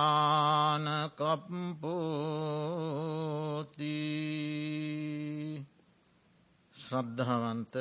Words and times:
ශ්‍රද්ධාවන්ත 6.73 7.75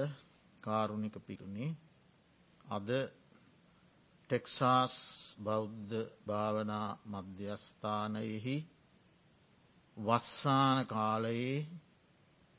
කාරුණික 0.63 1.17
පිටුණේ 1.21 1.71
අද 2.69 2.89
ටෙක්සාස් 4.35 4.95
බෞද්ධ 5.39 5.95
භාවනා 6.27 6.89
මධ්‍යස්ථානයෙහි 7.07 8.57
වස්සාන 9.97 10.79
කාලයේ 10.87 11.59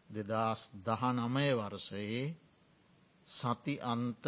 දෙදස් 0.10 0.62
දහනමය 0.86 1.48
වර්සයේ 1.54 2.24
සති 3.28 3.76
අන්ත 3.84 4.24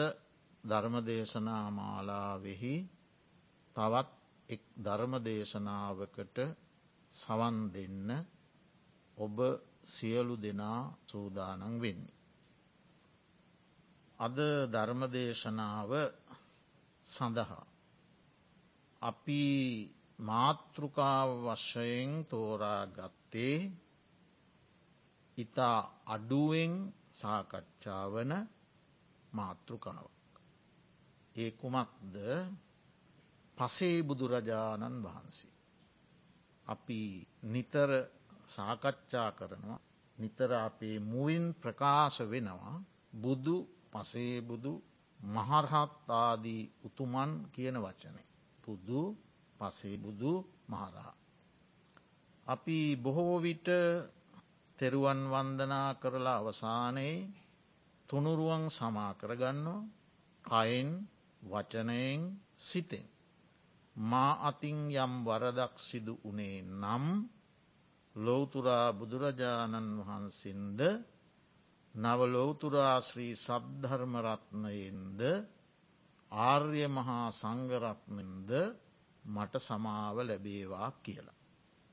ධර්මදේශනා 0.64 1.66
මාලාවෙහි 1.72 2.76
තවත් 3.76 4.10
එක් 4.50 4.62
ධර්මදේශනාවකට 4.84 6.38
සවන් 7.12 7.58
දෙන්න 7.74 8.10
ඔබ 9.18 9.38
සියලු 9.86 10.36
දෙනා 10.38 10.82
සූදානන් 11.06 11.76
වෙන්නේ. 11.82 12.18
අද 14.20 14.38
ධර්මදේශනාව 14.70 15.92
සඳහා. 17.08 17.66
අපි 19.02 19.44
මාතෘකාව 20.20 21.30
වශයෙන් 21.46 22.12
තෝරා 22.26 22.84
ගත්තේ 22.88 23.58
ඉතා 25.38 25.80
අඩුවෙන් 26.08 26.74
සාකච්ඡාවන 27.14 28.32
මාතෘකාවක්. 29.32 30.32
ඒ 31.36 31.52
කුමක්ද 31.52 32.16
පසේ 33.58 33.98
බුදුරජාණන් 34.04 35.04
වහන්සේ. 35.04 35.56
අපි 36.66 37.02
නිතර 37.46 37.90
සාකච්ඡා 38.48 39.30
කරනවා 39.32 39.80
නිතර 40.18 40.52
අපේ 40.60 40.98
මුවින් 41.02 41.46
ප්‍රකාශ 41.54 42.20
වෙනවා 42.26 42.76
බුදු 43.14 43.58
පසේබුදු 43.92 44.74
මහරහත්ආදී 45.20 46.64
උතුමන් 46.84 47.32
කියන 47.52 47.78
වචනය. 47.78 48.22
පුදු 48.64 49.02
පසේබුදු 49.60 50.34
මහරහා. 50.70 51.14
අපි 52.48 52.78
බොහෝ 52.96 53.36
විට 53.40 53.68
තෙරුවන් 54.80 55.22
වන්දනා 55.26 55.90
කරලා 55.94 56.38
අවසානයේ 56.38 57.28
තුනුරුවන් 58.10 58.64
සමා 58.70 59.12
කරගන්නවා 59.14 59.88
කයින් 60.46 60.90
වචනයෙන් 61.42 62.22
සිතෙන්. 62.60 63.06
මා 63.96 64.34
අතින් 64.42 64.78
යම් 64.96 65.14
වරදක් 65.26 65.74
සිදු 65.80 66.14
වනේ 66.24 66.58
නම් 66.74 67.06
ලෝතුරා 68.16 68.88
බුදුරජාණන් 68.94 69.90
වහන්සින්ද 70.00 70.80
නවලෝතුරා 71.98 72.98
ශ්‍රී 73.02 73.34
සද්ධර්මරත්නයෙන්ද 73.38 75.22
ආර්ය 76.32 76.84
මහා 76.90 77.26
සංගරත්නෙන්ද 77.32 78.52
මට 79.24 79.54
සමාව 79.60 80.18
ලැබේවා 80.22 80.90
කියලා. 81.00 81.38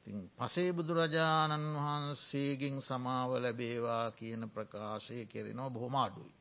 තින් 0.07 0.19
පසේ 0.33 0.71
බුදුරජාණන් 0.73 1.69
වහන්සේගෙන් 1.77 2.77
සමාව 2.83 3.31
ලැබේවා 3.37 4.07
කියන 4.11 4.43
ප්‍රකාශය 4.51 5.19
කෙරෙනවා 5.27 5.71
බොහොම 5.71 5.97
අඩුයි. 5.97 6.35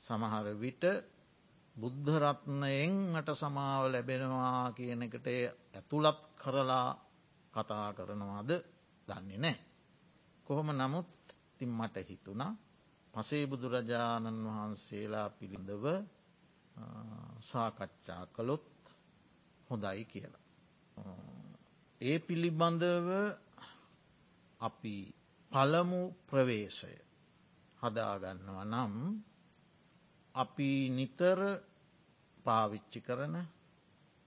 සමහර 0.00 0.46
විට 0.54 0.84
බුද්ධරත්නයෙන් 1.76 2.94
මට 3.12 3.28
සමාව 3.34 3.82
ලැබෙනවා 3.86 4.72
කියන 4.72 5.02
එකට 5.02 5.26
ඇතුළත් 5.74 6.20
කරලා 6.34 6.90
කතා 7.54 7.88
කරනවාද 7.92 8.50
දන්නේ 9.08 9.38
නෑ. 9.38 9.56
කොහොම 10.46 10.68
නමුත් 10.72 11.10
තින් 11.56 11.70
මට 11.70 11.96
හිතුණා 12.08 12.52
පසේ 13.16 13.44
බුදුරජාණන් 13.46 14.40
වහන්සේලා 14.46 15.28
පිළිඳව 15.30 15.84
සාකච්ඡා 17.42 18.24
කළොත් 18.26 18.72
හොඳයි 19.70 20.04
කියලා. 20.04 20.44
ඒ 22.00 22.18
පිළිබඳව 22.18 23.08
අපි 24.60 24.94
පළමු 25.50 26.00
ප්‍රවේශය 26.28 26.96
හදාගන්නව 27.80 28.58
නම් 28.64 28.94
අපි 30.34 30.70
නිතර 30.90 31.40
පාවිච්චි 32.44 33.00
කරන 33.00 33.36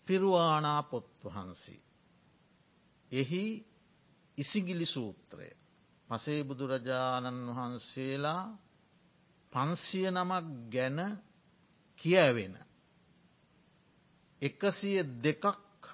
පිරුවානා 0.07 0.81
පොත් 0.83 1.09
වහන්සේ. 1.25 1.81
එහි 3.11 3.43
ඉසිගිලි 4.37 4.87
සූත්‍රය 4.87 5.49
පසේ 6.09 6.41
බුදුරජාණන් 6.43 7.45
වහන්සේලා 7.49 8.43
පන්සිය 9.53 10.07
නමක් 10.09 10.45
ගැන 10.69 10.99
කියවෙන. 11.99 12.55
එකසිය 14.41 14.99
දෙකක් 15.17 15.43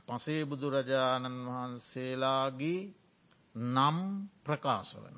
පසේ 0.08 0.42
බුදුරජාණන් 0.46 1.46
වහන්සේලාගේ 1.48 2.82
නම් 3.56 3.98
ප්‍රකාශ 4.44 4.94
වන. 4.96 5.18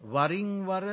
වරින්වර 0.00 0.86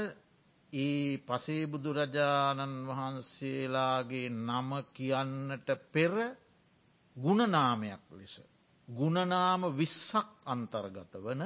ඒ 0.74 1.18
පසේ 1.19 1.63
බුදුරජාණන් 1.68 2.77
වහන්සේලාගේ 2.88 4.27
නම 4.39 4.69
කියන්නට 4.91 5.68
පෙර 5.91 6.13
ගුණනාමයක් 7.15 8.03
ලෙස. 8.12 8.35
ගුණනාම 8.88 9.62
විස්සක් 9.74 10.27
අන්තර්ගත 10.45 11.13
වන 11.18 11.44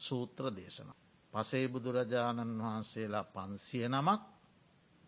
සූත්‍ර 0.00 0.44
දේශන. 0.52 0.90
පසේ 1.32 1.66
බුදුරජාණන් 1.68 2.60
වහන්සේලා 2.60 3.24
පන්සිය 3.26 3.86
නමක් 3.88 4.20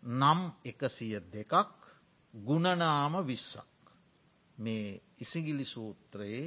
නම් 0.03 0.39
එකසිය 0.65 1.15
දෙකක් 1.27 1.53
ගුණනාම 2.33 3.13
විස්සක්. 3.23 3.69
මේ 4.57 5.01
ඉසිගිලි 5.19 5.65
සූත්‍රයේ 5.65 6.45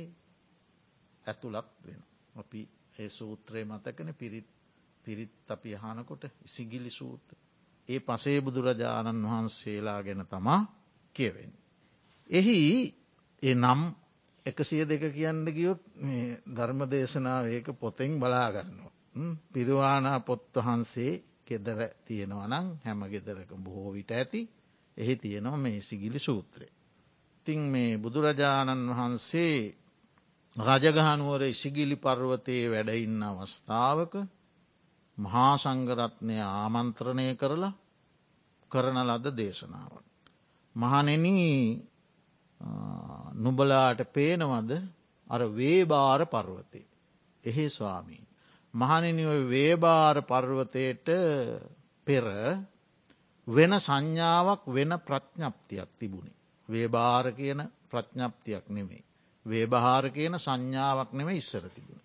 ඇතුළත් 1.24 1.70
වෙන. 1.84 2.02
අපි 2.34 2.60
ඒ 2.98 3.08
සූත්‍රයේ 3.10 3.64
මතකන 3.64 4.10
පිරිත් 4.14 4.48
පිරිත් 5.04 5.34
අපි 5.48 5.68
යහනකොට 5.72 6.24
ඉසිගිලි 6.44 6.90
සූත්‍ර. 6.90 7.36
ඒ 7.88 8.00
පසේ 8.00 8.38
බුදුරජාණන් 8.40 9.24
වහන්සේලා 9.24 10.00
ගැන 10.02 10.22
තමා 10.26 10.60
කියවෙන්. 11.14 11.52
එහි 12.30 12.58
ඒ 13.42 13.54
නම් 13.54 13.80
එකසිය 14.46 14.82
දෙක 14.84 15.04
කියන්න 15.10 15.44
ගියොත් 15.48 15.82
ධර්ම 16.48 16.80
දේශනාව 16.86 17.44
ඒක 17.46 17.66
පොතෙන් 17.74 18.12
බලාගන්නවා. 18.18 18.95
පිරුවානා 19.52 20.18
පොත් 20.20 20.44
වහන්සේ 20.56 21.12
කෙදර 21.44 21.80
තියෙනවනං 22.04 22.66
හැම 22.84 23.00
ගෙදරක 23.06 23.50
බොහෝ 23.58 23.90
විට 23.92 24.10
ඇති 24.10 24.40
එහි 24.96 25.14
තියෙනවා 25.16 25.56
මේ 25.58 25.80
සිගිලි 25.80 26.20
සූත්‍රය. 26.20 26.66
ඉතින් 27.36 27.60
මේ 27.66 27.90
බුදුරජාණන් 27.98 28.90
වහන්සේ 28.90 29.56
රජගහනුවර 30.56 31.42
ඉසිගිලි 31.44 31.96
පර්වතයේ 31.98 32.70
වැඩඉන්න 32.70 33.22
අවස්ථාවක 33.24 34.14
මහා 35.18 35.52
සංගරත්නය 35.56 36.36
ආමන්ත්‍රණය 36.42 37.26
කරලා 37.34 37.74
කරන 38.70 38.98
ලද 39.04 39.26
දේශනාවන්. 39.32 40.04
මහනෙන 40.76 41.26
නුබලාට 43.36 44.00
පේනවද 44.10 44.70
අර 45.30 45.40
වේබාර 45.50 46.20
පර්වතය. 46.26 46.82
එහෙ 47.44 47.66
ස්වාමීන්. 47.70 48.26
මහනිනි 48.76 49.24
වේබාර 49.46 50.16
පර්වතයට 50.22 51.08
පෙර 52.06 52.26
වෙන 53.46 53.72
සංඥාවක් 53.78 54.62
වෙන 54.68 54.92
ප්‍රඥප්තියක් 55.00 55.90
තිබුණේ. 55.98 56.36
වේබාර 56.68 57.26
කියන 57.32 57.60
ප්‍රඥප්තියක් 57.90 58.66
නෙමේ. 58.68 59.04
වේබහාර 59.46 60.10
කියන 60.10 60.34
සංඥාවක් 60.36 61.10
නෙම 61.12 61.28
ඉස්සර 61.30 61.64
තිබුණ. 61.68 62.00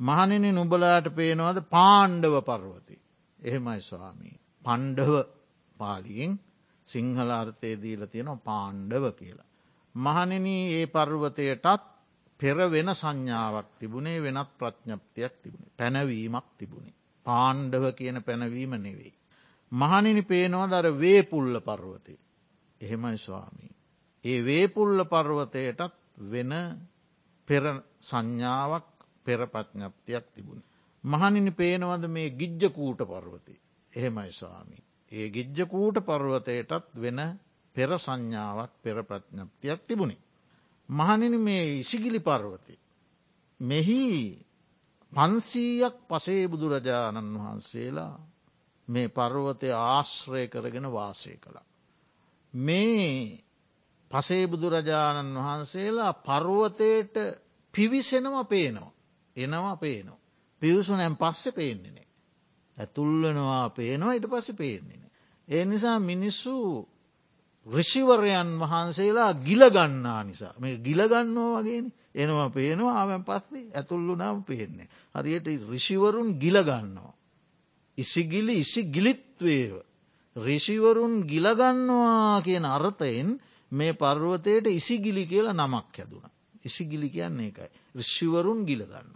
මහනිනි 0.00 0.50
නුබලාට 0.52 1.06
පේනවද 1.10 1.58
පාණ්ඩව 1.68 2.36
පර්වති. 2.40 2.96
එහෙමයි 3.40 3.80
ස්වාමී. 3.80 4.36
පණ්ඩව 4.62 5.14
පාලියෙන් 5.76 6.38
සිංහල 6.86 7.30
අර්ථය 7.32 7.72
දීල 7.76 8.06
තියෙනවා 8.06 8.44
පාණ්ඩව 8.44 9.04
කියලා. 9.12 9.50
මහනෙන 9.94 10.46
ඒ 10.46 10.86
පර්වතයටත් 10.86 11.66
පෙර 12.40 12.56
වෙන 12.68 12.88
සංඥාවක් 12.92 13.68
තිබුණේ 13.78 14.18
වෙනත් 14.20 14.50
ප්‍රඥප්තියක් 14.58 15.34
තිබුණ 15.42 15.70
පැනවීමක් 15.76 16.46
තිබුණේ. 16.58 16.94
පාණ්ඩව 17.26 17.84
කියන 17.92 18.18
පැනවීම 18.22 18.72
නෙවෙයි. 18.78 19.14
මහනිනි 19.72 20.22
පේනවා 20.22 20.70
දර 20.70 20.86
වේපුල්ල 20.94 21.54
පර්වතය. 21.60 22.14
එහෙමයි 22.80 23.18
ස්වාමී. 23.18 23.72
ඒ 24.24 24.38
වේපුල්ල 24.42 24.98
පර්වතයටත් 25.06 25.94
වෙන 26.26 26.52
පෙර 27.48 27.64
සංඥාවක් 28.02 28.88
පෙරපඥප්තියක් 29.26 30.26
තිබුණ. 30.34 30.62
මහනිනි 31.04 31.52
පේනවද 31.52 32.04
මේ 32.08 32.28
ගිජ්ජකූට 32.32 33.00
පර්වතය. 33.04 33.54
එහෙමයි 33.92 34.32
ස්වාමී. 34.32 34.82
ඒ 35.12 35.26
ගිජ්ජකූට 35.30 35.96
පර්වතයටත් 36.02 36.94
වෙන 36.96 37.20
පෙර 37.76 37.90
සංඥාවක් 37.98 38.72
පෙර 38.82 38.96
ප්‍රඥප්තියක් 39.04 39.80
තිබුණේ. 39.82 40.22
මහනිනි 40.88 41.38
මේ 41.38 41.78
ඉසිගිලි 41.78 42.20
පර්වතය. 42.20 42.74
මෙහි 43.60 44.04
පන්සීයක් 45.12 45.96
පසේ 46.08 46.48
බුදුරජාණන් 46.48 47.36
වහන්සේලා 47.36 48.14
මේ 48.88 49.08
පර්වතය 49.08 49.68
ආශ්‍රය 49.72 50.48
කරගෙන 50.48 50.92
වාසය 50.92 51.36
කළා. 51.36 51.66
මේ 52.54 53.44
පසේ 54.10 54.44
බුදුරජාණන් 54.46 55.36
වහන්සේලා 55.36 56.12
පර්වතයට 56.20 57.14
පිවිසෙනව 57.74 58.36
පේනවා. 58.46 58.92
එනවා 59.36 59.76
පේනවා. 59.76 60.24
පිවිසු 60.62 60.92
නැම් 60.96 61.16
පස්සෙ 61.16 61.50
පේන්නේනේ. 61.52 62.08
ඇතුල්වනවා 62.76 63.70
පේනවා 63.70 64.12
ඉට 64.12 64.30
පස 64.30 64.52
පේන්නේ. 64.52 65.10
ඒ 65.48 65.64
නිසා 65.64 65.98
මිනිස්සු 66.00 66.54
රිෂිවරයන් 67.66 68.50
වහන්සේලා 68.60 69.32
ගිලගන්නා 69.40 70.20
නිසා 70.24 70.54
මේ 70.58 70.76
ගිලගන්නවා 70.78 71.58
වගේ 71.58 71.80
එනවා 72.14 72.48
පේනවා 72.50 72.94
ආමැන් 72.94 73.24
පස්සේ 73.24 73.64
ඇතුල්ලු 73.72 74.14
නම් 74.16 74.38
පේන්නේ. 74.42 74.88
හරියට 75.14 75.46
රිෂිවරුන් 75.70 76.28
ගිලගන්නවා. 76.38 77.12
ඉසිගිලි 77.98 78.54
ඉසි 78.58 78.80
ගිලිත්වේව. 78.86 79.74
රිෂිවරුන් 80.36 81.14
ගිලගන්නවා 81.24 82.42
කියන 82.42 82.64
අර්ථයෙන් 82.66 83.28
මේ 83.72 83.92
පර්වතයට 83.94 84.66
ඉසිගිලි 84.70 85.24
කියලා 85.26 85.56
නමක් 85.56 85.94
හැදුන. 85.94 86.24
ඉසිගිලි 86.64 87.08
කියන්නේ 87.10 87.48
එකයි. 87.48 87.68
රිෂිවරුන් 87.94 88.60
ගිලගන්න. 88.64 89.10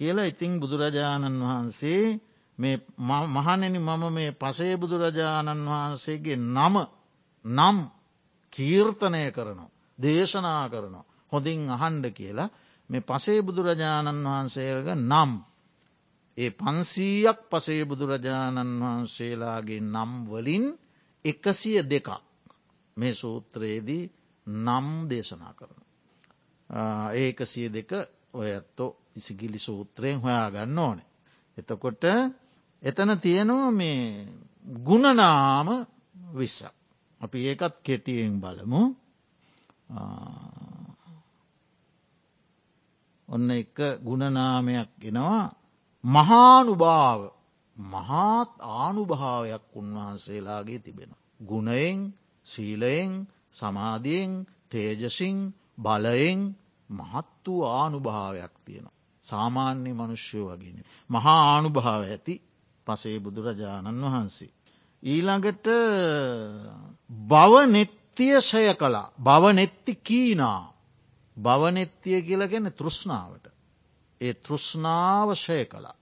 කියලා 0.00 0.24
ඉතිං 0.24 0.52
බුදුරජාණන් 0.60 1.42
වහන්සේ 1.42 2.04
මහනෙන 3.30 3.76
මම 3.78 4.02
මේ 4.10 4.30
පසේ 4.32 4.74
බුදුරජාණන් 4.76 5.66
වහන්සේගේ 5.66 6.38
නම 6.48 6.76
නම් 7.44 7.78
කීර්තනය 8.52 9.22
කරනවා. 9.30 9.70
දේශනා 9.98 10.64
කරනවා. 10.68 11.04
හොඳින් 11.32 11.70
අහන්ඩ 11.70 12.06
කියලා 12.10 12.50
මේ 12.90 13.02
පසේ 13.02 13.40
බුදුරජාණන් 13.40 14.24
වහන්සේක 14.24 14.88
නම්. 15.00 15.32
ඒ 16.38 16.50
පන්සීයක් 16.52 17.38
පසේ 17.50 17.82
බුදුරජාණන් 17.84 18.80
වහන්සේලාගේ 18.80 19.80
නම් 19.84 20.12
වලින් 20.26 20.66
එකසිය 21.24 21.78
දෙකක්. 21.84 22.08
මේ 22.96 23.14
සූත්‍රයේදී 23.14 24.04
නම් 24.46 24.86
දේශනා 25.08 25.52
කරන. 25.52 25.80
ඒක 27.14 27.38
සිය 27.44 27.68
දෙක 27.68 27.90
ඔය 28.32 28.48
ඇත්තෝ 28.50 28.90
ඉසිගිලි 29.16 29.58
සූත්‍රයෙන් 29.58 30.20
හොයා 30.20 30.50
ගන්න 30.50 30.78
ඕනේ. 30.78 31.08
එතකොට 31.58 32.04
එතන 32.82 33.10
තියෙනවා 33.18 33.70
මේ 33.72 34.00
ගුණනාම 34.84 35.68
විස්ස. 36.34 36.64
අපි 37.22 37.38
ඒකත් 37.46 37.74
කෙටියෙන් 37.82 38.34
බලමු 38.40 38.82
ඔන්න 43.28 43.50
එක 43.52 43.76
ගුණනාමයක් 44.00 44.90
ගෙනවා 44.98 45.44
මහානුභාව 46.04 47.20
මහාත් 47.76 48.50
ආනුභාවයක් 48.60 49.64
උන්වහන්සේලාගේ 49.72 50.78
තිබෙන. 50.78 51.12
ගුණයෙන් 51.40 51.98
සීලයෙන් 52.46 53.12
සමාධියෙන් 53.54 54.32
තේජසින් 54.70 55.38
බලයෙන් 55.78 56.40
මහත් 56.90 57.28
වූ 57.46 57.62
ආනුභාවයක් 57.66 58.54
තියෙන. 58.64 58.86
සාමාන්‍ය 59.24 59.92
මනුෂ්‍යයෝ 59.92 60.48
වගෙන. 60.52 60.78
මහා 61.10 61.42
ආනුභාව 61.46 62.02
ඇති 62.04 62.34
පසේ 62.86 63.18
බුදුරජාණන් 63.20 64.04
වහන්සේ. 64.04 64.52
ඊළඟට 65.02 65.66
බවනෙත්තිය 67.12 68.40
සය 68.40 68.74
කලා 68.74 69.12
බවනෙත්ති 69.18 69.94
කීනා 69.98 70.72
බවනෙත්තිය 71.36 72.22
කියලගෙන 72.22 72.72
තෘෂ්ණාවට. 72.72 73.46
ඒ 74.20 74.34
තෘෂ්ණාවශය 74.36 75.64
කළා. 75.64 75.96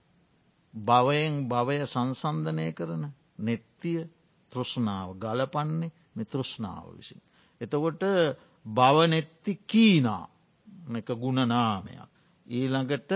භවයෙන් 0.73 1.35
භවය 1.49 1.77
සංසන්ධනය 1.85 2.67
කරන 2.71 3.03
නෙත්තිය 3.39 4.01
තෘෂ්ණාව 4.51 5.09
ගලපන්නේ 5.15 5.91
මිතෘෂ්ණාව 6.15 6.85
විසින්. 6.91 7.21
එතකොට 7.61 8.03
බවනෙත්ති 8.65 9.53
කීනා 9.63 10.25
එක 10.91 11.09
ගුණනාමයක්. 11.15 12.09
ඊළඟට 12.47 13.11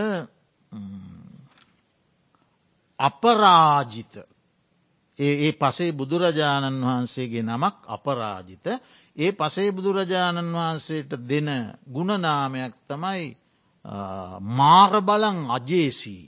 අපරාජිත 2.99 4.13
ඒ 5.19 5.51
පසේ 5.53 5.91
බුදුරජාණන් 5.93 6.81
වහන්සේගේ 6.81 7.43
නමක් 7.43 7.75
අපරාජිත 7.87 8.65
ඒ 9.15 9.31
පසේ 9.33 9.69
බුදුරජාණන් 9.71 10.53
වහන්සේට 10.53 11.11
දෙන 11.23 11.49
ගුණනාමයක් 11.87 12.73
තමයි 12.85 13.25
මාර 14.51 14.93
බලං 15.01 15.39
අජේසී 15.49 16.23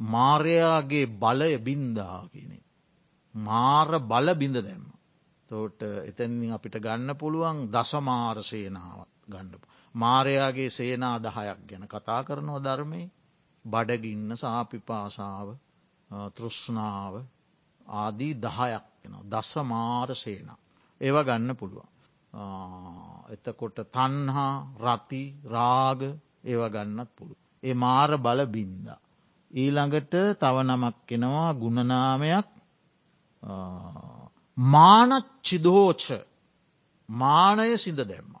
මාරයාගේ 0.00 1.06
බලය 1.12 1.58
බින්දාගෙන. 1.58 2.52
මාර 3.34 3.98
බල 4.00 4.34
බිඳ 4.34 4.56
දැම්ම. 4.58 4.86
තෝට 5.50 5.80
එතැනින් 5.82 6.52
අපිට 6.52 6.76
ගන්න 6.76 7.16
පුළුවන් 7.16 7.58
දසමාර 7.68 8.42
සේනාවත් 8.42 9.10
ගණ්ඩපු. 9.26 9.66
මාරයාගේ 9.94 10.70
සේනා 10.70 11.16
දහයක් 11.18 11.60
ගැන 11.66 11.84
කතා 11.86 12.20
කරනවා 12.22 12.60
ධර්මය 12.60 13.02
බඩගින්න 13.64 14.30
සාපිපාසාාව 14.36 15.48
තෘෂ්ණාව 16.30 17.14
ආදී 17.88 18.34
දහයක් 18.36 18.86
ෙනවා 19.04 19.28
දස 19.32 19.52
මාර 19.64 20.08
සේන. 20.14 20.48
ඒව 21.00 21.16
ගන්න 21.24 21.50
පුළුවන්. 21.54 21.88
එතකොට 23.30 23.78
තන්හා 23.88 24.54
රති 24.78 25.22
රාග 25.46 26.00
ඒව 26.44 26.62
ගන්නත් 26.68 27.10
පුළු. 27.16 27.34
ඒ 27.62 27.74
මාර 27.74 28.10
බල 28.18 28.40
බින්ද. 28.46 28.86
ඊළඟට 29.50 30.14
තව 30.36 30.56
නමක් 30.64 30.96
කෙනවා 31.06 31.50
ගුණනාමයක් 31.54 32.48
මානච්චිදෝච 34.56 36.04
මානය 37.08 37.76
සිද 37.76 37.98
දැම්ම. 38.02 38.32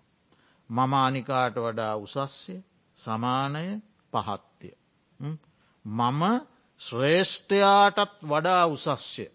මම 0.70 0.92
අනිකාට 0.96 1.56
වඩා 1.56 1.94
උසස්ය 1.96 2.56
සමානය 2.96 3.66
පහත්ය. 4.12 4.70
මම 5.84 6.22
ශ්‍රේෂ්ඨයාටත් 6.80 8.16
වඩා 8.22 8.64
උසස්ය. 8.66 9.26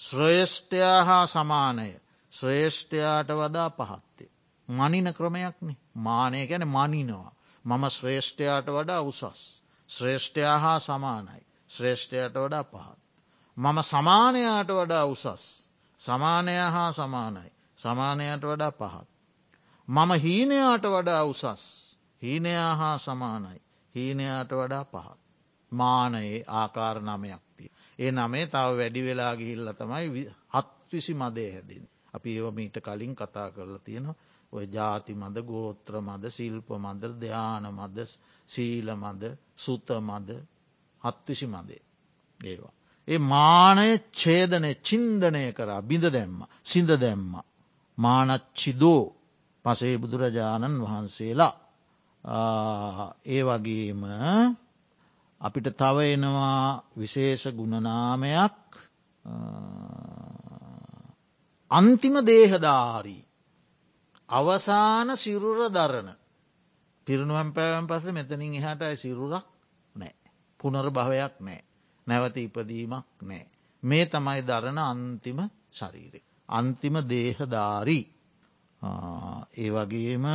ශ්‍රේෂ්ඨයා 0.00 1.04
හා 1.04 1.26
සමානය 1.26 1.90
ශ්‍රේෂ්ඨයාට 2.32 3.30
වඩා 3.30 3.70
පහත්තේ. 3.70 4.30
මනින 4.68 5.14
ක්‍රමයක්නේ 5.14 5.76
මානය 5.96 6.46
ගැන 6.46 6.68
මනිනවා. 6.68 7.32
මම 7.64 7.84
ශ්‍රේෂ්ඨයාට 7.90 8.66
වඩා 8.66 9.00
උසස්. 9.02 9.42
ශ්‍රේෂ්ඨයා 9.90 10.58
හා 10.58 10.78
සමානයි. 10.78 11.42
ශ්‍රේෂ්ඨයට 11.70 12.34
වඩා 12.34 12.64
පහත්. 12.64 12.98
මම 13.56 13.78
සමානයාට 13.82 14.70
වඩා 14.70 15.04
උසස්. 15.04 15.44
සමානය 16.00 16.56
හා 16.70 16.92
සමානයි. 16.92 17.50
සමානයට 17.78 18.42
වඩා 18.42 18.72
පහත්. 18.72 19.08
මම 19.88 20.10
හීනයාට 20.22 20.84
වඩා 20.86 21.24
උසස්. 21.24 21.62
හීනයා 22.22 22.76
හා 22.76 22.98
සමානයි. 22.98 23.62
හීනයාට 23.94 24.52
වඩා 24.52 24.84
පහත්. 24.84 25.18
මානයේ 25.72 26.44
ආකාර 26.48 26.96
නමයක්තිය. 27.00 27.70
ඒ 28.00 28.10
නමේ 28.12 28.46
තව 28.46 28.68
වැඩි 28.74 29.00
වෙලා 29.02 29.32
ගිහිල්ල 29.36 29.68
තමයි 29.74 30.24
හත්විසි 30.54 31.14
මදේ 31.14 31.50
හැදින්. 31.52 31.84
අපි 32.14 32.28
ඒව 32.32 32.46
මීට 32.52 32.76
කලින් 32.80 33.14
කතා 33.14 33.48
කරලා 33.50 33.80
තියෙනවා 33.80 34.18
ඔය 34.52 34.64
ජාති 34.68 35.12
මද 35.14 35.36
ගෝත්‍ර 35.42 35.94
මද 36.00 36.24
සිල්ප 36.28 36.68
මද 36.76 37.02
ධ්‍යාන 37.20 37.64
මද 37.70 37.98
සීල 38.48 38.88
මද 38.94 39.22
සුත 39.56 39.88
මද 40.00 40.28
හත්විසි 41.02 41.46
මදේ 41.46 41.82
ඒවා. 42.40 42.74
ඒ 43.08 43.20
මානය 43.26 43.86
ඡේදනය 44.12 44.70
චින්දනය 44.80 45.44
කර 45.52 45.70
බිඳ 45.82 46.04
දැම්ම 46.08 46.38
සිඳ 46.64 46.90
දැම්ම. 46.96 47.32
මානච්චිදෝ 47.98 49.02
පසේ 49.64 49.94
බුදුරජාණන් 49.98 50.82
වහන්සේලා 50.82 51.54
ඒ 53.26 53.42
වගේම 53.42 54.02
අපිට 55.40 55.68
තව 55.72 55.96
එනවා 56.10 56.84
විශේෂ 56.94 57.44
ගුණනාමයක් 57.50 58.58
අන්තිම 61.70 62.14
දේහධාරී 62.22 63.22
අවසාන 64.28 65.16
සිරුර 65.16 65.60
දරණ 65.70 66.10
පිරුණුවම් 67.06 67.50
පැවම් 67.50 67.86
පස 67.86 68.04
මෙතනින් 68.08 68.54
එහටයි 68.54 68.96
සිරුරක් 68.96 69.46
නෑ. 69.94 70.14
පුනර 70.60 70.86
භවයක් 70.90 71.34
නෑ. 71.40 71.60
නැවත 72.06 72.36
ඉපදීමක් 72.38 73.06
නෑ. 73.22 73.44
මේ 73.82 74.04
තමයි 74.06 74.40
දරණ 74.42 74.78
අන්තිම 74.80 75.38
ශරීරය. 75.70 76.20
අන්තිම 76.48 76.94
දේහධාරී 77.04 78.04
ඒ 79.56 79.70
වගේම 79.70 80.26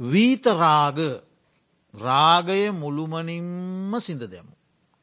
වීතරාග 0.00 0.98
රාගය 1.94 2.70
මුළුමනින්ම 2.72 3.92
සිඳ 4.00 4.22
දෙමු. 4.24 4.54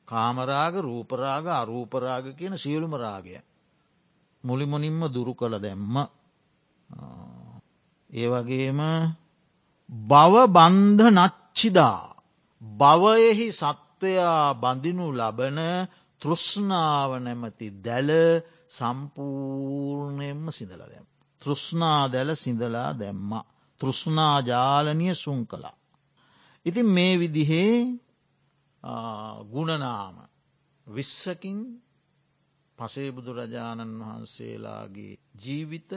කාමරාග 0.07 0.73
රූපරාග 0.77 1.45
අරූපරාග 1.45 2.25
කියන 2.35 2.57
සියලුම 2.57 2.93
රාගය. 2.95 3.37
මුලිමුනින්ම 4.43 5.01
දුරු 5.07 5.33
කළ 5.33 5.55
දැම්ම. 5.59 5.95
ඒ 8.09 8.27
වගේම 8.27 8.79
බව 9.89 10.33
බන්ධ 10.47 11.09
නච්චිදා. 11.09 12.15
බවයෙහි 12.61 13.47
සත්වයා 13.51 14.53
බඳිනු 14.53 15.05
ලබන 15.11 15.59
තෘෂ්ණාව 16.21 17.11
නැමති 17.19 17.67
දැල 17.81 18.09
සම්පූර්ණයෙන්ම 18.67 20.43
සිදල 20.49 20.81
දැම්. 20.83 21.05
තෘෂ්ණා 21.41 22.01
දැල 22.07 22.29
සිදලා 22.35 22.91
දැම්ම. 22.93 23.31
තෘෂ්ණාජාලනය 23.81 25.07
සුන් 25.15 25.39
කලා. 25.45 25.78
ඉතින් 26.65 26.87
මේ 26.87 27.13
විදිහේ 27.17 27.75
ගුණනාම 29.51 30.15
විස්සකින් 30.87 31.59
පසේ 32.77 33.09
බුදුරජාණන් 33.11 33.99
වහන්සේලාගේ 33.99 35.13
ජීවිත 35.35 35.91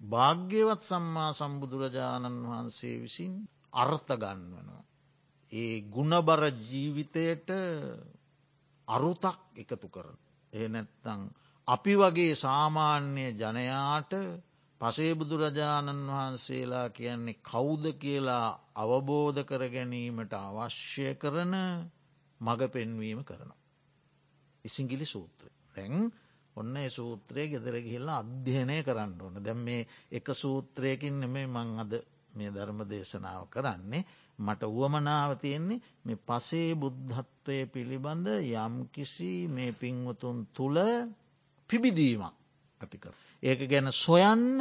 භාග්‍යවත් 0.00 0.82
සම්මා 0.82 1.30
සම්බුදුරජාණන් 1.32 2.38
වහන්සේ 2.44 2.96
විසින් 2.98 3.34
අර්ථගන්වනවා. 3.74 4.82
ඒ 5.52 5.74
ගුණබර 5.88 6.42
ජීවිතයට 6.62 7.48
අරුතක් 8.88 9.38
එකතු 9.54 9.88
කරන. 9.88 10.18
එ 10.52 10.60
නැත්තං 10.68 11.20
අපි 11.68 11.92
වගේ 11.96 12.34
සාමාන්‍ය 12.36 13.24
ජනයාට 13.32 14.12
පසේ 14.82 15.12
බුදුරජාණන් 15.14 16.06
වහන්සේලා 16.08 16.86
කියන්නේ 16.90 17.40
කෞුද 17.44 17.84
කියලා 17.96 18.46
අවබෝධ 18.76 19.40
කර 19.44 19.62
ගැනීමට 19.68 20.32
අවශ්‍ය 20.36 21.06
කරන 21.16 21.54
මඟ 22.40 22.62
පෙන්වීම 22.68 23.20
කරනවා. 23.22 23.60
ඉසිංගිලි 24.64 25.06
සූත්‍ර. 25.06 25.46
දැන් 25.74 25.94
ඔන්න 26.56 26.74
ඒ 26.76 26.88
සූත්‍රය 26.90 27.44
ගෙදර 27.48 27.76
ගිහිල්ලා 27.78 28.18
අධ්‍යයනය 28.20 28.78
කරන්න 28.82 29.12
ඕන 29.20 29.36
දැම් 29.40 29.60
මේ 29.60 29.82
එක 30.10 30.26
සූත්‍රයකින් 30.34 31.16
නෙමේ 31.20 31.46
මං 31.48 31.70
අද 31.78 31.92
මේ 32.34 32.50
ධර්ම 32.50 32.80
දේශනාව 32.84 33.42
කරන්නේ 33.48 34.02
මට 34.38 34.62
වුවමනාව 34.68 35.30
තියෙන්නේ 35.36 35.82
මේ 36.04 36.22
පසේ 36.24 36.70
බුද්ධත්වය 36.76 37.58
පිළිබඳ 37.68 38.26
යම්කිසි 38.56 39.32
මේ 39.48 39.70
පින්වතුන් 39.74 40.38
තුළ 40.52 40.78
පිබිදීමක් 41.70 42.34
ඇතිකර. 42.80 43.14
ඒක 43.42 43.60
ගැන 43.66 43.88
සොයන්න 43.94 44.60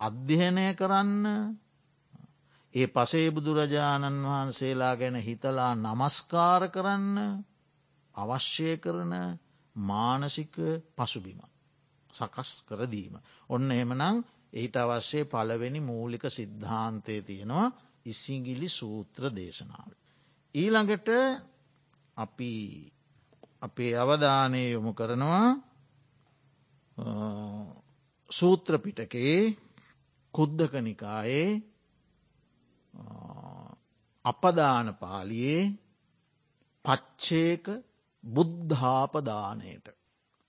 අධ්‍යයනය 0.00 0.66
කරන්න 0.74 1.26
ඒ 2.74 2.86
පසේ 2.88 3.28
බුදුරජාණන් 3.30 4.24
වහන්සේලා 4.24 4.94
ගැන 4.96 5.16
හිතලා 5.18 5.72
නමස්කාර 5.76 6.62
කරන්න 6.68 7.18
අවශ්‍ය 8.14 8.70
කරන 8.78 9.12
මානසික 9.76 10.54
පසුබිම 10.94 11.40
සකස් 12.10 12.50
කරදීම. 12.64 13.14
ඔන්න 13.48 13.70
එමනං 13.72 14.02
එහිට 14.52 14.76
අවශ්‍යය 14.76 15.24
පළවෙනි 15.26 15.80
මූලික 15.82 16.24
සිද්ධාන්තය 16.28 17.16
තියෙනවා 17.22 17.74
ඉසිංගිලි 18.06 18.68
සූත්‍ර 18.70 19.22
දේශනාව. 19.30 19.90
ඊළඟට 20.54 21.08
අපි 22.16 22.52
අපේ 23.62 23.92
අවධානය 23.96 24.62
යොමු 24.66 24.92
කරනවා 24.92 25.48
සූත්‍රපිටකේ 28.30 29.56
කුද්ධකනිකායේ 30.34 31.48
අපදාන 34.24 34.88
පාලියේ 34.94 35.62
පච්චේක 36.84 37.66
බුද්ධාපදානයට 38.24 39.86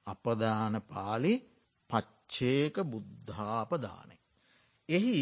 අපදාන 0.07 0.75
පාලි 0.83 1.33
පච්චේක 1.89 2.75
බුද්ධාපදානය. 2.85 4.15
එහි 4.89 5.21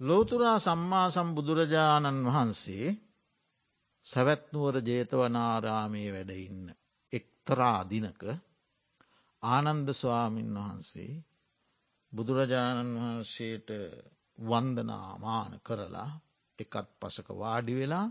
ලෝතුරා 0.00 0.58
සම්මා 0.58 1.08
සම්බුදුරජාණන් 1.10 2.26
වහන්සේ 2.26 2.88
සැවැත්නුවර 4.06 4.76
ජේතවනාරාමයේ 4.82 6.10
වැඩඉන්න 6.12 6.66
එක්තරා 7.12 7.80
දිනක 7.84 8.22
ආනන්ද 9.42 9.88
ස්වාමීන් 9.92 10.54
වහන්සේ 10.54 11.12
බුදුරජාණන් 12.12 12.92
වහන්සේට 12.96 13.70
වන්දනාමාන 14.38 15.52
කරලා 15.60 16.10
එකත් 16.58 16.88
පසක 17.00 17.28
වාඩි 17.34 17.74
වෙලා 17.74 18.06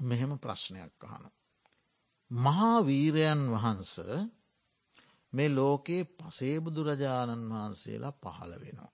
මෙහෙම 0.00 0.32
ප්‍රශ්නයක් 0.38 1.04
අහන. 1.04 1.24
මහා 2.30 2.78
වීරයන් 2.82 3.42
වහන්ස 3.52 3.94
මේ 5.32 5.50
ලෝකයේ 5.50 6.08
පසේබුදුරජාණන් 6.16 7.50
වහන්සේලා 7.50 8.18
පහළ 8.18 8.52
වෙනවා. 8.56 8.92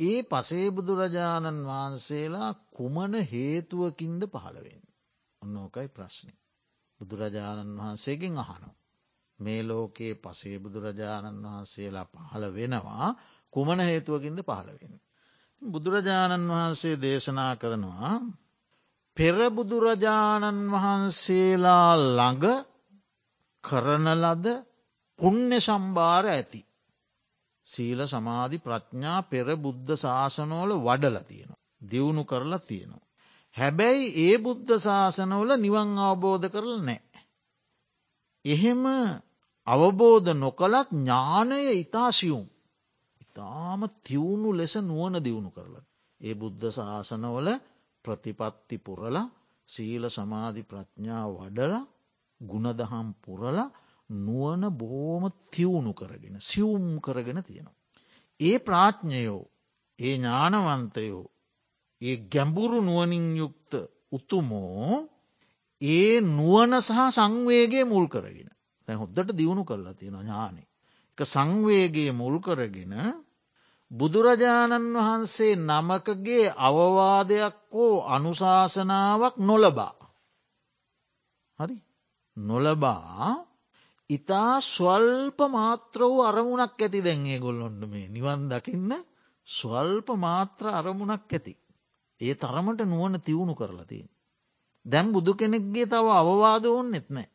ඒ 0.00 0.20
පසේබුදුරජාණන් 0.24 1.66
වහන්සේලා 1.66 2.50
කුමන 2.72 3.14
හේතුවකින්ද 3.26 4.22
පහළවෙන්. 4.28 4.82
ඔන්නෝකයි 5.42 5.88
ප්‍රශ්නය. 5.90 6.32
බුදුරජාණන් 7.00 7.78
වහන්සේගෙන් 7.78 8.38
අහනවා. 8.38 8.74
මේ 9.40 9.62
ලෝකයේ 9.62 10.14
පසේ 10.16 10.56
බුදුරජාණන් 10.58 11.44
වහන්සේලා 11.44 12.06
පහළ 12.06 12.44
වෙනවා 12.52 13.08
කුමන 13.52 13.80
හේතුවකින්ද 13.80 14.40
පහළවෙන. 14.42 14.94
බුදුරජාණන් 15.62 16.50
වහන්සේ 16.50 16.96
දේශනා 16.98 17.52
කරනවා 17.56 18.14
පෙරබුදුරජාණන් 19.16 20.60
වහන්සේලා 20.72 21.90
ළඟ 21.98 22.44
කරන 23.64 24.06
ලද 24.14 24.46
පුුණ්‍ය 25.18 25.58
සම්භාර 25.60 26.26
ඇති. 26.28 26.60
සීල 27.66 28.00
සමාධි 28.06 28.58
ප්‍රඥා 28.58 29.20
පෙර 29.24 29.48
බුද්ධ 29.56 29.92
ශාසනෝල 29.96 30.70
වඩල 30.78 31.18
තියෙනවා. 31.22 31.62
දියුණු 31.82 32.22
කරලා 32.24 32.58
තියෙනවා. 32.60 33.04
හැබැයි 33.56 34.06
ඒ 34.20 34.36
බුද්ධ 34.38 34.72
ශාසනවල 34.78 35.50
නිවන් 35.56 35.90
අවබෝධ 36.00 36.46
කරල 36.50 36.78
නෑ. 36.80 37.00
එහෙම 38.44 38.84
අවබෝධ 39.66 40.30
නොකළත් 40.34 40.88
ඥානය 40.92 41.58
ඉතාසියුම්. 41.74 42.44
ඉතාම 43.20 43.80
තිවුණු 44.02 44.50
ලෙස 44.52 44.74
නුවන 44.80 45.14
දියුණු 45.18 45.50
කරලත්. 45.50 45.86
ඒ 46.20 46.34
බුද්ධ 46.34 46.64
ශාසනවල 46.70 47.48
ප්‍රතිපත්ති 48.04 48.76
පුරල 48.78 49.16
සීල 49.68 50.04
සමාධි 50.08 50.62
ප්‍රඥා 50.62 51.24
වඩල 51.28 51.74
ගුණදහම් 52.40 53.08
පුරල 53.22 53.58
නුවන 54.10 54.62
බෝම 54.72 55.24
තිවුණු 55.50 55.92
කරගෙන 55.92 56.36
සියුම් 56.40 56.84
කරගෙන 57.00 57.40
තියෙනවා. 57.42 57.80
ඒ 58.40 58.56
ප්‍රාඥ්ඥයෝ 58.58 59.42
ඒ 59.98 60.14
ඥානවන්තයෝ 60.14 61.24
ඒ 62.00 62.16
ගැඹුරු 62.32 62.78
නුවනින් 62.80 63.26
යුක්ත 63.36 63.72
උතුමෝ 64.12 64.94
ඒ 65.80 66.20
නුවන 66.20 66.72
සහ 66.78 67.00
සංවේගේ 67.10 67.84
මුල් 67.84 68.06
කරගෙන 68.08 68.50
තැ 68.88 68.96
හොද්දට 68.96 69.30
දියුණු 69.32 69.64
කරලා 69.64 69.94
තියෙන 69.94 70.16
ඥානෙ. 70.16 70.62
එක 71.12 71.20
සංවේගේ 71.26 72.12
මුල් 72.12 72.36
කරගෙන 72.40 72.94
බුදුරජාණන් 73.90 74.94
වහන්සේ 74.96 75.54
නමකගේ 75.58 76.54
අවවාදයක් 76.58 77.56
හෝ 77.70 78.04
අනුශාසනාවක් 78.08 79.34
නොලබා. 79.40 79.96
හරි 81.58 81.76
නොලබා 82.36 83.30
ඉතා 84.10 84.60
ස්වල්ප 84.62 85.38
මාත්‍ර 85.48 86.00
වූ 86.02 86.22
අරමුණක් 86.22 86.78
ඇති 86.78 87.00
දැන්ගේ 87.00 87.38
ගොල්ලොන්ට 87.38 87.82
මේ 87.86 88.08
නිවන් 88.08 88.42
දකින්න 88.48 88.90
ස්වල්ප 89.48 90.08
මාත්‍ර 90.16 90.64
අරමුණක් 90.70 91.30
ඇති. 91.30 91.54
ඒ 92.20 92.34
තරමට 92.34 92.80
නුවන 92.84 93.14
තිවුණු 93.20 93.54
කරලතින්. 93.54 94.08
දැම් 94.86 95.12
බුදු 95.12 95.32
කෙනෙක්ගේ 95.34 95.86
තව 95.86 96.06
අවවාද 96.12 96.64
ඔන්නෙත් 96.70 97.08
නෑ. 97.08 97.30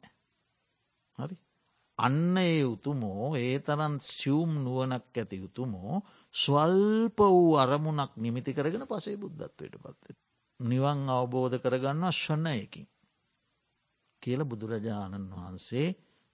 හරි. 1.19 1.35
අන්න 1.97 2.37
ඒ 2.39 2.63
උතුමෝ 2.65 3.35
ඒ 3.37 3.55
තරන් 3.59 3.95
සියුම් 4.07 4.51
නුවනක් 4.63 5.15
ඇති 5.15 5.37
උතුමෝ 5.41 5.95
ස්වල්ප 6.33 7.17
වූ 7.27 7.51
අරමුණක් 7.55 8.11
නිමිති 8.15 8.51
කරගෙන 8.53 8.85
පසේ 8.85 9.17
බුද්ධත්වයට 9.17 9.75
පත්ත. 9.75 10.15
නිවන් 10.59 11.01
අවබෝධ 11.09 11.57
කරගන්න 11.57 12.03
ශ්වන්නයකින්. 12.11 12.87
කියල 14.21 14.41
බුදුරජාණන් 14.43 15.31
වහන්සේ 15.31 15.87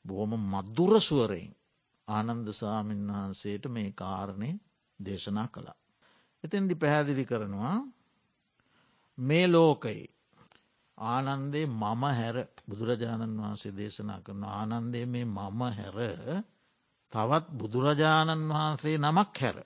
බොහොම 0.06 0.34
මද්දුරසුවරයෙන් 0.52 1.54
ආනන්ද 2.08 2.48
සාමීන් 2.54 3.08
වහන්සේට 3.10 3.66
මේ 3.68 3.90
කාරණය 3.94 4.52
දේශනා 5.00 5.48
කළා. 5.48 5.80
එතැන්දි 6.44 6.76
පැහැදිලි 6.76 7.26
කරනවා 7.26 7.78
මේ 9.18 9.46
ලෝකයේ 9.48 10.15
ආනන්දේ 10.98 11.68
මම 11.68 12.04
හැර 12.12 12.38
බුදුරජාණන් 12.68 13.38
වහන්සේ 13.38 13.74
දේශනා 13.74 14.20
කරන 14.22 14.44
ආනන්දේ 14.52 15.06
මේ 15.06 15.26
මම 15.28 15.62
හැර 15.72 15.98
තවත් 17.14 17.46
බුදුරජාණන් 17.54 18.46
වහන්සේ 18.50 18.98
නමක් 18.98 19.36
හැර 19.38 19.58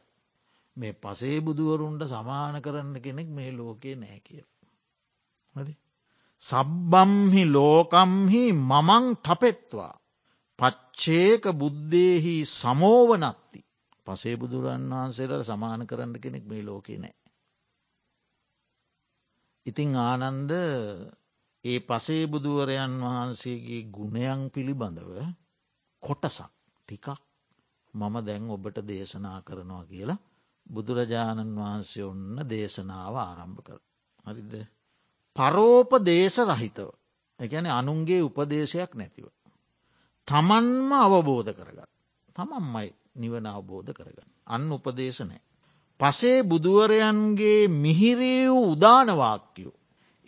මේ 0.78 0.94
පසේ 0.96 1.38
බුදුවරුන්ට 1.42 2.04
සමාන 2.06 2.56
කරන්න 2.62 2.96
කෙනෙක් 2.98 3.30
මේ 3.30 3.52
ලෝකයේ 3.52 3.96
නෑ 3.96 4.20
කියල. 4.22 4.48
හරි. 5.54 5.74
සබ්බම්හි 6.42 7.44
ලෝකම්හි 7.48 8.44
මමං 8.62 9.06
ටපෙත්වා. 9.18 9.96
පච්චේක 10.60 11.44
බුද්ධයෙහි 11.54 12.36
සමෝවනත්ති. 12.52 13.60
පසේ 14.08 14.36
බුදුරන් 14.36 14.84
වහන්සේට 14.92 15.46
සමාන 15.46 15.82
කරන්න 15.88 16.14
කෙනෙක් 16.18 16.46
මේ 16.46 16.64
ලෝකෙ 16.64 16.98
නෑ. 16.98 17.18
ඉතිං 19.66 19.96
ආනන්ද 20.00 20.52
ඒ 21.66 21.80
පසේ 21.80 22.24
බුදුවරයන් 22.26 22.94
වහන්සේගේ 23.02 23.82
ගුණයන් 23.90 24.42
පිළිබඳව 24.50 25.12
කොටසක් 26.04 26.52
ටිකක් 26.80 27.08
මම 27.94 28.16
දැන් 28.22 28.44
ඔබට 28.50 28.78
දේශනා 28.84 29.40
කරනවා 29.42 29.84
කියලා 29.84 30.24
බුදුරජාණන් 30.68 31.58
වහන්සේ 31.58 32.06
ඔන්න 32.06 32.38
දේශනාව 32.46 33.16
ආරම්භ 33.18 33.62
කර. 33.62 33.80
හරිද. 34.26 34.54
පරෝප 35.36 35.92
දේශ 36.02 36.38
රහිතව. 36.42 36.90
එකැන 37.40 37.68
අනුන්ගේ 37.72 38.22
උපදේශයක් 38.22 38.92
නැතිව. 38.94 39.26
තමන්ම 40.28 40.92
අවබෝධ 40.98 41.52
කරගත්. 41.54 41.90
තමන්මයි 42.36 42.90
නිවන 43.16 43.46
අවබෝධ 43.48 43.92
කරගන්න. 43.92 44.30
අන්න 44.48 44.72
උපදේශනෑ. 44.72 45.42
පසේ 46.00 46.40
බුදුවරයන්ගේ 46.44 47.62
මිහිරී 47.76 48.46
වූ 48.48 48.72
උදානවාක්‍යයෝ. 48.72 49.79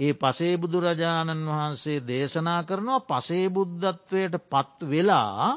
ඒ 0.01 0.13
පසේ 0.13 0.53
බුදුරජාණන් 0.57 1.49
වහන්සේ 1.49 1.99
දේශනා 2.03 2.61
කරනවා 2.63 3.05
පසේ 3.09 3.45
බුද්ධත්වයට 3.49 4.35
පත් 4.49 4.89
වෙලා 4.89 5.49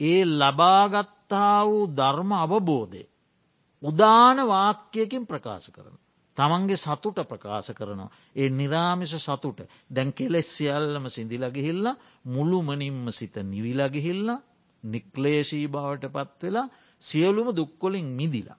ඒ 0.00 0.20
ලබාගත්තා 0.32 1.56
වූ 1.64 1.86
ධර්ම 1.90 2.30
අවබෝධය. 2.34 3.02
උදාන 3.82 4.38
වාක්‍යයකින් 4.46 5.24
ප්‍රකාශ 5.26 5.68
කරන. 5.70 5.96
තමන්ගේ 6.36 6.78
සතුට 6.78 7.18
ප්‍රකාශ 7.24 7.70
කරනවා. 7.72 8.10
ඒ 8.36 8.48
නිරාමිෂ 8.50 9.14
සතුට 9.18 9.60
දැන් 9.90 10.10
කෙලෙස් 10.12 10.48
සියල්ලම 10.50 11.04
සිින්දිලගිහිල්ල 11.08 11.86
මුළුමනින්ම 12.26 13.06
සිත 13.10 13.34
නිවිලගිහිල්ල 13.44 14.28
නික්ලේශී 14.84 15.66
බවට 15.68 16.12
පත්වෙලා 16.16 16.66
සියලුම 17.02 17.48
දුක්කොලින් 17.52 18.08
මිදිලා. 18.12 18.58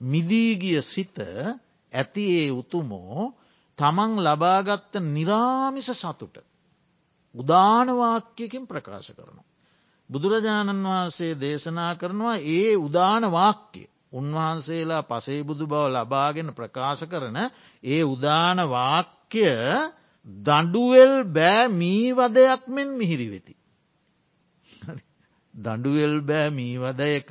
මිදීගිය 0.00 0.80
සිත 0.84 1.16
ඇති 1.92 2.24
ඒ 2.36 2.50
උතුමෝ 2.52 3.22
තමන් 3.82 4.12
ලබාගත්ත 4.20 4.92
නිරාමිස 5.06 5.88
සතුට 5.94 6.36
උදානවාක්‍යකින් 7.34 8.64
ප්‍රකාශ 8.66 9.10
කරනවා. 9.12 9.48
බුදුරජාණන් 10.10 10.84
වහන්සේ 10.84 11.32
දේශනා 11.36 11.92
කරනවා 11.94 12.36
ඒ 12.50 12.76
උදානවාක්‍ය 12.78 13.82
උන්වහන්සේලා 14.12 15.02
පසේ 15.04 15.40
බුදු 15.42 15.66
බව 15.66 15.82
ලබාගෙන 15.90 16.50
ප්‍රකාශ 16.50 17.04
කරන 17.06 17.38
ඒ 17.84 18.02
උදාන 18.04 18.58
වාක්‍ය 18.68 19.44
දඩුවෙල් 20.26 21.14
බෑ 21.26 21.68
මීවදයක් 21.74 22.62
මෙන් 22.68 22.88
මිහිරි 22.92 23.28
වෙති. 23.30 23.54
දඩුවෙල් 25.54 26.16
බෑ 26.22 26.48
මීවදයක 26.52 27.30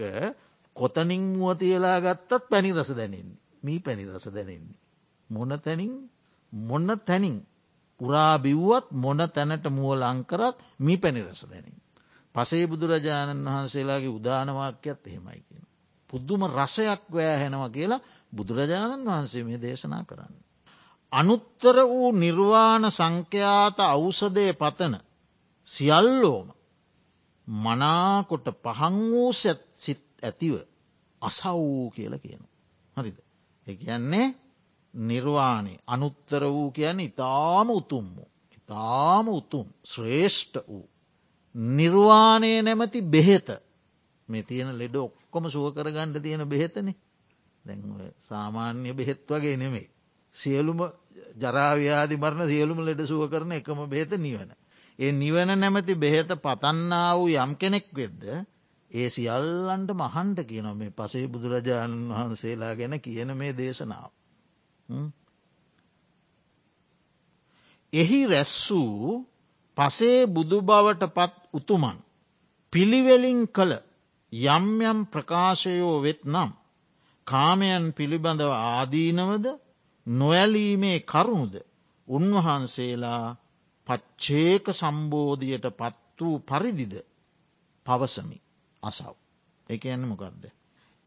කොතනින් 0.76 1.24
මුව 1.32 1.52
තියලා 1.58 1.98
ගත්තත් 2.00 2.50
පැණි 2.50 2.72
රස 2.74 2.92
දැනෙන්නේ 2.92 3.40
මී 3.64 3.80
පැණි 3.80 4.06
රස 4.08 4.26
දැනෙන්නේ. 4.30 4.80
මොන 5.30 5.52
තැනින් 5.60 5.94
මොන්න 6.54 6.90
තැනින් 7.00 7.38
උරා 8.00 8.36
බිව්වත් 8.38 8.86
මොන 8.94 9.20
තැනට 9.30 9.66
මුවල 9.70 10.02
අංකරත් 10.04 10.58
මී 10.80 10.98
පැණි 10.98 11.22
රස 11.24 11.42
දැනින්. 11.46 11.78
පසේ 12.36 12.66
බුදුරජාණන් 12.68 13.48
වහන්සේලාගේ 13.48 14.10
උදානවාක්‍යත් 14.10 15.02
එහෙමයි 15.08 15.42
කියෙන. 15.42 15.66
පුද්දුම 16.10 16.42
රසයක් 16.50 17.04
වෑහෙනව 17.10 17.64
කියලා 17.70 18.06
බුදුරජාණන් 18.34 19.08
වහන්සේ 19.08 19.44
මේ 19.44 19.62
දේශනා 19.62 20.04
කරන්න. 20.04 20.36
අනුත්තර 21.12 21.78
වූ 21.88 22.10
නිර්වාණ 22.14 22.86
සංඛ්‍යාත 22.90 23.78
අවසදය 23.86 24.46
පතන 24.54 24.96
සියල්ලෝම 25.68 26.48
මනාකොට 27.48 28.48
පහන් 28.64 28.96
වූ 29.12 29.32
සිත් 29.34 30.02
ඇතිව 30.24 30.54
අසව් 31.22 31.60
කියල 31.96 32.14
කියන. 32.20 32.44
හරිද. 32.98 33.18
එකන්නේ 33.68 34.28
නිර්වාණය 34.94 35.78
අනුත්තර 35.88 36.44
වූ 36.46 36.72
කියන 36.72 37.00
ඉතාම 37.02 37.70
උතුම් 37.72 38.06
වූ. 38.08 38.30
ඉතාම 38.52 39.28
උතුම් 39.30 39.68
ශ්‍රේෂ්ඨ 39.84 40.58
වූ. 40.68 40.88
නිර්වාණය 41.56 42.62
නැමති 42.62 43.02
බෙහෙත 43.04 43.50
මේ 44.30 44.44
තියෙන 44.44 44.78
ලෙඩ 44.78 44.96
ඔක්කොම 44.98 45.50
සුව 45.50 45.74
කරගණ්ඩ 45.74 46.18
තියෙන 46.20 46.44
බෙහෙතන 46.46 46.94
දැන් 47.66 47.82
සාමාන්‍ය 48.20 48.94
බෙහෙත් 48.94 49.28
වගේ 49.28 49.58
නෙමේ. 49.58 49.90
සියලුම 50.36 50.80
ජරාව්‍යාධි 51.36 52.16
මරණ 52.18 52.48
සියලුම 52.48 52.80
ලෙඩ 52.82 53.02
සුව 53.04 53.30
කරන 53.30 53.52
එකම 53.54 53.80
බෙහෙත 53.88 54.12
නිවන. 54.18 54.52
ඒ 55.00 55.12
නිවන 55.14 55.52
නැමති 55.56 55.96
බෙහෙත 55.96 56.30
පතන්නා 56.38 57.12
වූ 57.18 57.30
යම් 57.36 57.52
කෙනෙක් 57.56 57.88
වෙද්ද 57.94 58.24
ඒ 58.92 59.10
සියල්ලන්ට 59.10 59.92
මහන්ට 59.94 60.40
කියන 60.46 60.68
මේ 60.76 60.92
පසේ 60.92 61.28
බුදුරජාණන් 61.28 62.10
වහන්සේලා 62.10 62.74
ගැන 62.76 63.00
කියන 63.00 63.32
මේ 63.36 63.54
දේශනාව. 63.54 64.12
එහි 67.94 68.20
රැස්සූ 68.26 69.26
පසේ 69.78 70.20
බුදු 70.26 70.58
බවට 70.62 71.04
පත් 71.08 71.36
උතුමන් 71.54 71.98
පිළිවෙලින් 72.74 73.42
කළ 73.48 73.74
යම් 74.50 74.68
යම් 74.82 75.00
ප්‍රකාශයෝ 75.06 75.98
වෙත් 76.02 76.22
නම් 76.26 76.52
කාමයන් 77.28 77.86
පිළිබඳව 77.92 78.52
ආදීනවද 78.52 79.46
නොඇලීමේ 80.08 81.00
කරුණුද 81.02 81.56
උන්වහන්සේලා 82.08 83.26
පච්චේක 83.88 84.66
සම්බෝධියට 84.72 85.68
පත් 85.72 86.18
වූ 86.20 86.40
පරිදිද 86.40 86.94
පවසමි 87.86 88.38
අසව්. 88.84 89.16
එක 89.70 89.86
එන්න 89.86 90.04
මොකක්ද. 90.08 90.44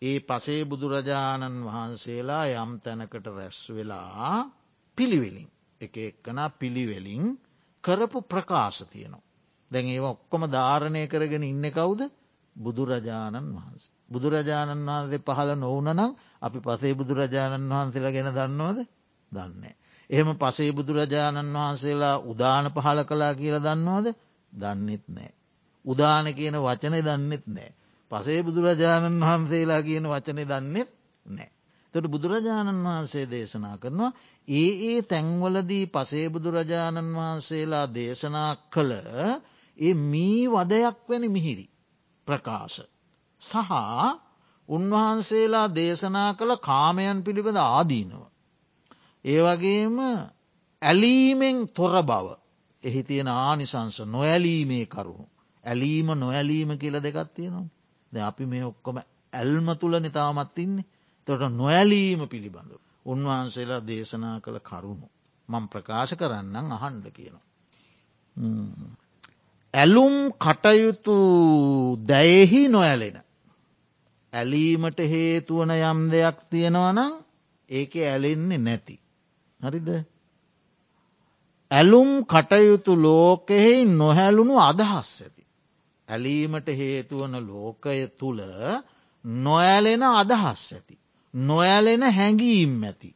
ඒ 0.02 0.18
පසේ 0.20 0.62
බුදුරජාණන් 0.64 1.64
වහන්සේලා 1.64 2.44
යම් 2.54 2.72
තැනකට 2.80 3.26
රැස් 3.28 3.58
වෙලා 3.70 4.38
පිළිවෙලින් 4.98 5.48
එක 5.80 5.94
එක්කන 6.00 6.38
පිළිවෙලින් 6.58 7.24
කරපු 7.84 8.18
ප්‍රකාශ 8.24 8.82
තියනවා. 8.86 9.24
දැන් 9.70 9.86
ඒ 9.88 10.00
ඔක්කොම 10.02 10.42
ධාරණය 10.48 11.02
කරගෙන 11.06 11.44
ඉන්න 11.44 11.66
කවුද 11.70 12.00
බුදුරජාණන් 12.56 13.48
වහන්ස. 13.52 13.84
බුදුරජාණන් 14.08 14.86
වහන්සේ 14.86 15.20
පහළ 15.20 15.50
නොවනනම් 15.56 16.10
අපි 16.42 16.58
පසේ 16.60 16.94
බුදුරජාණන් 16.94 17.70
වහන්සේලා 17.70 18.12
ගැන 18.12 18.30
දන්නවද 18.32 18.80
දන්නේ. 19.32 19.74
එහෙම 20.10 20.30
පසේ 20.36 20.70
බුදුරජාණන් 20.72 21.54
වහන්සේලා 21.54 22.16
උදාන 22.24 22.66
පහල 22.72 23.00
කලා 23.04 23.32
කියල 23.34 23.56
දන්නවද 23.60 24.06
දන්නෙත් 24.52 25.04
නෑ. 25.08 25.32
උදාන 25.84 26.26
කියන 26.32 26.56
වචනය 26.58 27.00
දන්නෙත් 27.02 27.46
නෑ. 27.48 27.70
පසේ 28.10 28.40
බුදුරජාණන් 28.42 29.20
වහන්සේලා 29.20 29.82
කියන 29.82 30.06
වචනය 30.06 30.44
දන්නෙත් 30.44 30.90
නෑ. 31.26 31.50
තොට 31.94 32.06
බුදුරජාණන් 32.06 32.84
වහන්සේ 32.84 33.26
දේශනා 33.26 33.76
කරනවා 33.76 34.12
ඒ 34.48 34.70
ඒ 34.84 34.98
තැන්වලදී 35.04 35.86
පසේ 35.86 36.26
බුදුරජාණන් 36.28 37.14
වහන්සේලා 37.14 37.86
දේශනා 37.90 38.50
කළ 38.70 38.92
ඒ 39.78 39.94
මී 40.04 40.42
වදයක් 40.48 40.98
වැනි 41.08 41.28
මිහිරි 41.28 41.66
ප්‍රකාශ. 42.26 42.78
සහ 43.40 43.70
උන්වහන්සේලා 44.68 45.68
දේශනා 45.70 46.30
කළ 46.34 46.52
කාමයන් 46.60 47.18
පිළිබඳ 47.22 47.58
ආදීනව. 47.58 48.22
ඒ 49.24 49.40
වගේම 49.40 49.96
ඇලීමෙන් 50.82 51.58
තොර 51.68 51.94
බව 52.02 52.26
එහි 52.82 53.00
තියෙන 53.02 53.30
ආනිසංස 53.38 53.96
නොඇලීමේ 54.06 54.86
කරුණු. 54.86 55.26
ඇලීම 55.64 56.08
නොඇලීම 56.14 56.70
කියල 56.78 56.96
දෙකත් 57.02 57.30
තියෙනවා. 57.34 57.68
ද 58.14 58.16
අපි 58.20 58.44
මේ 58.46 58.64
ඔක්කොම 58.64 58.96
ඇල්ම 59.32 59.66
තුළ 59.80 59.94
නිතාමත් 59.98 60.58
ඉන්නේ 60.58 60.88
තොට 61.26 61.42
නොඇලීම 61.52 62.22
පිළිබඳ. 62.28 62.72
උන්වහන්සේලා 63.04 63.82
දේශනා 63.82 64.36
කළ 64.40 64.58
කරුණු. 64.60 65.06
මං 65.48 65.64
ප්‍රකාශ 65.68 66.14
කරන්නම් 66.14 66.68
අහන්ඩ 66.72 67.06
කියනවා. 67.10 67.44
ඇලුම් 69.74 70.16
කටයුතු 70.36 71.16
දැයෙහි 72.06 72.62
නොඇලෙන. 72.68 73.18
ඇලීමට 74.32 74.98
හේතුවන 75.06 75.72
යම් 75.72 76.00
දෙයක් 76.10 76.38
තියෙනවනම් 76.50 77.12
ඒක 77.70 77.92
ඇලෙන්නේ 78.04 78.60
නැති. 78.60 78.96
හරිද 79.60 79.88
ඇලුම් 81.70 82.10
කටයුතු 82.24 82.92
ලෝකෙහි 82.98 83.84
නොහැලුණු 83.92 84.54
අදහස් 84.60 85.10
ඇති. 85.18 85.43
ඇලීමට 86.08 86.68
හේතුවන 86.70 87.34
ලෝකය 87.46 88.00
තුළ 88.18 88.40
නොඇලෙන 89.24 90.02
අදහස් 90.02 90.62
ඇති. 90.72 90.98
නොඇලෙන 91.34 92.02
හැඟීම් 92.10 92.82
ඇති. 92.82 93.10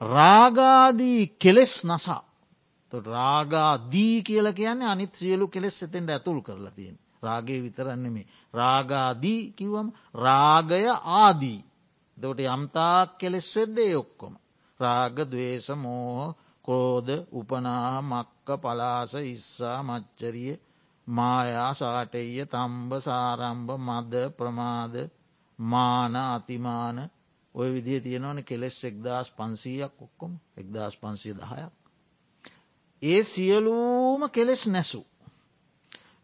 රාගාදී 0.00 1.22
කෙලෙස් 1.38 1.74
නසා. 1.84 2.24
රාගාදී 2.92 4.22
කියල 4.22 4.52
කියන්නේ 4.52 4.88
අනිත් 4.88 5.14
සියලු 5.14 5.48
කෙලෙස් 5.48 5.82
එතෙන්ට 5.82 6.10
ඇතුල් 6.10 6.40
කරලා 6.42 6.70
තියෙන්. 6.70 6.98
රාගේ 7.22 7.62
විතරන්නෙමේ. 7.62 8.26
රාගාදී 8.54 9.52
කිවම් 9.52 9.88
රාගය 10.16 10.84
ආදී. 11.16 11.60
දට 12.18 12.40
යම්තාක් 12.48 13.08
කෙලෙස් 13.18 13.48
වෙද්දේ 13.56 13.96
ඔක්කොම. 13.96 14.34
රාග 14.80 15.16
දවේශ 15.24 15.70
මෝහ 15.74 16.34
ක්‍රෝධ 16.64 17.12
උපනාහ 17.32 18.02
මක්ක 18.02 18.48
පලාස 18.62 19.12
ඉස්සා 19.26 19.78
මච්චරිය 19.82 20.54
මායා 21.08 21.72
සාටෙය 21.74 22.44
තම්බ 22.46 22.92
සාරම්භ 23.00 23.72
මද 23.78 24.14
ප්‍රමාද 24.30 24.94
මාන 25.58 26.16
අතිමාන 26.16 26.98
ඔය 27.54 27.68
විදිහ 27.72 28.00
තියෙනවන 28.02 28.40
කෙලෙස් 28.42 28.78
එක්දස් 28.84 29.28
පන්සීයක් 29.30 29.94
ඔක්කොම 30.00 30.32
එක්දස් 30.56 30.94
පන්සිය 30.96 31.34
දහයක්. 31.34 31.72
ඒ 33.02 33.22
සියලූම 33.24 34.22
කෙලෙස් 34.28 34.62
නැසු. 34.66 35.02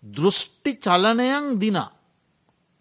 දෘෂ්ටි 0.02 0.72
චලනයන් 0.78 1.46
දිනා. 1.60 1.90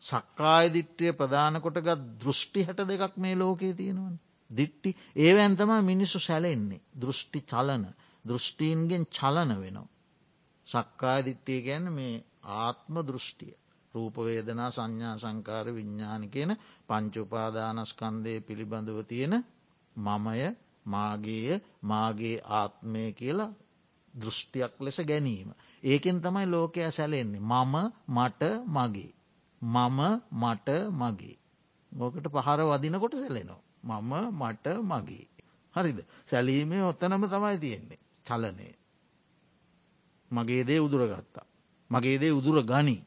සක්කාය 0.03 0.67
දිට්ටිය 0.73 1.11
ප්‍රධානකොටගත් 1.13 2.01
දෘෂ්ටි 2.21 2.65
හැට 2.65 2.81
දෙකක් 2.89 3.15
මේ 3.17 3.35
ලෝකයේ 3.35 3.73
තියෙනවන. 3.73 4.15
දිට්ටි 4.51 4.89
ඒවැන්තම 5.17 5.71
මිනිස්සු 5.83 6.19
සැලෙන්නේ 6.19 6.81
දෘෂ්ටි 6.95 7.39
චලන 7.43 7.83
දෘෂ්ටීන්ගෙන් 8.25 9.03
චලන 9.11 9.51
වෙනවා. 9.55 9.89
සක්කාය 10.67 11.21
දිට්ටිය 11.25 11.61
ගැන 11.61 11.85
මේ 11.93 12.23
ආත්ම 12.57 12.95
දෘෂ්ටිය. 13.01 13.53
රූපවේදනා 13.93 14.69
සංඥා 14.69 15.15
සංකාර 15.17 15.67
විඤ්ඥාන 15.67 16.23
කියන 16.29 16.51
පංචුපාදානස්කන්දය 16.87 18.33
පිළිබඳව 18.41 18.99
තියෙන 19.03 19.35
මමය 19.95 20.55
මාගේය 20.85 21.59
මාගේ 21.81 22.37
ආත්මය 22.51 23.03
කියලා 23.11 23.51
දෘෂ්ටියක් 24.13 24.73
ලෙස 24.79 24.97
ගැනීම. 25.01 25.49
ඒකෙන් 25.83 26.21
තමයි 26.21 26.45
ලෝකය 26.45 26.91
සැලෙන්නේ. 26.91 27.41
මම 27.41 27.75
මට 28.07 28.41
මගේ. 28.67 29.13
මම 29.61 29.99
මට 30.33 30.69
මගේ. 30.91 31.37
ඕකට 31.91 32.27
පහර 32.35 32.59
වදිනකොට 32.61 33.15
සැලෙනවා. 33.15 33.61
මම 33.83 34.13
මට 34.33 34.65
මගේ. 34.83 35.27
හරිද 35.75 35.99
සැලීමේ 36.27 36.83
ඔත්තනම 36.83 37.23
තමයි 37.25 37.57
තියෙන්නේ. 37.57 37.99
චලනය. 38.25 38.67
මගේ 40.31 40.63
දේ 40.63 40.79
උදුර 40.79 41.03
ගත්තා. 41.07 41.45
මගේ 41.89 42.17
දේ 42.17 42.31
උදුර 42.31 42.57
ගනී. 42.63 43.01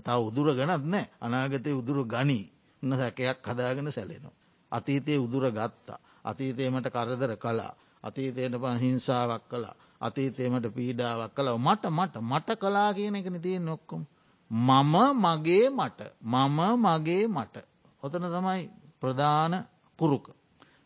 තව 0.00 0.18
උදුර 0.20 0.48
ගනත් 0.54 0.84
නෑ 0.84 1.06
අනාගතය 1.20 1.70
උදුර 1.72 1.98
ගනී 2.06 2.44
උන්න 2.82 2.92
සැකයක් 2.94 3.38
හදාගෙන 3.44 3.88
සැලෙනවා. 3.90 4.34
අතීතයේ 4.72 5.18
උදුර 5.18 5.44
ගත්තා. 5.50 5.98
අතීතයමට 6.24 6.88
කරදර 6.88 7.32
කලා. 7.36 7.72
අතීතයට 8.04 8.54
ප 8.54 8.64
හිංසාවක් 8.76 9.44
කලා. 9.46 9.74
අතීතයමට 10.00 10.66
පීඩාවක් 10.70 11.34
කලා 11.34 11.56
මට 11.58 11.84
මට 11.90 12.14
මට 12.22 12.48
කලා 12.56 12.90
කියන 12.92 13.16
එකන 13.16 13.40
තිය 13.40 13.58
නොක්කොම්. 13.60 14.02
මම 14.50 14.94
මගේ 15.16 15.66
මට 15.70 16.00
මම 16.22 16.58
මගේ 16.78 17.26
මට. 17.28 17.56
ඔතන 18.02 18.26
තමයි 18.28 18.62
ප්‍රධාන 19.00 19.54
පුරුක. 19.98 20.26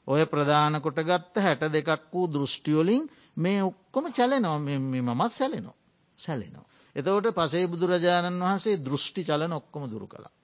ඔය 0.09 0.23
ප්‍රධාන 0.27 0.81
කොට 0.81 1.01
ගත්ත 1.01 1.35
හැට 1.39 1.63
දෙකක් 1.69 2.13
වූ 2.13 2.27
දෘෂ්ටියෝලින් 2.29 3.03
මේ 3.39 3.61
ඔක්කොම 3.63 4.05
චලනො 4.13 4.51
මමත් 4.59 5.33
සැලෙනවා 5.33 5.79
සැලෙනවා. 6.19 6.67
එතවට 6.97 7.37
පසේ 7.37 7.67
බුදුරජාණන් 7.67 8.43
වහන්සේ 8.43 8.81
දෘෂ්ටි 8.81 9.23
චලන 9.25 9.53
ඔක්කොම 9.53 9.85
දුරු 9.91 10.07
කළා. 10.07 10.35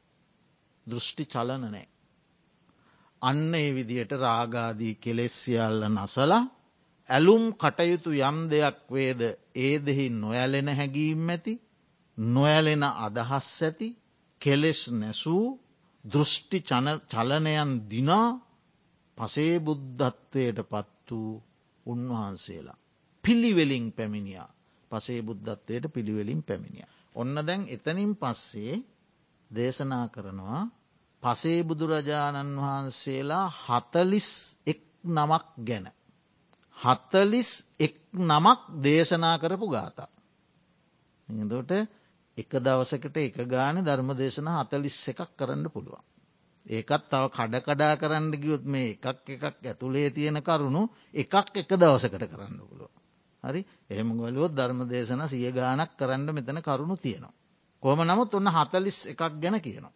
දෘෂ්ටි 0.86 1.24
චලන 1.26 1.64
නෑ. 1.64 1.86
අන්න 3.22 3.54
ඒ 3.54 3.70
විදියට 3.72 4.12
රාගාදී 4.16 4.94
කෙලෙස්සියල්ල 4.96 5.82
නසලා 5.88 6.42
ඇලුම් 7.08 7.44
කටයුතු 7.54 8.10
යම් 8.20 8.38
දෙයක් 8.50 8.78
වේද 8.90 9.20
ඒ 9.56 9.74
දෙහි 9.80 10.06
නොඇලෙන 10.12 10.68
හැඟීම් 10.70 11.28
ඇති 11.28 11.54
නොඇලෙන 12.18 12.84
අදහස් 13.00 13.50
ඇති 13.62 13.88
කෙලෙස් 14.40 14.80
නැසූ 14.92 15.44
දෘෂ්ටි 16.04 16.58
චලනයන් 17.10 17.72
දිනා 17.90 18.30
පසේ 19.18 19.54
බුද්ධත්වයට 19.60 20.58
පත් 20.64 21.08
වූ 21.10 21.34
උන්වහන්සේලා. 21.86 22.83
පිළිවෙලින් 23.24 23.86
පැමිණියා 23.92 24.48
පසේ 24.90 25.20
බුද්ධත්වයට 25.22 25.84
පිළිවෙලින් 25.90 26.42
පැමිණිය. 26.42 26.86
ඔන්න 27.14 27.34
දැන් 27.40 27.62
එතනින් 27.68 28.12
පස්සේ 28.16 28.74
දේශනා 29.50 30.06
කරනවා 30.08 30.62
පසේ 31.22 31.58
බුදුරජාණන් 31.62 32.56
වහන්සේලා 32.58 33.46
හතලිස් 33.58 34.28
එක් 34.66 34.80
නමක් 35.08 35.46
ගැන. 35.60 35.86
හත්තලිස් 36.76 37.50
එක් 37.80 37.96
නමක් 38.22 38.60
දේශනා 38.82 39.36
කරපු 39.38 39.66
ගාතා. 39.68 40.10
එදට 41.28 41.72
එක 42.38 42.50
දවසකට 42.60 43.16
එක 43.18 43.38
ගාන 43.46 43.76
ධර්ම 43.82 44.10
දේශන 44.14 44.48
හතලිස් 44.52 44.96
එකක් 45.08 45.30
කරන්න 45.34 45.64
පුළුවන්. 45.68 46.04
ඒකත් 46.66 47.04
තව 47.06 47.24
කඩ 47.30 47.62
කඩා 47.62 47.94
කරන්න 47.96 48.28
ගියොත් 48.34 48.64
මේ 48.66 48.90
එකක් 48.92 49.06
එකක් 49.28 49.44
ඇතුළේ 49.62 50.08
තියෙන 50.10 50.38
කරුණු 50.42 50.82
එකක් 51.14 51.34
එක 51.54 51.70
දවසකට 51.74 52.24
කරන්න 52.26 52.60
පුළුව. 52.62 52.92
හරි 53.44 53.60
එහෙම 53.90 54.08
ගොලුවොත් 54.16 54.52
ධර්ම 54.52 54.80
දේශන 54.86 55.22
සිය 55.28 55.48
ගානක් 55.52 55.90
කරන්න 55.96 56.28
මෙතන 56.30 56.58
කරුණු 56.60 56.96
තියෙනවා. 56.96 57.34
කොම 57.82 58.00
නමුත් 58.00 58.30
ඔන්න 58.32 58.48
හතලිස් 58.48 58.98
එකක් 59.06 59.22
ගැන 59.34 59.56
කියනවා. 59.60 59.94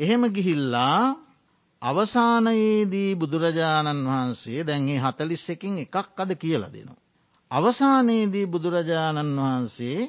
එහෙම 0.00 0.22
ගිහිල්ලා 0.28 1.00
අවසානයේදී 1.82 3.10
බුදුරජාණන් 3.14 4.04
වහන්සේ 4.04 4.60
දැන්ගේ 4.62 4.98
හතලිස් 4.98 5.44
එකින් 5.48 5.78
එකක් 5.78 5.96
අද 6.16 6.30
කියල 6.36 6.62
දෙනවා. 6.66 7.02
අවසානයේදී 7.50 8.46
බුදුරජාණන් 8.46 9.38
වහන්සේ 9.38 10.00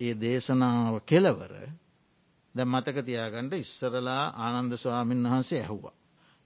ඒ 0.00 0.14
දේශනාව 0.16 0.94
කෙලවර 1.02 1.54
ද 2.54 2.58
මතක 2.64 2.96
තියාගණ්ඩ 3.02 3.52
ඉස්සරලා 3.54 4.24
ආනන්ද 4.38 4.72
ස්වාමීන් 4.76 5.22
වහන්සේ 5.24 5.60
ඇහුවා. 5.60 5.96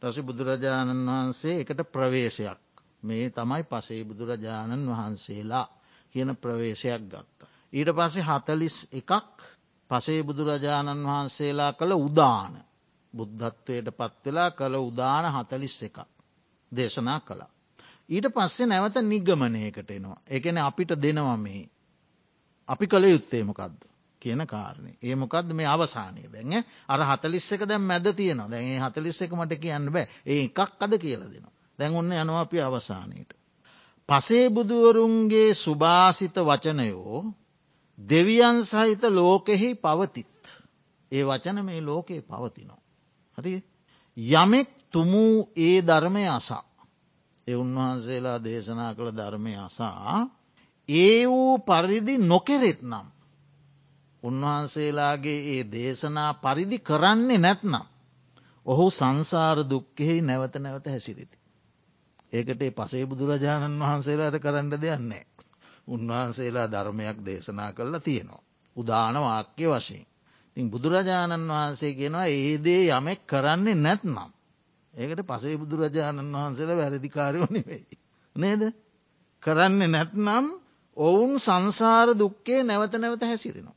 රසි 0.02 0.22
බුදුරජාණන් 0.22 1.08
වහන්සේ 1.08 1.60
එකට 1.60 1.80
ප්‍රවේශයක් 1.88 2.65
මේ 3.02 3.30
තමයි 3.30 3.62
පසේ 3.64 4.04
බුදුරජාණන් 4.04 4.88
වහන්සේලා 4.88 5.66
කියන 6.14 6.30
ප්‍රවේශයක් 6.36 7.02
ගත්තා. 7.04 7.48
ඊට 7.72 7.90
පස්සේ 7.92 8.24
හතලිස් 8.24 8.76
එකක් 8.92 9.32
පසේ 9.90 10.22
බුදුරජාණන් 10.22 11.04
වහන්සේලා 11.04 11.72
කළ 11.72 11.92
උදාන 11.98 12.54
බුද්ධත්වයට 13.14 13.88
පත්වෙලා 13.92 14.50
කළ 14.52 14.76
උදාන 14.80 15.26
හතලිස් 15.32 15.76
එකක් 15.82 15.98
දේශනා 16.72 17.20
කළා. 17.20 17.50
ඊට 18.08 18.26
පස්සේ 18.30 18.66
නැවත 18.66 18.96
නිගමනයකට 19.04 19.90
එනවා. 19.90 20.20
එකන 20.28 20.58
අපිට 20.60 20.90
දෙනවා 20.96 21.36
මේ. 21.38 21.64
අපි 22.68 22.86
කළ 22.86 23.04
යුත්තේමකක්ද 23.06 23.82
කියන 24.20 24.46
කාරණය. 24.46 24.92
ඒමකක්ද 25.00 25.52
මේ 25.52 25.66
අවසානය 25.66 26.22
දැන් 26.28 26.54
අර 26.88 27.00
හතලිස් 27.02 27.52
එක 27.52 27.62
දැම් 27.64 27.82
මැද 27.82 28.06
තියෙනවා 28.12 28.50
දැන් 28.50 28.82
හතලිස් 28.82 29.22
එක 29.22 29.32
මට 29.32 29.58
කියන්න 29.58 29.90
බෑ 29.90 30.06
ඒ 30.24 30.44
එකක් 30.44 30.58
අද 30.80 30.98
කියල 30.98 31.22
දෙනවා. 31.26 31.55
දැන් 31.78 31.94
ඔන්න 31.94 32.12
යනවා 32.12 32.40
අපි 32.40 32.60
අවසානයට. 32.60 33.30
පසේ 34.08 34.46
බුදුවරුන්ගේ 34.50 35.54
සුභාසිත 35.54 36.36
වචනයෝ 36.40 37.18
දෙවියන් 37.98 38.58
සහිත 38.64 39.02
ලෝකෙහි 39.10 39.70
පවතිත්. 39.76 40.36
ඒ 41.12 41.24
වචන 41.24 41.58
මේ 41.64 41.80
ලෝකයේ 41.80 42.22
පවතිනවා. 42.22 42.82
හරි 43.38 43.54
යමෙක් 44.16 44.68
තුමූ 44.90 45.48
ඒ 45.56 45.76
ධර්මය 45.82 46.24
අසා. 46.28 46.64
එ 47.46 47.52
උන්වහන්සේලා 47.54 48.38
දේශනා 48.44 48.94
කළ 48.94 49.10
ධර්මය 49.10 49.52
අසා 49.56 50.28
ඒ 50.88 51.26
වූ 51.26 51.58
පරිදි 51.58 52.14
නොකෙරෙත් 52.20 52.80
නම්. 52.82 53.06
උන්වහන්සේලාගේ 54.22 55.40
ඒ 55.48 55.62
දේශනා 55.72 56.32
පරිදි 56.34 56.78
කරන්නේ 56.78 57.38
නැත්නම්. 57.38 57.84
ඔහු 58.66 58.86
සංසාර 58.90 59.58
දුක්කෙහි 59.70 60.20
නැවත 60.20 60.54
නැවත 60.56 60.86
හැසිරිති. 60.86 61.36
ඒකට 62.32 62.62
පසේ 62.74 63.06
බුදුරජාණන් 63.06 63.80
වහන්සේලාට 63.80 64.38
කරන්න 64.40 64.70
දෙයන්නේ. 64.76 65.24
උන්වහන්සේලා 65.88 66.68
ධර්මයක් 66.68 67.18
දේශනා 67.20 67.72
කරලා 67.72 68.00
තියෙනවා. 68.00 68.42
උදාන 68.76 69.16
වාක්‍ය 69.16 69.66
වශයෙන්. 69.68 70.06
තින් 70.56 70.70
බුදුරජාණන් 70.70 71.48
වහන්සේ 71.48 71.92
කියෙනවා 71.94 72.26
ඒදේ 72.28 72.82
යමෙක් 72.90 73.20
කරන්නේ 73.26 73.76
නැත්නම්. 73.76 74.30
ඒකට 74.94 75.22
පසේ 75.24 75.56
බුදුරජාණන් 75.56 76.34
වහන්සේලා 76.34 76.76
වැරදිකාරයෝ 76.76 77.48
නෙවෙයි. 77.50 77.98
නේද. 78.36 78.62
කරන්නේ 79.42 79.88
නැත්නම් 79.88 80.46
ඔවුන් 80.96 81.32
සංසාර 81.38 82.08
දුක්කේ 82.14 82.60
නැවත 82.62 82.94
නැවත 82.94 83.22
හැසිරෙනවා. 83.22 83.76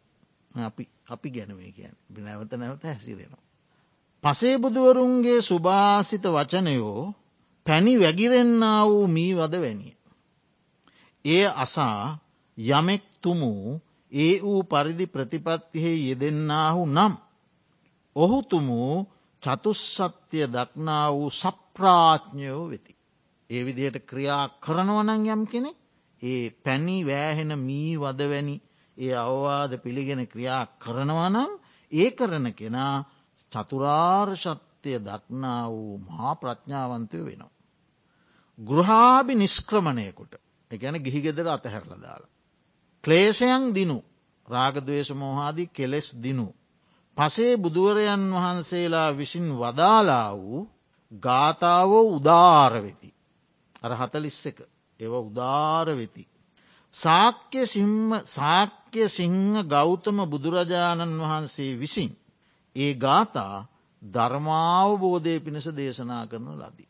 අපි 0.55 0.83
අපි 1.09 1.29
ගැනවේ 1.29 1.71
කියන් 1.71 1.95
නැවත 2.19 2.51
නැවත 2.53 2.83
හැසිරෙනවා. 2.83 3.43
පසේ 4.23 4.55
බුදුවරුන්ගේ 4.57 5.41
සුභාසිත 5.41 6.25
වචනයෝ 6.27 7.13
පැණි 7.69 7.93
වැගිරෙන්න්න 7.97 8.63
වූ 8.85 9.07
මී 9.07 9.31
වද 9.33 9.61
වැනිය. 9.61 9.93
ඒ 11.25 11.45
අසා 11.55 12.19
යමෙක් 12.57 13.03
තුමූ 13.21 13.81
ඒ 14.11 14.35
වූ 14.41 14.61
පරිදි 14.63 15.05
ප්‍රතිපත්තියෙහි 15.07 16.07
යෙදෙන්න්නාහු 16.09 16.85
නම්. 16.87 17.13
ඔහු 18.15 18.37
තුමූ 18.43 18.93
චතුස්සත්‍යය 19.43 20.47
දක්නා 20.47 21.05
වූ 21.13 21.29
සප්‍රාඥයෝ 21.31 22.63
වෙති. 22.69 22.93
ඒ 23.49 23.61
විදිහට 23.65 23.97
ක්‍රියා 24.05 24.45
කරනවනං 24.59 25.27
යම් 25.27 25.43
කෙනෙ 25.47 25.71
ඒ 26.21 26.45
පැණි 26.63 26.97
වෑහෙන 27.05 27.53
මී 27.59 27.93
වදවැනි 27.97 28.55
ඒ 28.97 29.13
අවවාද 29.15 29.71
පිළිගෙන 29.77 30.23
ක්‍රියා 30.27 30.63
කරනවනම් 30.79 31.51
ඒ 31.91 32.09
කරන 32.11 32.47
කෙනා 32.53 32.95
චතුරාර්ශත්‍යය 33.51 34.99
දක්නා 34.99 35.63
වූ 35.69 35.93
මහා 35.99 36.33
ප්‍රඥාවන්තය 36.35 37.17
වෙනවා. 37.25 37.58
ගෘහාභි 38.59 39.33
නිස්ක්‍රමණයකුට 39.35 40.33
එකැන 40.71 40.97
ගිහිගෙදර 40.97 41.47
අතහැරල 41.47 41.91
දාලා. 41.97 42.33
ක්ලේෂයන් 43.03 43.63
දිනු 43.73 43.97
රාගදවේශ 44.47 45.11
මෝහාදී 45.13 45.69
කෙලෙස් 45.69 46.07
දිනු. 46.15 46.47
පසේ 47.17 47.53
බුදුවරයන් 47.57 48.25
වහන්සේලා 48.33 49.09
විසින් 49.11 49.47
වදාලා 49.53 50.29
වූ 50.37 50.61
ගාථාවෝ 51.11 52.05
උදාරවෙති. 52.15 53.09
අර 53.83 53.91
හතලිස්ස 53.93 54.45
එක 54.45 54.59
ඒව 54.99 55.13
උදාරවෙති. 55.21 56.23
සාක්‍ය 56.93 57.63
සාක්‍ය 58.27 59.03
සිංහ 59.09 59.55
ගෞතම 59.65 60.17
බුදුරජාණන් 60.25 61.21
වහන්සේ 61.21 61.79
විසින් 61.79 62.11
ඒ 62.75 62.93
ගාථා 62.95 63.67
ධර්මාවබෝධය 64.01 65.33
පිණිස 65.39 65.67
දේශනා 65.71 66.23
කරන 66.27 66.47
ලදී. 66.57 66.88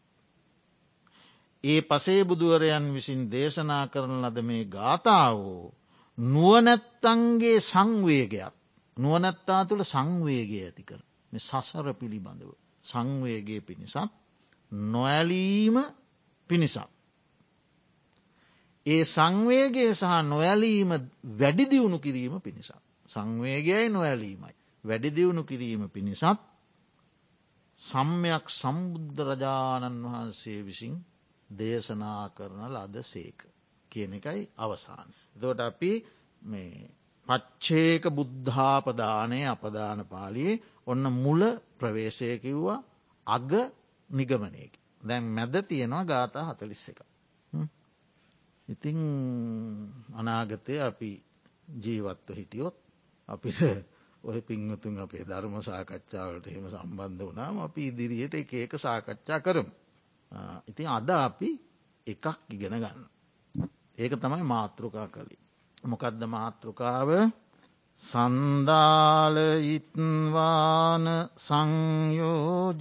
ඒ 1.63 1.81
පසේ 1.81 2.21
බුදුවරයන් 2.23 2.85
විසින් 2.93 3.21
දේශනා 3.31 3.85
කරන 3.87 4.15
ලද 4.21 4.37
මේ 4.41 4.63
ගාථාවෝ 4.67 5.65
නුවනැත්තන්ගේ 6.17 7.59
සංවේගයක් 7.63 8.53
නුවනැත්තා 8.97 9.61
තුළ 9.65 9.83
සංවේගය 9.85 10.57
ඇති 10.59 10.83
කර 10.83 11.01
මේ 11.31 11.41
සසර 11.41 11.87
පිළිබඳව 11.93 12.51
සංවේගේ 12.85 13.61
පිණිසත් 13.61 13.97
නොඇලීම 14.71 15.77
පිණිසක්. 16.49 16.89
ඒ 18.85 19.03
සංවේගේ 19.05 19.91
සහ 19.93 20.13
නොඇලීම 20.23 20.91
වැඩිදියුණු 21.39 21.97
කිරීම 21.99 22.35
පිණිසක්. 22.39 22.79
සංවේගයයි 23.09 23.89
නොඇලීමයි. 23.89 24.55
වැඩිදියුණු 24.83 25.43
කිරීම 25.43 25.83
පිණිසත් 25.89 26.39
සම්මයක් 27.79 28.45
සම්බුද්ධරජාණන් 28.51 30.03
වහන්සේ 30.05 30.59
විසින් 30.61 30.95
දේශනා 31.49 32.23
කරන 32.29 32.61
ලද 32.67 32.95
සේක 33.03 33.39
කියන 33.91 34.13
එකයි 34.13 34.41
අවසාන. 34.57 35.09
දොට 35.35 35.59
අපි 35.61 35.91
මේ 36.41 36.89
පච්චේක 37.27 38.03
බුද්ධාපදානය 38.09 39.39
අපදාන 39.45 39.99
පාලියේ 40.05 40.61
ඔන්න 40.87 41.03
මුල 41.15 41.41
ප්‍රවේශයකිව්වා 41.79 42.83
අග 43.27 43.51
නිගමනයක. 44.09 44.73
දැන් 45.03 45.25
මැද 45.29 45.55
තියෙනවා 45.63 46.05
ගාථා 46.05 46.45
හතලිස්ස 46.49 46.89
එක. 46.89 46.99
ඉතිං 48.67 48.99
අනාගතය 50.13 50.75
අපි 50.81 51.11
ජීවත්ව 51.75 52.29
හිටියොත් 52.31 52.75
අපිට 53.29 53.59
ඔය 54.23 54.39
පින්වතුන් 54.41 54.95
අපේ 54.97 55.23
ධර්ම 55.23 55.55
සාකච්ඡාවට 55.61 56.47
එහෙම 56.47 56.65
සම්බන්ධ 56.67 57.23
වනාම 57.25 57.55
අපි 57.59 57.81
ඉදිරියට 57.87 58.33
එක 58.35 58.51
ඒක 58.53 58.73
සාකච්ඡා 58.77 59.39
කරමු. 59.39 59.71
ඉතින් 60.67 60.87
අද 60.89 61.09
අපි 61.09 61.49
එකක් 62.07 62.25
ඉගෙන 62.49 62.75
ගන්න. 62.75 62.99
ඒක 63.97 64.13
තමයි 64.15 64.43
මාතෘකා 64.45 65.07
කළේ. 65.07 65.41
මොකදද 65.83 66.21
මාතෘකාව 66.27 67.09
සන්දාලයිත්වාන 67.99 68.65
සංයෝජනානී 71.37 72.79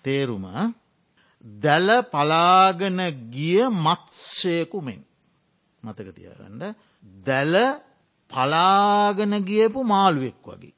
තේරුම? 0.05 0.47
දැල 1.45 1.89
පලාගන 2.05 2.99
ගිය 3.31 3.61
මත්සයකුමෙන් 3.77 5.03
මතක 5.83 6.09
තියගන්න. 6.13 6.63
දැල 7.23 7.55
පලාගන 8.31 9.33
ගියපු 9.43 9.81
මාළුවෙක් 9.85 10.39
වගේ. 10.45 10.75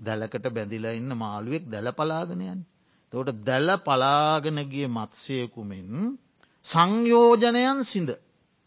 දැලකට 0.00 0.46
බැඳිලා 0.50 0.94
ඉන්න 0.94 1.12
මාළුවෙක් 1.16 1.64
දැල 1.66 1.88
පලාගෙනයන් 1.92 2.60
තෝට 3.12 3.30
දැල 3.42 3.68
පලාගෙන 3.78 4.58
ගිය 4.64 4.86
මත්සයකුමෙන් 4.88 5.90
සංයෝජනයන් 6.64 7.80
සිින්ද 7.84 8.10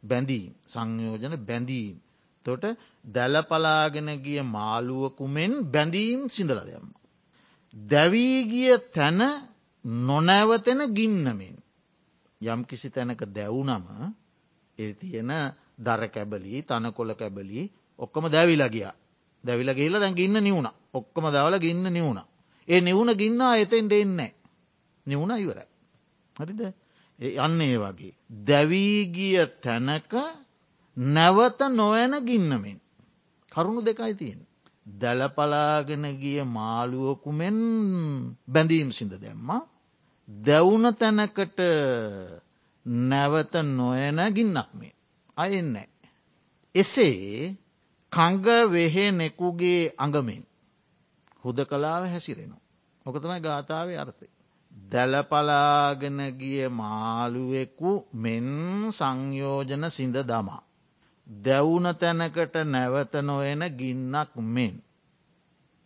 බැඳීම් 0.03 0.53
සංයෝජන 0.65 1.35
බැඳීම්. 1.39 1.97
තොට 2.45 2.63
දැලපලාගෙන 3.05 4.09
ගිය 4.19 4.41
මාළුවකුමෙන් 4.47 5.53
බැඳීම් 5.65 6.21
සිඳල 6.29 6.59
දෙයම්ම. 6.62 6.89
දැවීගිය 7.73 8.77
තැන 8.89 9.21
නොනැවතෙන 10.07 10.81
ගින්නමෙන්. 10.89 11.55
යම් 12.41 12.62
කිසි 12.65 12.89
තැනක 12.89 13.21
දැවුනම 13.29 13.85
ඒ 14.77 14.91
තියෙන 14.93 15.31
දර 15.77 16.01
කැබලි 16.07 16.63
තනකොල 16.63 17.12
කැබලි 17.15 17.62
ඔක්කොම 17.99 18.25
දැවිලගිය 18.27 18.88
දැවිල 19.43 19.73
ගේල 19.73 19.95
දැන් 19.95 20.15
ගින්න 20.15 20.38
නිවුණ 20.39 20.69
ඔක්කොම 20.93 21.25
දවල 21.25 21.59
ගින්න 21.59 21.83
නිවුණ. 21.89 22.19
ඒ 22.67 22.81
නිවුණ 22.81 23.13
ගින්නා 23.13 23.55
එතෙන්ට 23.55 23.91
එන්නේ. 23.93 24.33
නිවුණ 25.05 25.38
ඉවරයි. 25.38 25.67
හරිද 26.35 26.62
යන්න 27.19 27.62
ඒ 27.62 27.77
වගේ. 27.77 28.13
දැවීගිය 28.45 29.45
තැනක 29.62 30.13
නැවත 30.97 31.60
නොවැන 31.69 32.13
ගින්නමෙන්. 32.21 32.79
කරුණු 33.51 33.82
දෙකයි 33.82 34.13
තියෙන්. 34.15 34.41
දැලපලාගෙන 34.86 36.05
ගිය 36.15 36.43
මාළුවකුමෙන් 36.47 37.58
බැඳීම් 38.47 38.91
සිඳ 38.91 39.13
දැම්ම. 39.13 39.49
දැවුන 40.29 40.86
තැනකට 40.95 41.60
නැවත 42.86 43.53
නොයන 43.71 44.19
ගින්නක් 44.34 44.69
මේ. 44.73 44.93
අයෙන්නෑ. 45.38 45.89
එසේ 46.75 47.58
කංග 48.12 48.47
වෙහෙනෙකුගේ 48.71 49.93
අඟමෙන් 49.97 50.43
හුද 51.43 51.58
කලාව 51.65 52.03
හැසිරෙනවා. 52.05 52.63
මොකතමයි 53.05 53.39
ගාථාවේ 53.39 53.97
අර්ථය. 53.97 54.27
දැලපලාගෙන 54.88 56.20
ගිය 56.34 56.68
මාළුවෙකු 56.72 57.92
මෙන් 58.15 58.48
සංයෝජන 58.92 59.84
සිඳ 59.89 60.18
දමා. 60.24 60.63
දැවුන 61.28 61.88
තැනකට 61.96 62.56
නැවත 62.65 63.13
නොයන 63.22 63.62
ගින්නක් 63.72 64.32
මෙන්. 64.48 64.74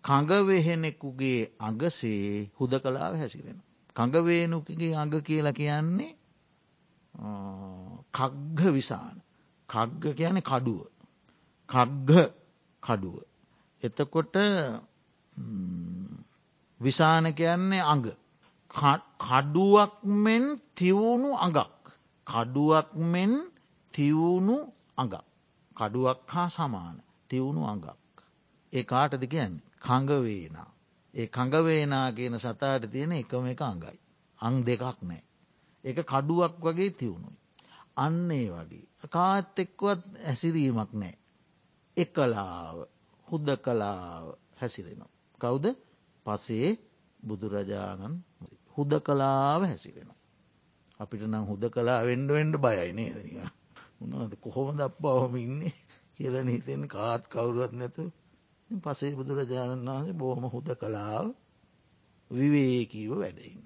කඟවෙහෙනෙකුගේ 0.04 1.42
අගසේ 1.60 2.52
හුද 2.58 2.74
කලාව 2.80 3.14
හැසිරෙන. 3.16 3.60
කඟවේනුකගේ 3.96 4.96
අඟ 4.96 5.16
කියල 5.22 5.48
කියන්නේ 5.52 6.14
කග්ග 8.12 8.60
විසාන. 8.72 9.16
කග්ග 9.70 10.04
කියන 10.14 10.42
කඩුව. 10.42 10.82
කග්ග 11.70 12.12
කඩුව. 12.84 13.16
එතකොට 13.84 14.36
විසාන 16.80 17.26
කියන්නේ 17.34 17.84
අඟ. 17.84 18.08
කඩුවක් 18.74 19.94
මෙන් 20.04 20.44
තිවුණු 20.76 21.30
අඟක්. 21.36 21.74
කඩුවක් 22.28 22.88
මෙන් 23.06 23.32
තිවුණු 23.94 24.56
අඟක්. 24.98 25.26
කඩුවක් 25.76 26.20
හා 26.28 26.48
සමාන 26.48 26.96
තිවුණු 27.30 27.62
අඟක්. 27.66 27.98
ඒ 28.74 28.84
කාටද 28.84 29.24
කියන්න 29.26 29.56
කඟවේනා. 29.80 30.70
ඒ 31.14 31.28
කඟවේනා 31.28 32.08
කියන 32.12 32.36
සතාට 32.40 32.84
තියෙන 32.92 33.14
එකම 33.14 33.46
එක 33.46 33.62
අඟයි. 33.64 33.98
අං 34.40 34.54
දෙකක් 34.64 35.00
නෑ. 35.02 35.24
එක 35.84 35.98
කඩුවක් 36.04 36.54
වගේ 36.60 36.92
තිවුණුයි. 36.92 37.40
අන්නේ 37.96 38.48
වගේ. 38.50 38.88
කාත් 39.10 39.60
එක්වත් 39.60 40.02
ඇසිරීමක් 40.26 40.92
නෑ. 40.94 41.16
එකලාව 41.98 42.78
හුද්ද 43.28 43.48
කලාව 43.58 44.26
හැසිරෙනවා. 44.60 45.12
කවුද 45.42 45.66
පසේ 46.26 46.70
බුදුරජාණන් 47.20 48.16
හුද 48.78 48.92
කලාව 49.00 49.62
හැසිරෙනවා. 49.64 50.20
අපිට 51.00 51.24
නම් 51.24 51.46
හුද 51.46 51.64
කලා 51.70 52.02
වෙන්ඩ 52.02 52.30
වෙන්ඩ 52.30 52.56
බයයි 52.58 52.92
නේදනික. 52.94 53.38
උනද 54.02 54.34
කොහොම 54.38 54.76
දක් 54.76 54.94
බවම 55.00 55.36
ඉන්නේ 55.38 55.76
කියල 56.16 56.36
හිතෙන් 56.48 56.82
කාත් 56.88 57.24
කවුරුවත් 57.28 57.74
නැතු 57.74 58.04
පසේ 58.70 59.14
බුදුරජාණන් 59.14 59.88
වහන්සේ 59.88 60.16
බොහොම 60.16 60.46
හුද 60.46 60.68
කලාව 60.76 61.26
විවේකීව 62.32 63.12
වැඩඉන්න. 63.14 63.62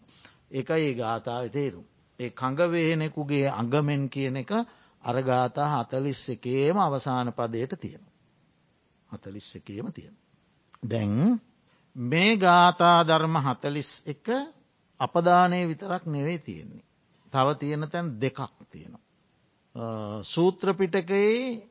එකයි 0.51 0.83
ඒ 0.83 0.93
ගාථාව 0.93 1.45
තේරුම්. 1.49 1.85
ඒ 2.19 2.29
කඟවේනෙකුගේ 2.31 3.47
අඟමෙන් 3.51 4.03
කියන 4.09 4.35
එක 4.35 4.51
අරගාතා 5.03 5.67
හතලිස් 5.73 6.21
එකේම 6.29 6.77
අවසාන 6.77 7.29
පදයට 7.33 7.73
තියෙන. 7.75 8.03
හතලිස් 9.09 9.47
එකේම 9.55 9.87
තියෙන. 9.91 10.15
දැන් 10.83 11.13
මේ 11.95 12.31
ගාථා 12.37 12.99
ධර්ම 13.03 13.35
හතලිස් 13.37 13.91
එක 14.05 14.25
අපදානය 14.99 15.67
විතරක් 15.67 16.03
නෙවෙයි 16.07 16.39
තියෙන්නේ. 16.39 16.85
තව 17.33 17.47
තියෙන 17.55 17.89
තැන් 17.89 18.07
දෙකක් 18.21 18.39
තියෙනවා. 18.69 19.05
සූත්‍රපිටකයේ 20.23 21.69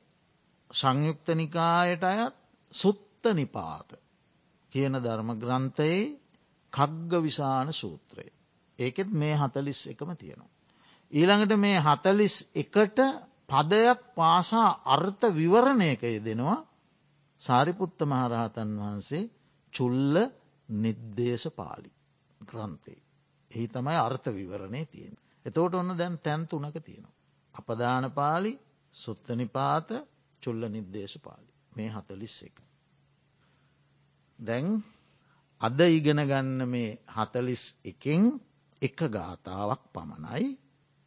සංයුක්ත 0.71 1.29
නිකායට 1.35 2.05
අයත් 2.05 2.35
සුත්ත 2.73 3.25
නිපාත 3.35 3.89
කියන 4.73 4.95
ධර්ම 4.97 5.31
ග්‍රන්ථයේ 5.37 6.03
කග්ග 6.73 7.13
විසාන 7.23 7.73
සූත්‍රය. 7.73 8.27
ඒකෙත් 8.79 9.11
මේ 9.13 9.35
හතලිස් 9.35 9.81
එකම 9.87 10.11
තියෙනවා. 10.15 10.55
ඊළඟට 11.13 11.57
මේ 11.57 11.79
හතලිස් 11.81 12.35
එකට 12.55 12.99
පදයක් 13.49 14.01
පාසා 14.15 14.71
අර්ථ 14.87 15.25
විවරණයකය 15.33 16.13
දෙනවා 16.21 16.59
සාරිපුත්ත 17.43 17.99
මහරහතන් 18.03 18.71
වහන්සේ 18.77 19.31
චුල්ල 19.75 20.15
නිද්දේශ 20.69 21.49
පාලි 21.51 21.91
ග්‍රන්ථේ. 22.41 23.06
එහි 23.57 23.67
තමයි 23.69 23.97
අර්ථ 23.99 24.29
විවරණය 24.31 24.83
තියෙන. 24.87 25.15
එතෝට 25.47 25.75
ඔන්න 25.75 25.93
දැන් 25.95 26.19
තැන්තුනක 26.19 26.77
තියෙනවා. 26.81 27.15
අපදාන 27.55 28.05
පාලි 28.13 28.53
සුත්තනිපාත 28.95 29.89
චුල්ල 30.43 30.63
නිර්දේශ 30.69 31.17
පාලි 31.21 31.51
මේ 31.73 31.89
හතලිස් 31.91 32.37
එක. 32.43 32.57
දැන් 34.39 34.67
අද 35.61 35.81
ඉගෙන 35.89 36.21
ගන්න 36.23 36.69
මේ 36.69 36.91
හතලිස් 37.09 37.65
එකෙන් 37.85 38.23
එක 38.83 38.99
ගාථාවක් 39.09 39.83
පමණයි 39.93 40.47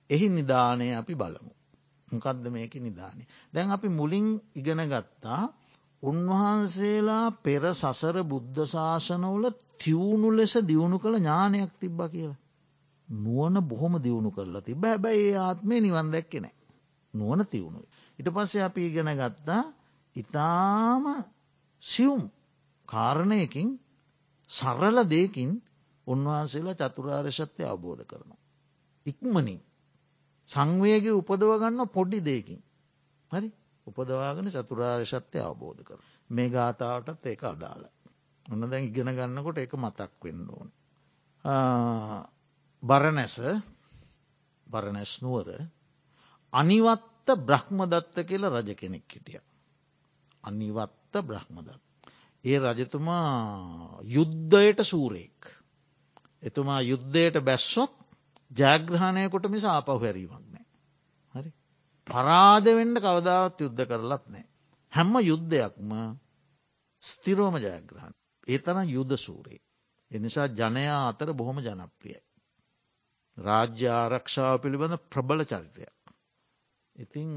එහි 0.10 0.28
නිධානය 0.30 0.88
අපි 0.96 1.14
බලමු. 1.16 1.54
මොකක්ද 2.08 2.46
මේක 2.50 2.74
නිධානය. 2.78 3.24
දැන් 3.54 3.72
අපි 3.72 3.90
මුලින් 3.90 4.28
ඉගෙන 4.56 4.82
ගත්තා 4.86 5.44
උන්වහන්සේලා 6.04 7.26
පෙර 7.40 7.64
සසර 7.72 8.18
බුද්ධ 8.24 8.60
ශාසනවල 8.66 9.46
තිවුණු 9.78 10.30
ලෙස 10.32 10.54
දියුණු 10.62 10.98
කළ 11.00 11.18
ඥානයක් 11.18 11.72
තිබ්බ 11.80 12.00
කියලා. 12.06 12.40
නුවන 13.10 13.56
බොහොම 13.64 13.94
දියුණු 13.98 14.30
කරලා 14.32 14.62
තිබ 14.62 14.82
හැබැයි 14.84 15.26
ඒ 15.26 15.38
ආත්මය 15.40 15.76
නිවන් 15.80 16.12
දැක්කෙනෑ. 16.12 16.56
නුවන 17.14 17.42
තිවුණුයි. 17.46 17.88
ඉට 18.20 18.28
පස්සේ 18.30 18.64
අපි 18.64 18.82
ඉගෙන 18.86 19.12
ගත්තා 19.14 19.64
ඉතාම 20.16 21.06
සියුම් 21.82 22.22
කාරණයකින් 22.88 23.70
සරල 24.50 24.98
දෙකින් 25.06 25.52
උන්වහන්සේලා 26.08 26.80
චතුරාර්ශත්‍යය 26.82 27.66
අවබෝධ 27.66 28.04
කරනවා. 28.04 28.40
ඉක්මනින් 29.06 29.60
සංවේගේ 30.50 31.14
උපදව 31.14 31.52
ගන්න 31.58 31.88
පොඩ්ඩි 31.88 32.20
දෙකින්. 32.22 32.62
හරි 33.32 33.50
උපදවාගෙන 33.90 34.52
චතුරාර්ශත්‍යය 34.52 35.42
අවබෝධ 35.42 35.84
කර. 35.84 36.00
මේ 36.30 36.50
ගාථාවටත් 36.50 37.26
ඒක 37.26 37.44
අදාළ. 37.46 37.86
ඔන්න 38.46 38.70
දැන් 38.70 38.86
ඉගෙන 38.86 39.12
ගන්නකොට 39.12 39.58
එක 39.58 39.74
මතක් 39.76 40.12
වෙන්න 40.22 40.48
ඕන. 40.50 40.70
බරණැස 42.84 43.36
බරණැස්නුවර 44.68 45.50
අනිවත්ත 46.54 47.28
බ්‍රහ්මදත්ත 47.42 48.16
කියල 48.24 48.44
රජ 48.48 48.76
කෙනෙක් 48.76 49.06
හිටිය. 49.10 49.42
අනිවත්ත 50.44 51.22
බ්‍රහ්මදත්. 51.24 51.80
ඒ 52.44 52.60
රජතුමා 52.60 54.02
යුද්ධයට 54.06 54.84
සූරෙක්. 54.84 55.40
එතුමා 56.44 56.82
යුද්ධයට 56.84 57.42
බැස්සොත් 57.42 57.94
ජයග්‍රහණයකොට 58.52 59.46
මිස 59.48 59.66
ආපහු 59.66 60.00
හැරීමක් 60.00 60.46
නෑ. 60.46 60.66
හරි. 61.32 61.52
පරාද 62.10 62.66
වෙන්ඩ 62.72 63.00
කවදාවත් 63.00 63.60
යුද්ධ 63.60 63.84
කරලත් 63.86 64.26
නෑ. 64.28 64.46
හැම්ම 64.94 65.14
යුද්ධයක්ම 65.22 65.92
ස්තිරෝම 67.04 67.56
ජයග්‍රහණ. 67.58 68.16
ඒ 68.48 68.60
තරම් 68.60 68.88
යුද්ධ 68.88 69.18
සූරේ. 69.18 69.60
එනිසා 70.12 70.48
ජනයා 70.50 71.02
අතර 71.08 71.30
බොහොම 71.34 71.60
ජනප්‍රියයි. 71.60 72.22
රාජ්‍ය 73.38 73.88
ආරක්ෂාව 73.92 74.56
පිළිබඳ 74.58 74.96
ප්‍රබල 75.08 75.42
චරිතයක්. 75.46 75.96
ඉතින් 76.96 77.30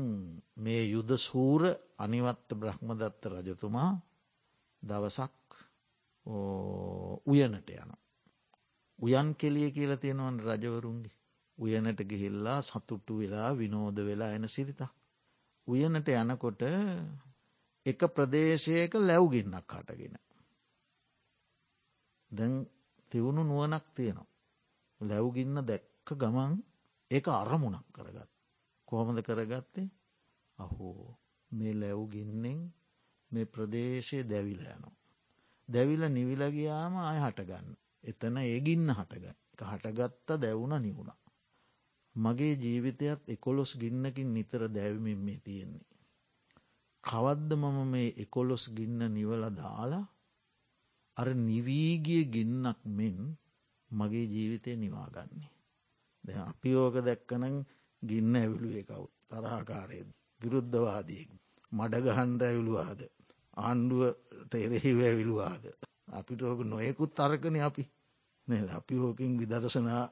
මේ 0.56 0.82
යුද 0.86 1.10
සූර 1.18 1.62
අනිවත්ත 1.98 2.48
බ්‍රහ්මදත්ත 2.56 3.22
රජතුමා 3.32 3.90
දවසක් 4.82 5.58
උයනට 7.26 7.68
යන. 7.74 7.90
උයන් 8.98 9.28
කෙලිය 9.34 9.68
කියලා 9.70 9.96
තියෙනවන් 9.96 10.40
රජවරුන්ගේ 10.40 11.21
උයනට 11.58 12.00
ගිහිල්ලා 12.04 12.60
සතුට්ටු 12.62 13.18
වෙලා 13.18 13.50
විනෝද 13.54 13.96
වෙලා 14.00 14.32
එන 14.32 14.48
සිරිත. 14.48 14.80
උයනට 15.68 16.08
යනකොට 16.10 16.62
එක 17.86 18.00
ප්‍රදේශයක 18.08 18.92
ලැව්ගින්නක් 19.00 19.72
හටගෙන. 19.72 20.16
දැන් 22.30 22.52
තිවුණු 23.12 23.42
නුවනක් 23.44 23.86
තියෙනවා. 23.94 24.30
ලැව්ගින්න 25.00 25.56
දැක්ක 25.62 26.08
ගමන් 26.16 26.54
ඒක 27.10 27.26
අරමුණක් 27.30 27.86
කරගත්. 27.92 28.30
කොහොමද 28.88 29.18
කරගත්තේ 29.20 29.90
අහෝ 30.58 31.16
මේ 31.50 31.74
ලැව්ගින්නෙන් 31.74 32.60
මේ 33.30 33.46
ප්‍රදේශය 33.46 34.18
දැවිල 34.24 34.62
යනවා. 34.66 34.96
දැවිල 35.68 36.02
නිවිලගයාම 36.08 36.94
අය 37.02 37.18
හටගන්න. 37.20 37.68
එතන 38.04 38.36
ඒගින්න 38.38 38.88
හටගන්න 38.90 39.38
එක 39.52 39.62
හටගත්ත 39.64 40.38
දැවුණ 40.38 40.76
නිවුණ. 40.78 41.21
මගේ 42.16 42.54
ජීවිතයත් 42.54 43.20
එකොලොස් 43.26 43.72
ගින්නකින් 43.76 44.34
නිතර 44.34 44.62
දැවමින් 44.68 45.18
මේ 45.18 45.38
තියෙන්නේ. 45.38 45.86
කවද්ද 47.04 47.50
මම 47.54 47.78
මේ 47.90 48.14
එකොලොස් 48.16 48.64
ගින්න 48.70 49.00
නිවල 49.08 49.44
දාලා 49.52 50.04
අර 51.16 51.28
නිවීගිය 51.40 52.24
ගින්නක් 52.26 52.78
මෙන් 52.88 53.18
මගේ 53.90 54.26
ජීවිතය 54.26 54.70
නිවාගන්නේ. 54.76 55.50
ද 56.24 56.28
අපි 56.40 56.70
ඕක 56.74 56.96
දැක්කනං 57.00 57.56
ගින්න 58.02 58.36
ඇවිලුවේ 58.36 58.84
කවුත් 58.84 59.12
තරහකාරය 59.30 59.98
විරුද්ධවාදයෙක් 60.40 61.28
මඩගහන්ඩ 61.72 62.40
ඇවිළුවාද 62.42 63.00
ආණ්ඩුවට 63.56 64.52
එරෙහි 64.56 64.92
වැවිලුවාද. 64.94 65.64
අපිට 66.10 66.40
ඕක 66.42 66.60
නොයෙකුත් 66.64 67.20
අරකන 67.20 67.56
අපි 67.60 67.82
අපි 68.70 68.94
ඕකින් 68.98 69.32
විදර්ශනා 69.40 70.04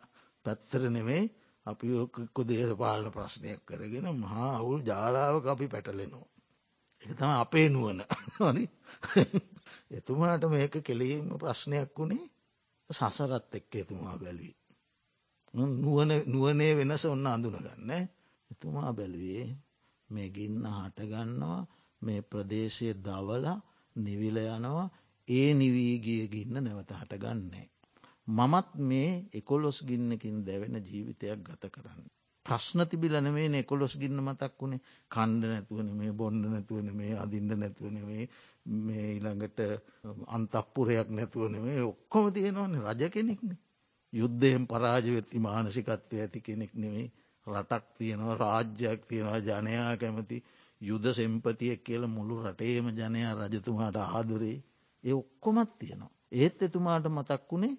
පැත්තර 0.45 0.83
නෙමේ 0.89 1.25
අපි 1.67 1.87
ඕකක්කො 1.95 2.41
දේශපාලන 2.43 3.07
ප්‍රශ්නයක් 3.11 3.61
කරගෙන 3.65 4.07
මහා 4.17 4.51
අවුල් 4.57 4.81
ජාලාවක 4.83 5.45
අපි 5.47 5.67
පැටලෙනවා. 5.67 6.29
එක 7.03 7.11
තම 7.11 7.33
අපේ 7.35 7.69
නුවන 7.69 7.99
එතුමාට 9.91 10.43
මේක 10.47 10.75
කෙලීම 10.81 11.27
ප්‍රශ්නයක් 11.35 11.91
වුණේ 11.97 12.31
සසරත් 12.91 13.53
එක්ක 13.55 13.73
එතුමා 13.77 14.17
බැලවී. 14.17 14.55
නුවනේ 16.27 16.73
වෙනස 16.73 17.05
ඔන්න 17.07 17.27
අඳුනගන්න 17.27 17.91
එතුමා 18.51 18.91
බැලුවේ 18.93 19.47
මේ 20.11 20.29
ගින්න 20.29 20.65
හටගන්නවා 20.69 21.61
මේ 22.03 22.21
ප්‍රදේශය 22.23 22.89
දවල 22.99 23.47
නිවිල 23.97 24.37
යනවා 24.47 24.87
ඒ 25.29 25.51
නිවීගිය 25.55 26.23
ගින්න 26.29 26.55
නැවත 26.59 26.91
හටගන්නේ. 26.93 27.67
මමත් 28.31 28.69
මේ 28.85 29.11
එකොලොස් 29.33 29.79
ගින්නකින් 29.83 30.37
දැවෙන 30.45 30.77
ජීවිතයක් 30.83 31.39
ගත 31.43 31.65
කරන්න. 31.69 32.03
ප්‍රශ්න 32.47 32.81
තිබිලන 32.87 33.29
මේ 33.31 33.49
එකොලොස් 33.57 33.95
ගින්න 33.97 34.21
මතක් 34.21 34.53
වුණේ 34.59 34.85
කණ්ඩ 35.11 35.45
නැතුවන 35.47 35.89
මේ 35.95 36.13
බොන්්ඩ 36.15 36.45
නැතුවන 36.47 36.89
මේ 36.95 37.13
අදින්ට 37.17 37.53
නැතුවන 37.55 37.97
මේ 38.03 38.29
මේ 38.79 39.07
ඊළඟට 39.09 39.59
අන්තප්පුරයක් 40.29 41.09
නැතුවන 41.11 41.55
මේ 41.61 41.81
ඔක්කොම 41.85 42.33
තියෙනවන 42.33 42.79
රජ 42.85 43.03
කෙනෙක්න. 43.11 43.51
යුද්ධයෙන් 44.13 44.65
පරාජවෙත්ති 44.67 45.39
මානසිකත්වය 45.41 46.17
ඇති 46.19 46.41
කෙනෙක් 46.43 46.73
නෙවෙයි 46.77 47.09
රටක් 47.47 47.85
තියෙනවා 47.99 48.35
රාජ්‍යයක් 48.37 49.01
තියෙනවා 49.07 49.39
ජනයා 49.41 49.93
කැමති 49.97 50.39
යුද 50.81 51.05
සෙම්පතියක් 51.13 51.81
කියල 51.83 52.05
මුළු 52.09 52.35
රටේම 52.43 52.87
ජනයා 52.93 53.35
රජතුමාට 53.41 53.97
ආදරේ 53.99 54.57
ඒ 55.05 55.15
ඔක්කොමත් 55.15 55.71
තියෙනවා. 55.79 56.17
ඒත් 56.33 56.59
එතුමාට 56.63 57.07
මතක් 57.09 57.43
වුණේ 57.51 57.75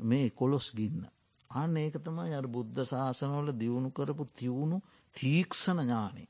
මේ 0.00 0.30
කොළොස් 0.30 0.68
ගින්න. 0.72 1.02
අන්න 1.50 1.76
ඒක 1.76 1.96
තමයි 1.98 2.34
අර 2.34 2.46
බුද්ධ 2.46 2.80
ශාසනවල 2.84 3.48
දියුණු 3.52 3.90
කරපු 3.90 4.24
තිවුණු 4.32 4.78
තීක්ෂණ 5.16 5.80
ඥානය 5.80 6.24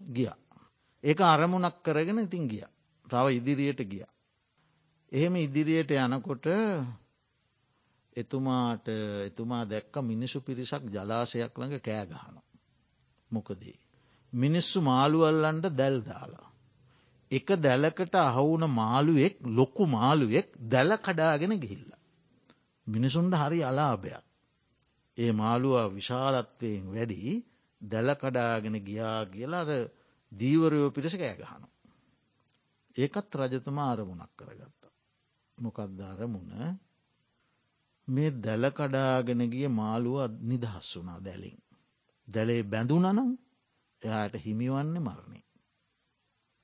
ගිය. 0.00 0.30
ඒක 1.04 1.20
අරමුණක් 1.22 1.76
කරගෙන 1.82 2.18
ඉතින් 2.18 2.48
ගිය. 2.48 2.64
තව 3.06 3.26
ඉදිරියට 3.32 3.82
ගිය. 3.84 4.04
එහෙම 5.12 5.34
ඉදිරියට 5.38 5.90
යනකොට 5.96 6.46
එතුමාට 8.16 8.86
එතුමා 9.24 9.64
දැක්ක 9.64 9.94
මිනිසු 10.02 10.40
පිරිසක් 10.40 10.82
ජලාසයක් 10.86 11.54
ළඟ 11.54 11.80
කෑගහන. 11.80 12.36
මොකදී. 13.30 13.78
මිනිස්සු 14.32 14.78
මාළුවල්ලන්ට 14.82 15.66
දැල් 15.72 15.98
දාලා. 16.02 16.48
එක 17.30 17.48
දැලකට 17.58 18.14
අහවුන 18.16 18.64
මාළුවෙක් 18.70 19.36
ලොක්කු 19.50 19.86
මාළුවෙක් 19.88 20.48
දැල 20.68 20.90
කඩාගෙන 20.98 21.54
ගිහිල්ල. 21.58 21.90
මිනිසුන්ට 22.86 23.34
හරි 23.34 23.58
අලාභයක්. 23.62 24.24
ඒ 25.18 25.32
මාළුවා 25.32 25.88
විශාලත්වයෙන් 25.88 26.86
වැඩි 26.88 27.34
දැල 27.80 28.08
කඩාගෙන 28.14 28.76
ගියා 28.80 29.20
කියලාර 29.26 29.70
දීවරයෝ 30.32 30.90
පිරිස 30.90 31.14
කෑගහනු. 31.14 31.68
ඒකත් 32.96 33.32
රජතුමා 33.34 33.90
අරමුණක් 33.90 34.32
කරගත්ත. 34.36 34.80
මොකක්ද 35.58 36.00
අරමුණ 36.02 36.52
මේ 38.08 38.30
දැල 38.40 38.64
කඩාගෙන 38.70 39.42
ගිය 39.50 39.68
මාළුව 39.70 40.18
නිදහස් 40.42 40.88
වුනා 40.96 41.20
දැලින්. 41.20 41.58
දැලේ 42.28 42.62
බැඳුනනම් 42.62 43.30
එයාට 44.02 44.34
හිමිවන්න 44.36 44.96
මරණය. 44.98 45.40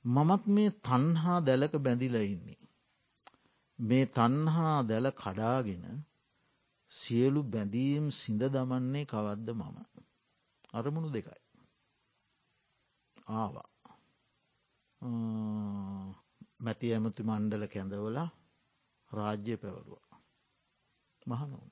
මමත් 0.04 0.44
මේ 0.46 0.70
තන්හා 0.80 1.38
දැලක 1.40 1.74
බැඳිල 1.76 2.16
ඉන්නේ. 2.24 2.62
මේ 3.78 4.04
තන්හා 4.08 4.76
දැල 4.82 5.06
කඩාගෙන 5.12 5.84
සියලු 6.92 7.40
බැඳීම් 7.44 8.06
සිඳ 8.12 8.42
දමන්නේ 8.48 9.04
කවද්ද 9.04 9.48
මම. 9.52 9.76
අරමුණු 10.72 11.08
දෙකයි. 11.12 11.40
ආවා. 13.30 13.70
මැති 16.60 16.92
ඇමති 16.92 17.22
මණ්ඩල 17.22 17.64
කැඳවල 17.66 18.18
රාජ්‍ය 19.10 19.54
පැවරුව. 19.56 20.02
මහනවුන් 21.22 21.70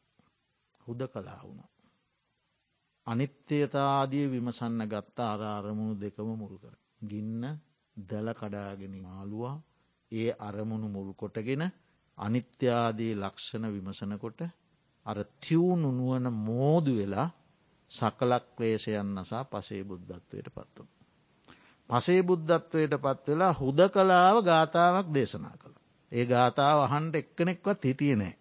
හුද 0.81 1.01
කලා 1.09 1.41
වුණ. 1.43 1.63
අනිත්‍යතාදිය 3.07 4.27
විමසන්න 4.27 4.81
ගත්තා 4.87 5.31
අරාරමුණු 5.33 5.95
දෙකම 5.97 6.29
මුල් 6.35 6.55
කර. 6.59 6.75
ගින්න 7.05 7.43
දැල 7.97 8.29
කඩාගෙන 8.35 8.95
මාළුවා 9.01 9.57
ඒ 10.13 10.31
අරමුණු 10.41 10.89
මුල් 10.89 11.11
කොටගෙන 11.15 11.63
අනිත්‍යාදී 12.19 13.13
ලක්ෂණ 13.15 13.65
විමසනකොට 13.75 14.41
අර 15.07 15.19
තිවුණු 15.41 15.91
නුවන 15.93 16.27
මෝදු 16.41 16.93
වෙලා 16.97 17.29
සකලක් 17.91 18.45
ක්ලේෂයන් 18.57 19.09
නසා 19.15 19.45
පසේ 19.47 19.83
බුද්ධත්වයට 19.85 20.49
පත්වන. 20.51 20.89
පසේ 21.91 22.21
බුද්ධත්වයට 22.23 22.95
පත් 22.97 23.25
වෙලා 23.29 23.53
හුද 23.53 23.81
කලාව 23.89 24.37
ගාථාවක් 24.43 25.09
දේශනා 25.15 25.57
කළ. 25.57 25.77
ඒ 26.13 26.25
ගාථාව 26.25 26.79
අහන්ට 26.83 27.15
එක්කනෙක්වත් 27.15 27.83
හිටිය 27.85 28.15
නෑ. 28.17 28.35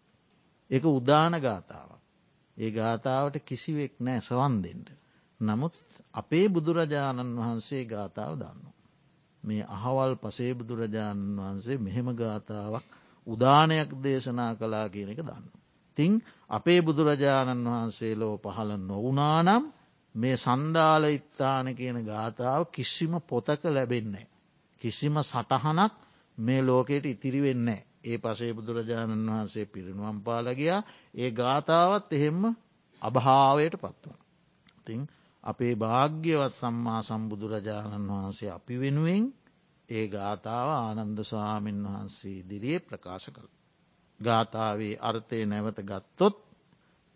එක 0.70 0.84
උදාන 0.91 1.34
ගාථාවක්. 1.39 2.01
ඒ 2.57 2.70
ගාථාවට 2.72 3.36
කිසිවෙක් 3.43 3.93
නෑ 3.99 4.20
සවන් 4.20 4.55
දෙෙන්ට. 4.63 4.89
නමුත් 5.39 5.76
අපේ 6.13 6.45
බුදුරජාණන් 6.49 7.38
වහන්සේ 7.38 7.84
ගාථාව 7.86 8.34
දන්න. 8.39 8.66
මේ 9.43 9.63
අහවල් 9.70 10.13
පසේ 10.16 10.51
බුදුරජාණන් 10.53 11.38
වහන්සේ 11.38 11.78
මෙහෙම 11.78 12.09
ගාථාවක් 12.13 12.86
උදානයක් 13.28 13.89
දේශනා 14.03 14.51
කලා 14.55 14.88
කියන 14.89 15.09
එක 15.09 15.22
දන්න. 15.22 15.55
තිං 15.98 16.14
අපේ 16.50 16.80
බුදුරජාණන් 16.82 17.68
වහන්සේ 17.68 18.14
ලෝ 18.16 18.36
පහළ 18.38 18.72
නොවනානම් 18.82 19.64
මේ 20.16 20.36
සන්දාල 20.38 21.04
ඉත්තාන 21.10 21.68
කියන 21.74 21.98
ගාථාව 22.04 22.62
කිසිම 22.68 23.14
පොතක 23.22 23.62
ලැබෙන්නේ. 23.68 24.28
කිසිම 24.82 25.16
සටහනක් 25.22 25.93
මේ 26.38 26.62
ලෝකයට 26.62 27.06
ඉතිරි 27.06 27.41
වෙන්නේ. 27.41 27.82
ඒ 28.04 28.18
පසේ 28.18 28.52
බුදුරජාණන් 28.54 29.28
වහන්සේ 29.28 29.66
පිරිනුවම් 29.68 30.18
පාලගයා 30.22 30.80
ඒ 31.16 31.30
ගාථාවත් 31.32 32.08
එහෙම්ම 32.12 32.43
අභාවයට 33.02 33.76
පත්වන. 33.78 34.20
තිං 34.86 35.02
අපේ 35.43 35.74
භාග්‍යවත් 35.76 36.54
සම්මා 36.54 37.02
සම්බුදුරජාණන් 37.02 38.10
වහන්සේ 38.10 38.52
අපි 38.52 38.76
වෙනුවෙන් 38.78 39.26
ඒ 39.89 40.06
ගාථාව 40.08 40.70
ආනන්ද 40.76 41.20
ස්වාමීන් 41.24 41.80
වහන්සේ 41.86 42.39
දිරියේ 42.43 42.80
ප්‍රකාශ 42.80 43.28
කළ. 43.30 43.50
ගාථාවේ 44.20 44.95
අර්ථය 45.01 45.39
නැවත 45.45 45.80
ගත්තොත් 45.82 46.36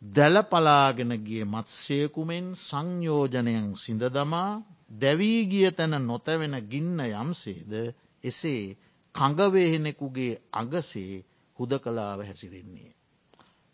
දැලපලාගෙන 0.01 1.13
ගිය 1.19 1.43
මත්සයකුමෙන් 1.45 2.47
සංයෝජනයන් 2.57 3.67
සිඳ 3.75 4.03
දමා 4.09 4.51
දැවී 4.91 5.41
ගිය 5.45 5.67
තැන 5.71 5.95
නොතැවෙන 6.01 6.55
ගින්න 6.69 6.99
යම්සේද 7.13 7.71
එසේ 8.23 8.63
කඟවේහෙනෙකුගේ 9.15 10.39
අගසේ 10.51 11.25
හුද 11.59 11.71
කලාව 11.77 12.19
හැසිරෙන්නේ. 12.21 12.91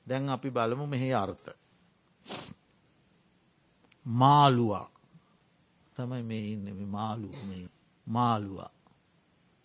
දැන් 0.07 0.29
අපි 0.29 0.49
බලමු 0.49 0.85
මෙහි 0.87 1.09
අර්ථ. 1.15 1.47
මාළුවා 4.05 4.87
තමයි 5.95 6.23
මේ 6.23 6.45
ඉන්න 6.51 6.67
මාලු 6.87 7.29
මාළුවා. 8.07 8.74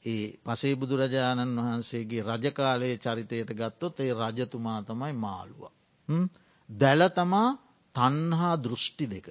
ඒ 0.03 0.26
පසේ 0.40 0.74
බුදුරජාණන් 0.76 1.59
වහන්සේගේ 1.59 2.22
රජකාලයේ 2.24 2.96
චරිතයට 2.98 3.51
ගත්තොත් 3.55 4.01
ඒ 4.01 4.12
රජතුමා 4.14 4.78
තමයි 4.82 5.14
මාළුවා. 5.16 5.72
දැල 6.68 7.03
තමා 7.11 7.48
තන්හා 7.94 8.55
දෘෂ්ටි 8.59 9.07
දෙක. 9.07 9.26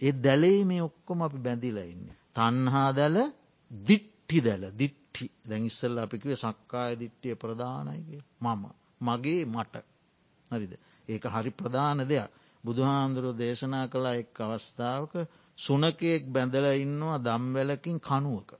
ඒ 0.00 0.12
දැලේ 0.16 0.60
මේ 0.64 0.82
ඔක්කොම 0.82 1.22
අපි 1.22 1.38
බැඳිලඉන්න. 1.38 2.04
තන්හා 2.34 2.90
දැල 2.92 3.16
දිට්ටි 3.70 4.38
දැල. 4.40 4.64
දිට්ටි. 4.74 5.24
දැන් 5.44 5.64
ඉස්සල්ල 5.64 5.98
අපිකිව 5.98 6.32
සක්කාය 6.36 6.92
දිට්ටිය 6.96 7.34
ප්‍රධානයගේ 7.36 8.22
මම. 8.40 8.62
මගේ 9.00 9.42
මට. 9.46 9.74
හරිද? 10.50 10.72
ඒක 11.08 11.24
හරි 11.26 11.50
ප්‍රධාන 11.52 12.00
දෙයක්. 12.04 12.30
බුදුහාන්දුරුව 12.64 13.34
දේශනා 13.36 13.86
කලා 13.88 14.14
එක් 14.14 14.38
අවස්ථාවක 14.42 15.12
සුනකයෙක් 15.58 16.22
බැඳල 16.28 16.66
ඉන්නවා 16.76 17.18
දම්වැලකින් 17.20 17.98
කනුවක 18.00 18.50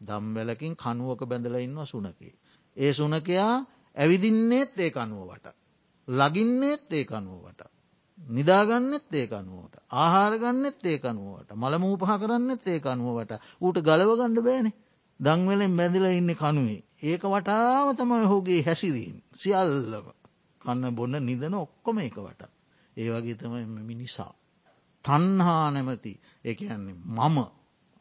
දම්වැලකින් 0.00 0.74
කනුවක 0.76 1.20
බැඳල 1.24 1.56
ඉන්නවා 1.56 1.84
සුනකේ. 1.84 2.34
ඒ 2.76 2.92
සුනකයා 2.92 3.54
ඇවිදින්නේත් 3.96 4.78
ඒ 4.78 4.90
කනුවට. 4.90 5.46
ලගින්නේත් 6.08 6.92
ඒ 6.92 7.06
අනුවට. 7.10 7.60
නිදාගන්නෙත් 8.18 9.14
ඒ 9.14 9.28
අනුවට. 9.32 9.74
ආහාරගන්නෙත් 9.92 10.86
ඒ 10.86 10.98
අනුවට. 11.02 11.50
මළමූපහ 11.54 12.12
කරන්නෙත් 12.20 12.66
ඒ 12.66 12.80
අනුවට 12.86 13.32
ඌට 13.60 13.78
ගලවගණ්ඩ 13.80 14.44
බෑනෙ. 14.44 14.70
දංවෙලෙන් 15.20 15.76
බැඳල 15.76 16.06
ඉන්න 16.10 16.34
කනුවේ. 16.34 16.82
ඒක 17.02 17.22
වටාව 17.24 17.88
තමයි 17.96 18.26
හෝගේ 18.26 18.62
හැසිරීම් 18.62 19.16
සියල්ලව. 19.34 20.06
කන්න 20.60 20.94
බොන්න 20.94 21.16
නිදන 21.20 21.54
ඔක්කොම 21.56 21.98
එක 21.98 22.18
වට. 22.18 22.42
ඒ 22.96 23.08
වගේ 23.10 23.36
තමයි 23.36 23.64
මිනිසා. 23.84 24.32
තන්හා 25.04 25.70
නැමති 25.70 26.12
එක 26.44 26.58
යන්නේ 26.62 26.96
මම 27.16 27.38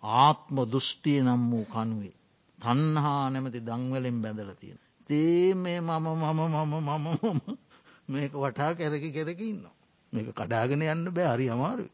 ආත්ම 0.06 0.58
දෘෂ්ටිය 0.66 1.20
නම් 1.22 1.42
වූ 1.52 1.66
කනුවේ. 1.66 2.16
තන්හා 2.60 3.24
නැමති 3.30 3.60
දංවලින් 3.60 4.18
බැඳල 4.22 4.52
තියෙන. 4.54 4.80
තේ 5.10 5.54
මේ 5.54 5.80
මම 5.80 6.06
මම 6.14 6.40
මම 6.40 6.74
මම 6.74 7.08
මම 7.28 7.40
මේක 8.10 8.34
වටා 8.34 8.72
කැරකි 8.74 9.10
කෙරකින්න. 9.12 9.64
මේක 10.14 10.28
කඩාගෙන 10.36 10.86
යන්න 10.86 11.06
බෑ 11.14 11.32
හරි 11.34 11.46
අමාරු. 11.50 11.88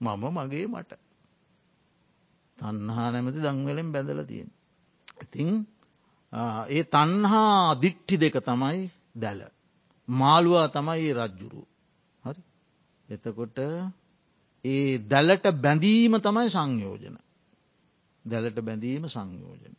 මම 0.00 0.24
මගේ 0.36 0.66
මට. 0.66 0.92
තන්හා 2.58 3.08
නැමති 3.10 3.40
දංවලෙන් 3.40 3.88
බැඳල 3.92 4.20
තියෙන. 4.24 4.50
ඉතිං 5.22 5.50
ඒ 6.70 6.82
තන්හා 6.84 7.74
දිට්ටි 7.74 8.14
දෙක 8.16 8.36
තමයි 8.40 8.90
දැල. 9.14 9.40
මාළුවා 10.08 10.68
තමයි 10.68 11.08
රජ්ජුරු. 11.12 11.62
හරි. 12.24 12.42
එතකොට 13.08 13.58
ඒ 14.64 14.98
දැලට 15.08 15.46
බැඳීම 15.56 16.14
තමයි 16.18 16.48
සංයෝජන. 16.48 17.16
දැලට 18.24 18.58
බැඳීම 18.60 19.04
සංයෝජන. 19.08 19.74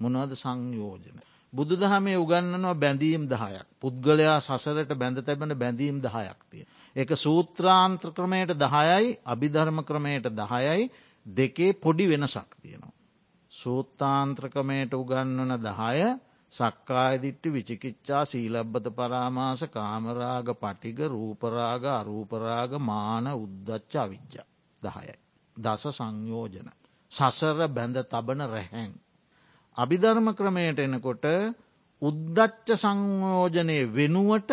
මොනවද 0.00 0.34
සංයෝජන. 0.36 1.22
බුදු 1.52 1.74
දහමේ 1.76 2.16
උගන්නනවා 2.16 2.74
බැඳීම් 2.76 3.22
දහයක්. 3.26 3.66
පුද්ගලයා 3.80 4.38
සසරට 4.40 4.92
බැඳ 4.94 5.18
තැබෙන 5.20 5.54
බැඳීම් 5.56 6.00
දහයක් 6.00 6.40
තිය. 6.50 6.66
එක 6.96 7.10
සූත්‍රාන්ත්‍ර 7.16 8.12
ක්‍රමයට 8.12 8.52
දහයයි 8.56 9.16
අභිධර්ම 9.26 9.78
ක්‍රමයට 9.82 10.26
දහයයි 10.32 10.90
දෙකේ 11.26 11.72
පොඩි 11.76 12.06
වෙනසක් 12.06 12.50
තියෙනවා. 12.60 12.94
සූත්තාන්ත්‍රකමයට 13.52 14.94
උගන්වන 14.94 15.52
දහය 15.60 16.06
සක්කායදිට්ටි 16.52 17.52
විචිකිච්චා 17.52 18.24
සීලබ්බත 18.24 18.86
පරාමාස 18.92 19.62
කාමරාග 19.68 20.48
පටිග 20.56 20.98
රූපරාග 21.06 21.84
අරූපරාග 21.92 22.72
මාන 22.80 23.26
උද්දච්ච 23.34 23.92
අවිද්‍ය 23.96 24.40
දහයයි. 24.82 25.14
දස 25.56 25.84
සංයෝජන. 25.92 26.68
සසර 27.14 27.58
බැඳ 27.68 27.96
තබන 28.04 28.40
රැහැන්. 28.48 28.92
අභිධර්ම 29.76 30.28
ක්‍රමයට 30.32 30.78
එනකොට 30.80 31.24
උද්දච්ච 32.02 32.68
සංයෝජනය 32.76 33.78
වෙනුවට 33.90 34.50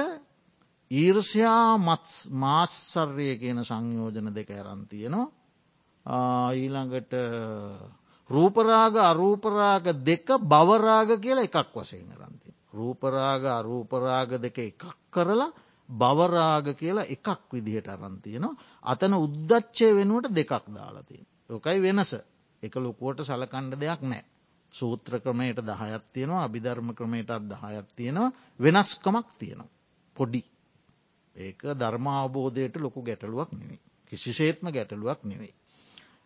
ඊර්ෂයා 0.91 1.77
මාත්සර්ය 2.35 3.29
කියන 3.37 3.59
සංයෝජන 3.63 4.27
දෙක 4.31 4.49
ඇරන්තියනවා 4.51 5.27
ඊළඟට 6.53 7.13
රූපරාග 8.29 8.95
අරූපරාග 9.03 9.85
දෙක 10.01 10.27
බවරාග 10.43 11.09
කියලා 11.17 11.43
එකක් 11.43 11.73
වසයෙන් 11.73 12.09
රන්ති. 12.13 12.49
රූපරාග 12.73 13.43
අරූපරාග 13.51 14.39
දෙක 14.39 14.57
එකක් 14.59 14.83
කරලා 15.09 15.51
බවරාග 15.89 16.65
කියලා 16.73 17.05
එකක් 17.05 17.27
විදිහට 17.49 17.87
අරන්තියනවා. 17.87 18.57
අතන 18.83 19.13
උද්දච්චය 19.15 19.93
වෙනුවට 19.93 20.31
දෙකක් 20.31 20.65
දාලතිය. 20.69 21.23
ඕකයි 21.49 21.79
වෙනස 21.79 22.13
එක 22.63 22.75
ලොකුවට 22.77 23.23
සලකණ්ඩ 23.23 23.79
දෙයක් 23.79 24.01
නෑ. 24.03 24.23
සූත්‍ර 24.73 25.13
ක්‍රමයට 25.19 25.59
දහයත් 25.61 26.05
තියෙනවා 26.13 26.43
අභිධර්ම 26.43 26.89
ක්‍රමයටත් 26.93 27.47
දහයත් 27.49 27.87
තියෙනවා 27.95 28.31
වෙනස්කමක් 28.59 29.27
තියෙනවා. 29.39 29.71
පොඩි 30.15 30.41
ඒක 31.35 31.59
ධර්ම 31.75 32.07
අවබෝධයට 32.09 32.75
ලොකු 32.77 32.99
ගැටලුවක් 33.01 33.51
නෙවෙයි. 33.51 33.81
කිසිසේත්ම 34.11 34.65
ගැටලුවක් 34.69 35.21
නෙවෙයි. 35.23 35.53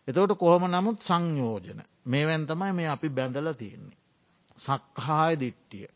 එතවට 0.08 0.38
කොහොම 0.38 0.64
නමුත් 0.66 0.98
සංයෝජන 1.00 1.80
මේවැන් 2.06 2.46
තමයි 2.46 2.72
මේ 2.72 2.88
අපි 2.88 3.08
බැඳල 3.10 3.48
තියෙන්නේ. 3.52 3.98
සක්හාය 4.58 5.34
දිට්ටිය. 5.40 5.86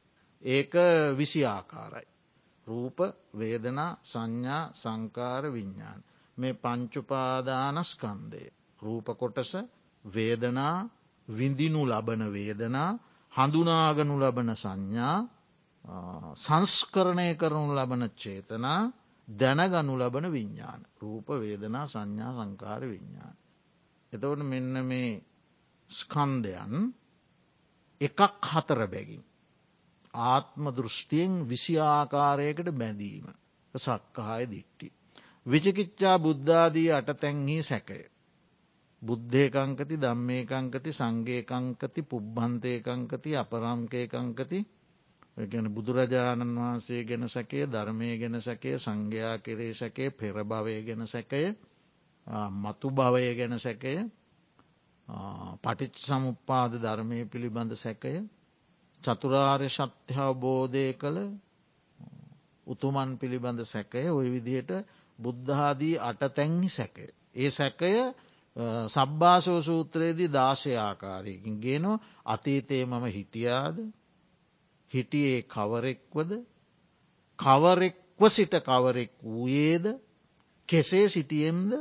ඒක 0.42 0.72
විසි 1.16 1.40
ආකාරයි. 1.46 2.08
රූප 2.66 2.98
වේදනා 3.34 3.90
සංඥා 4.04 4.62
සංකාර 4.74 5.44
විඤ්ඥාන. 5.52 6.00
මේ 6.38 6.54
පංචුපාදානස්කන්දය. 6.54 8.42
රූප 8.82 9.06
කොටස 9.18 9.52
වේදනා 10.04 10.88
විඳිනු 11.28 11.82
ලබන 11.86 12.22
වේදනා 12.32 12.90
හඳුනාගනු 13.32 14.14
ලබන 14.18 14.50
සංඥා 14.54 15.18
සංස්කරණය 16.36 17.28
කරනු 17.36 17.74
ලබන 17.74 18.02
චේතනා 18.12 18.80
දැනගනු 19.28 19.94
ලබන 19.96 20.26
විඤ්ඥාන 20.28 20.82
රූප 21.00 21.28
වේදනා 21.38 21.86
සංඥා 21.86 22.32
සංකාර 22.34 22.82
විඤ්ඥාන. 22.84 23.36
එතවට 24.12 24.42
මෙන්න 24.44 24.74
මේ 24.84 25.10
ස්කන්දයන් 25.90 26.74
එකක් 28.00 28.20
හතර 28.44 28.80
බැගින්. 28.86 29.22
ආත්ම 30.14 30.64
දෘෂ්ටියෙන් 30.70 31.34
විසි 31.48 31.74
ආකාරයකට 31.80 32.68
බැඳීම 32.72 33.26
සක්කහාය 33.74 34.44
දිට්ටි. 34.46 34.88
විචකිච්චා 35.46 36.16
බුද්ධාදී 36.18 36.90
අටතැන්හි 36.90 37.62
සැකය. 37.62 38.00
බුද්ධයකංකති 39.02 39.96
දම්මේකංකති 39.98 40.90
සංගේකංකති 40.92 42.00
පුබ්බන්තයකංකති 42.04 43.30
අපරම්කයකංකති 43.36 44.58
ගැන 45.44 45.66
බුදුරජාණන් 45.70 46.56
වහන්සේ 46.56 47.02
ගැන 47.04 47.28
සැකේ 47.28 47.64
ධර්මය 47.66 48.08
ගැන 48.18 48.40
සැකේ 48.40 48.76
සංඝයා 48.78 49.36
කෙරේ 49.38 49.72
සැකේ 49.74 50.10
පෙරභවය 50.12 50.76
ගැන 50.82 51.06
සැකය 51.06 51.42
මතු 52.56 52.90
භවය 52.92 53.34
ගැන 53.34 53.58
සැකය 53.58 53.94
පටිච් 55.62 55.94
සමුපාද 55.98 56.72
ධර්මය 56.78 57.18
පිළිබඳ 57.26 57.72
සැකය 57.76 58.14
චතුරාර්ය 59.02 59.68
ශත්‍යවබෝධය 59.68 60.86
කළ 60.94 61.18
උතුමන් 62.66 63.10
පිළිබඳ 63.16 63.60
සැකය 63.64 64.04
ඔය 64.10 64.28
විදිහට 64.30 64.70
බුද්ධාදී 65.18 65.96
අට 66.00 66.20
තැන්හි 66.30 66.68
සැකය. 66.70 67.06
ඒ 67.34 67.50
සැකය 67.50 67.92
සබ්භාසෝ 68.88 69.62
සූත්‍රයේදී 69.62 70.32
දාශය 70.32 70.76
ආකාරයකින් 70.78 71.58
ගේනවා 71.58 71.98
අතීතයේ 72.26 72.84
මම 72.86 73.04
හිටියාද? 73.08 73.78
හිටියේ 74.90 75.42
කවරෙක්වද? 75.44 76.32
කවරෙක්ව 77.38 78.22
සිට 78.28 78.54
කවරෙක් 78.60 79.12
වූයේද? 79.24 79.86
කෙසේ 80.68 81.08
සිටියෙම්ද? 81.08 81.72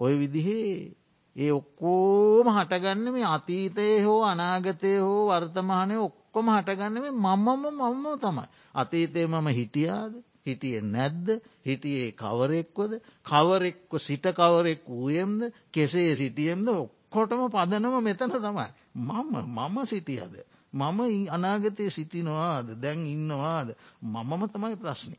ඔය 0.00 0.18
විදිහේ 0.18 0.96
ඒ 1.36 1.52
ඔක්කෝම 1.52 2.46
හටගන්න 2.48 3.12
මේ 3.12 3.26
අතීතය 3.26 3.88
හෝ 4.04 4.20
අනාගතය 4.24 4.92
හෝ 4.98 5.22
වර්තමානය 5.30 5.96
ඔක්කොම 5.98 6.46
හටගන්න 6.48 6.96
මේ 6.96 7.14
මමම 7.14 7.64
මම්ම 7.72 8.06
තමයි. 8.18 8.46
අතීතය 8.74 9.26
මම 9.26 9.46
හිටියාද? 9.50 10.12
හිටිය 10.46 10.80
නැද්ද 10.86 11.28
හිටියේ 11.62 12.10
කවරෙක්වද 12.14 12.92
කවරෙක්ව 13.24 13.98
සිට 13.98 14.26
කවරෙක් 14.32 14.84
වූයෙම්ද 14.88 15.40
කෙසේ 15.70 16.12
සිටියෙම්ද 16.16 16.68
ඔක්කොටම 16.70 17.42
පදනම 17.48 17.96
මෙතන 18.00 18.30
තමයි. 18.32 18.68
මම 18.96 19.34
මම 19.48 19.76
සිටියද. 19.84 20.34
මම 20.72 21.00
අනාගතය 21.30 21.90
සිටිනවාද 21.90 22.68
දැන් 22.76 23.06
ඉන්නවාද 23.06 23.68
මමම 24.04 24.42
තමයි 24.48 24.76
ප්‍රශ්නි. 24.76 25.18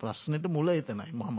ප්‍රශ්නයට 0.00 0.46
මුල 0.48 0.68
එතනයි 0.70 1.12
මම. 1.14 1.38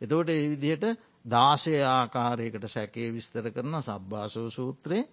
එතවට 0.00 0.30
ඒ 0.30 0.48
විදියට 0.50 0.84
දාශය 1.24 1.74
ආකාරයකට 1.84 2.64
සැකේ 2.66 3.12
විස්තර 3.12 3.46
කරන 3.50 3.74
සබ්භාසෝ 3.80 4.48
සූත්‍රයේ 4.50 5.04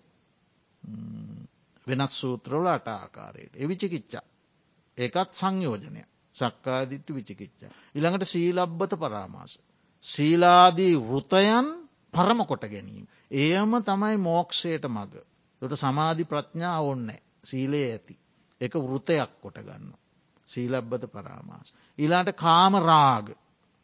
වෙනත් 1.87 2.11
සූත්‍රවල 2.11 2.67
අට 2.67 2.87
ආකාරයට 2.89 3.53
එවිචිකිච්චා. 3.57 4.25
ඒකත් 4.97 5.31
සංයෝජනය 5.33 6.01
සක්කාදිට්ට 6.35 7.09
විචිකිච්චා. 7.09 7.71
ඉළඟට 7.95 8.25
සීලබ්බත 8.25 8.93
පරාමාස. 8.95 9.53
සීලාදී 10.03 10.93
වෘතයන් 11.01 11.67
පරම 12.13 12.39
කොට 12.45 12.65
ගැනීම. 12.65 13.05
ඒම 13.33 13.71
තමයි 13.83 14.17
මෝක්ෂයට 14.19 14.85
මග. 14.87 15.13
ට 15.61 15.73
සමාධි 15.75 16.23
ප්‍රඥා 16.23 16.79
ඔන්නෑ 16.81 17.21
සීලයේ 17.43 17.91
ඇති. 17.91 18.15
එක 18.61 18.73
වෘතයක් 18.81 19.31
කොට 19.41 19.57
ගන්න. 19.59 19.93
සීලබ්බත 20.49 21.03
පරාමාස. 21.11 21.73
ඊලාට 21.99 22.31
කාමරාග 22.35 23.27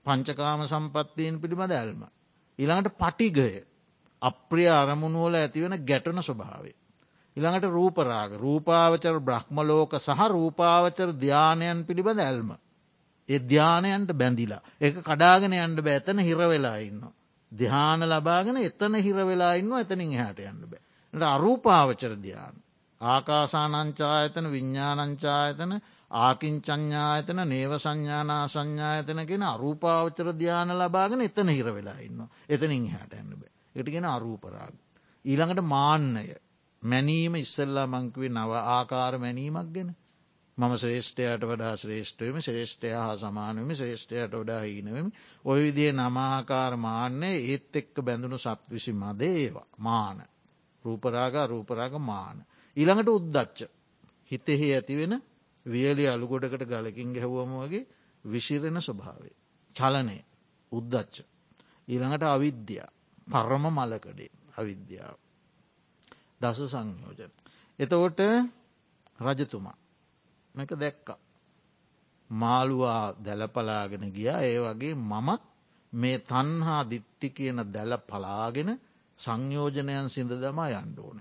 පංචකාම 0.05 0.67
සම්පත්තියෙන් 0.67 1.41
පිළිබඳ 1.41 1.73
ඇල්ම. 1.73 2.01
ඉළඟට 2.59 2.97
පටිගය 2.97 3.49
අප්‍රිය 4.21 4.69
අරමුණුවල 4.71 5.35
ඇතිවෙන 5.35 5.75
ගැටන 5.85 6.21
ස්වභාවේ. 6.21 6.75
ඉළඟට 7.37 7.67
රූපරාග 7.69 8.31
රූපාවචර 8.37 9.17
බ්‍රහ්මලෝක 9.21 9.93
සහ 9.97 10.27
රූපාවචර 10.29 11.09
ධ්‍යානයන් 11.15 11.85
පිළිබඳ 11.85 12.21
ඇල්ම. 12.21 12.51
ඒ 13.29 13.39
ධ්‍යානයන්ට 13.41 14.11
බැඳිලා 14.13 14.63
එක 14.79 14.99
කඩාගෙන 15.01 15.55
යන්ට 15.55 15.79
බැතන 15.81 16.19
හිරවෙලා 16.19 16.79
ඉන්න. 16.79 17.01
ධ්‍යාන 17.51 18.03
ලබාගෙන 18.05 18.57
එතන 18.59 18.95
හිරවෙලා 18.97 19.53
ඉන්න 19.55 19.71
එතනින් 19.75 20.11
හට 20.17 20.39
යන්න 20.45 20.61
බෑ. 20.65 20.83
අරූපාවචර 21.29 22.13
ධ්‍යාන. 22.17 22.55
ආකාසානංචායතන 23.01 24.45
විඤ්ඥානංචායතන 24.47 25.73
ආකින්චඥායතන 26.11 27.41
නේව 27.45 27.73
සංඥානා 27.77 28.43
සංඥායතනගෙන 28.49 29.43
අරූපාවචර 29.45 30.35
ධ්‍යාන 30.35 30.77
ලබාගෙන 30.77 31.21
එතන 31.21 31.49
හිර 31.49 31.67
වෙලා 31.71 31.99
ඉන්න. 32.01 32.21
එතනින් 32.49 32.87
හට 32.89 33.13
ඇන්න 33.15 33.35
බෑ. 33.35 33.51
එටගෙන 33.75 34.07
අරූපරාග. 34.09 34.75
ඊළඟට 35.25 35.69
මාන්නය 35.69 36.25
මැනීම 36.83 37.35
ඉස්සල්ලා 37.35 37.87
මංකවේ 37.87 38.29
නව 38.31 38.51
ආකාර 38.69 39.13
මැනීමක් 39.17 39.69
ගැන. 39.69 39.89
මම 40.57 40.73
ශ්‍රේෂ්ඨයට 40.75 41.43
වඩා 41.43 41.75
ශ්‍රේෂ්ඨයම 41.75 42.37
ශ්‍රේෂ්ඨය 42.39 42.89
හා 42.91 43.13
සමානවම 43.17 43.69
ශ්‍රේෂ්ඨයට 43.73 44.33
වඩා 44.33 44.61
හීනවම 44.61 45.07
ඔය 45.45 45.59
විදිේ 45.63 45.93
නමාකාර 45.93 46.73
මාන්‍යය 46.77 47.37
ඒත් 47.45 47.75
එක්ක 47.75 48.01
බැඳුණු 48.01 48.37
සත් 48.37 48.61
විසි 48.69 48.93
මදේ 48.95 49.35
ඒවා 49.37 49.67
මාන. 49.79 50.19
රූපරාග 50.85 51.35
රූපරාග 51.47 51.93
මාන. 52.01 52.37
ඊළඟට 52.77 53.09
උද්දච්ච 53.09 53.59
හිතෙහි 54.31 54.67
ඇතිවෙන 54.73 55.15
වියලි 55.65 56.05
අලුගොඩකට 56.07 56.67
ගලකින් 56.67 57.13
ගැහුවම 57.13 57.53
වගේ 57.59 57.87
විශිරෙන 58.25 58.81
ස්වභාවේ. 58.81 59.35
චලනය 59.75 60.17
උද්දච්ච. 60.71 61.25
ඊළඟට 61.87 62.23
අවිද්‍යා 62.27 62.89
පරම 63.27 63.65
මලකඩේ 63.71 64.31
අවිද්‍යාව. 64.57 65.17
දස 66.41 66.59
සංයෝජන. 66.67 67.31
එතකොට 67.79 68.19
රජතුමා 69.19 69.77
මේක 70.55 70.71
දැක්කා. 70.75 71.19
මාළුවා 72.29 73.03
දැලපලාගෙන 73.19 74.05
ගිය 74.09 74.29
ඒ 74.29 74.59
වගේ 74.59 74.95
මමත් 75.03 75.43
මේ 75.93 76.17
තන්හා 76.21 76.81
දිට්ටි 76.85 77.27
කියන 77.29 77.59
දැල 77.67 77.93
පලාගෙන 78.01 78.69
සංයෝජනයන් 79.19 80.09
සිඳ 80.09 80.31
දමා 80.33 80.69
යන්ඩෝන. 80.75 81.17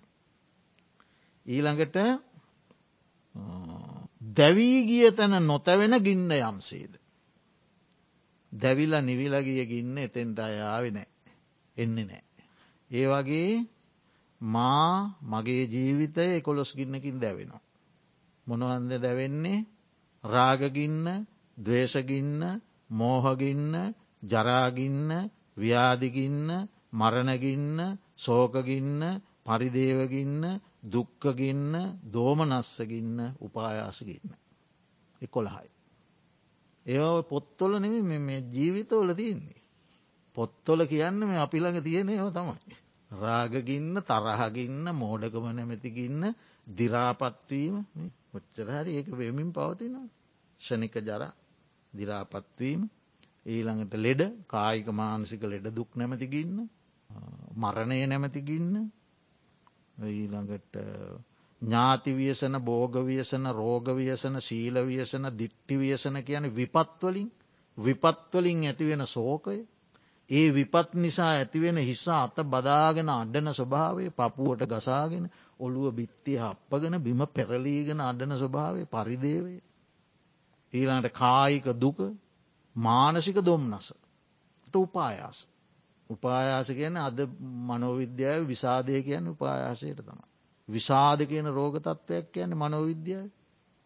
ඊළඟට 1.47 1.97
දැවී 4.37 4.79
ගිය 4.85 5.11
තැන 5.13 5.35
නොතැවෙන 5.43 5.95
ගින්න 5.99 6.31
යම්සේද. 6.41 6.93
දැවිල 8.53 8.93
නිවිලගිය 9.01 9.63
ගින්න 9.67 9.99
එතෙන්ට 9.99 10.39
අයාවි 10.41 10.91
නෑ 10.91 11.09
එන්නේ 11.77 12.05
නෑ. 12.05 12.25
ඒ 12.91 13.07
වගේ 13.07 13.53
මා 14.41 15.19
මගේ 15.23 15.65
ජීවිතය 15.67 16.25
එකොළොස් 16.33 16.73
ගින්නකින් 16.75 17.21
දැවෙනවා. 17.21 17.63
මොනවන්ද 18.47 18.93
දැවෙන්නේ 18.99 19.67
රාගගින්න 20.25 21.07
දවේශගින්න 21.57 22.43
මෝහගින්න 22.91 23.75
ජරාගින්න 24.23 25.11
ව්‍යාදිගින්න 25.57 26.49
මරණගින්න 26.93 27.79
සෝකගින්න 28.17 29.03
පරිදේවගින්න 29.45 30.43
දුක්කගින්න 30.85 31.75
දෝමනස්සගින්න 32.07 33.19
උපායාසගින්න. 33.41 34.31
එකොළහයි. 35.23 35.69
ඒ 36.87 37.23
පොත්තොල 37.25 37.73
නෙම 37.79 37.95
මේ 38.21 38.41
ජීවිතවල 38.49 39.11
තියන්නේ. 39.15 39.63
පොත්තොල 40.37 40.87
කියන්න 40.87 41.19
මේ 41.21 41.39
අපිළඟ 41.39 41.83
තියෙන 41.83 42.09
ඒව 42.09 42.33
තමයි. 42.33 42.77
රාගගින්න 43.11 43.95
තරහගින්න 44.03 44.87
මෝඩකම 44.95 45.47
නැමැතිගින්න 45.51 46.35
දිරාපත්වීම. 46.67 47.77
ඔච්චර 48.33 48.69
හරි 48.71 48.97
ඒක 48.97 49.09
වෙමින් 49.13 49.53
පවතිනවා. 49.53 50.09
ෂණික 50.61 50.95
ජර 51.01 51.23
දිරාපත්වීම. 51.93 52.83
ඊළඟට 53.47 53.95
ලෙඩ 53.97 54.23
කායික 54.47 54.89
මානසික 54.93 55.43
ලෙඩ 55.45 55.67
දුක් 55.73 55.91
නැමතිගින්න 55.95 56.69
මරණය 57.57 58.01
නැමතිගින්න. 58.07 58.75
ඊළඟට 60.11 60.77
ඥාතිවියසන 61.63 62.57
බෝගවියසන 62.63 63.45
රෝගවියසන 63.53 64.41
ශීලවියසන 64.41 65.27
දිට්ටිවියසන 65.35 66.17
කියන 66.23 66.47
විපත්වලින් 66.53 67.29
විපත්වලින් 67.79 68.65
ඇතිවෙන 68.65 69.07
සෝකය 69.09 69.59
ඒ 70.31 70.49
විපත් 70.51 70.95
නිසා 70.97 71.31
ඇතිවෙන 71.33 71.79
හිස්සා 71.81 72.23
අත 72.23 72.37
බදාගෙන 72.47 73.09
අඩන 73.11 73.53
ස්වභාවේ 73.53 74.11
පපුුවට 74.13 74.63
ගසාගෙන 74.67 75.25
ඔළුව 75.61 75.95
බිත්තිය 75.95 76.39
අපපගෙන 76.41 76.97
බිම 76.99 77.23
පෙරලීගෙන 77.29 78.01
අඩන 78.01 78.33
ස්වභාවේ 78.35 78.87
පරිදේවේ. 78.87 79.61
ඊළඟට 80.73 81.15
කායික 81.15 81.67
දුක 81.77 81.99
මානසික 82.77 83.39
දොම්නස 83.43 83.87
උපායාස. 84.75 85.39
උපායාස 86.11 86.69
කියන 86.71 86.97
අද 86.99 87.19
මනෝවිද්‍යාව 87.65 88.47
විසාධය 88.47 89.03
කියන 89.03 89.29
උපායාසයට 89.29 90.01
තම. 90.01 90.21
විසාධ 90.69 91.23
කියන 91.25 91.47
රෝග 91.49 91.75
තත්ත්වයක් 91.79 92.33
කියන 92.33 92.51
මනෝවිද්‍යාව 92.55 93.29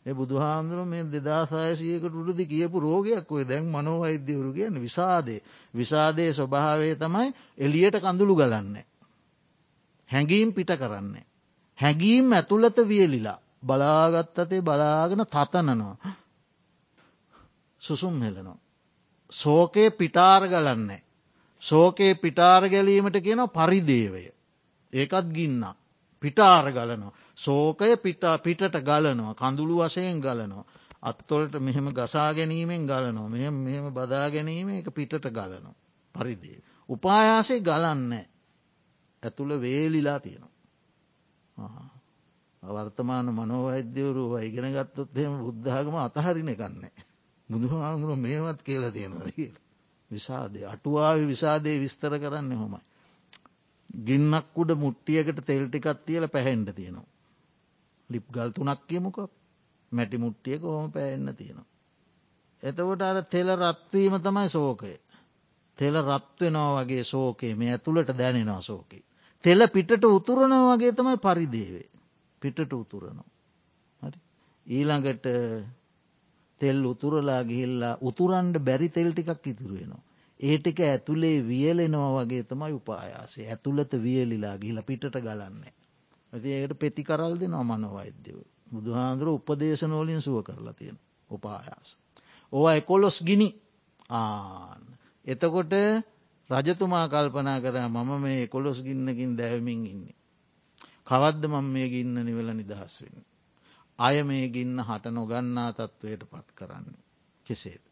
ඒ 0.07 0.13
බුදුහාන්දුර 0.13 0.81
මේ 0.85 1.05
දෙදාසායසයකට 1.07 2.15
උරුදි 2.15 2.45
කියපු 2.47 2.77
රෝගයක් 2.79 3.31
ඔය 3.31 3.45
දැන් 3.45 3.65
මනෝවෛද්‍යවරු 3.67 4.51
කියන 4.53 4.75
විසාදේ 4.79 5.41
විසාදය 5.75 6.27
ස්වභාවය 6.31 6.91
තමයි 6.97 7.29
එලියට 7.59 7.97
කඳුළු 7.99 8.35
ගලන්න. 8.35 8.77
හැඟීම් 10.11 10.51
පිට 10.53 10.73
කරන්න. 10.75 11.15
හැඟීම් 11.79 12.27
ඇතුළත 12.33 12.79
වියලිලා 12.85 13.39
බලාගත්තතේ 13.63 14.63
බලාගෙන 14.63 15.25
තතනනවා. 15.27 15.97
සුසුම් 17.83 18.21
හෙලනවා. 18.21 18.59
සෝකයේ 19.33 19.91
පිටාර 19.93 20.43
ගලන්නේ. 20.45 21.03
සෝකයේ 21.63 22.15
පිටාර 22.17 22.63
ගැලීමට 22.69 23.17
කියන 23.19 23.43
පරිදේවය. 23.51 24.25
ඒකත් 24.93 25.27
ගින්නා. 25.31 25.75
පිටාර 26.23 26.67
ගලනවා. 26.71 27.13
සෝකය 27.37 27.97
පිටා 27.99 28.37
පිටට 28.39 28.77
ගලනවා 28.81 29.35
කඳුළු 29.35 29.77
වසයෙන් 29.79 30.21
ගලනවා. 30.21 30.65
අත්තොලට 31.03 31.55
මෙහෙම 31.59 31.89
ගසා 31.93 32.31
ගැනීමෙන් 32.33 32.87
ගලනවා 32.87 33.29
මෙ 33.29 33.51
මෙහෙම 33.51 33.87
බදා 33.93 34.31
ගැනීම 34.31 34.69
එක 34.71 34.89
පිටට 34.91 35.27
ගලනවා. 35.29 35.75
පරිදේ. 36.15 36.59
උපායාසේ 36.89 37.61
ගලන්න 37.61 38.13
ඇතුළ 39.23 39.61
වේලිලා 39.61 40.21
තියෙනවා. 40.21 40.53
වර්තමාන 42.63 43.27
මනෝවෛද්‍යවරු 43.31 44.25
ඉගෙන 44.39 44.73
ගත්තොත් 44.73 45.11
එහෙම 45.15 45.35
බුද්ධාගම 45.41 45.97
අතහරින 45.99 46.51
කන්නේ. 46.55 46.93
බුදුහාමුදුරුව 47.49 48.19
මේවත් 48.19 48.61
කියලා 48.63 48.91
තියෙනවා 48.91 49.31
කියල. 49.31 49.55
විසාදය 50.11 50.61
අටුවාව 50.65 51.19
විසාදය 51.27 51.73
විස්තර 51.81 52.13
කරන්න 52.19 52.53
හොමයි. 52.55 52.81
ගින්නක් 54.05 54.57
උඩ 54.57 54.71
මුට්ටියකට 54.77 55.39
තෙල් 55.43 55.67
ටිකත් 55.67 56.01
තියල 56.03 56.25
පැහැන්ඩ 56.29 56.69
තියෙනවා. 56.73 57.14
ලිප් 58.11 58.27
ගල් 58.31 58.51
තුනක් 58.51 58.81
කියමුක 58.89 59.17
මැටි 59.93 60.19
මුට්ටියක 60.19 60.63
හොම 60.65 60.91
පැවෙන්න 60.93 61.37
තියෙනවා. 61.37 61.69
එතකොට 62.63 63.03
අර 63.03 63.19
තෙල 63.25 63.49
රත්වීම 63.57 64.15
තමයි 64.21 64.49
සෝකය. 64.49 64.95
තෙල 65.79 65.95
රත්වෙනවා 66.03 66.73
වගේ 66.79 67.05
සෝකේ 67.05 67.55
මේ 67.55 67.71
ඇතුළට 67.71 68.11
දැනෙනවා 68.19 68.63
සෝකේ. 68.63 69.03
තෙල 69.45 69.61
පිටට 69.69 70.05
උතුරනව 70.09 70.55
වගේ 70.71 70.93
තමයි 70.93 71.17
පරිදේවේ. 71.19 71.89
පිටට 72.43 72.73
උතුරනවා. 72.75 73.31
ඊළඟට 74.67 75.27
තෙල් 76.61 76.79
උතුරලා 76.85 77.43
ගිහිල්ලා 77.45 77.99
උතුරන්ඩ 78.01 78.57
බැරි 78.59 78.89
තෙල් 78.89 79.11
ටිකක් 79.13 79.47
ඉතුරුවෙනවා. 79.47 80.03
ඒ 80.41 80.57
ටික 80.59 80.79
ඇතුළේ 80.81 81.37
වියලෙනවා 81.49 82.11
වගේ 82.17 82.43
තමයි 82.43 82.73
උපායාසේ 82.73 83.49
ඇතුළත 83.49 83.93
වියලිලා 84.03 84.57
ගිහිල 84.59 84.83
පිටට 84.83 85.17
ගලන්නේ. 85.19 85.73
ඇති 86.35 86.49
ඒයට 86.51 86.79
පෙති 86.79 87.03
කරල් 87.03 87.35
දෙනවා 87.39 87.65
මනොවෛද්‍යව. 87.65 88.39
බුදුහාන්දුර 88.73 89.29
උපදේශනෝලින් 89.29 90.23
සුව 90.23 90.37
කරලා 90.43 90.73
තියෙන 90.73 90.99
උපායාස. 91.31 91.89
ඕවා 92.53 92.75
එකොලොස් 92.75 93.17
ගිනි 93.23 93.49
ආන්න. 94.11 94.83
එතකොට 95.25 95.73
රජතුමා 96.51 97.07
කල්පනා 97.09 97.59
කර 97.61 97.77
මම 97.89 98.11
මේ 98.21 98.47
කොළොස් 98.47 98.79
ගින්නකින් 98.83 99.37
දැවමින් 99.37 99.87
ඉන්නේ. 99.87 100.17
කවද්ද 101.07 101.43
මම 101.47 101.67
මේ 101.67 101.89
ගින්න 101.89 102.17
නිවල 102.19 102.49
නිදහස් 102.53 102.95
වෙන්න. 103.03 103.25
අය 103.99 104.17
මේ 104.23 104.47
ගින්න 104.49 104.79
හට 104.81 105.05
නොගන්නා 105.09 105.71
තත්ත්වයට 105.73 106.23
පත් 106.25 106.49
කරන්නේ. 106.55 107.05
කෙසේද. 107.47 107.83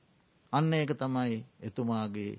අන්න 0.52 0.72
ඒක 0.72 0.92
තමයි 0.92 1.34
එතුමාගේ 1.60 2.32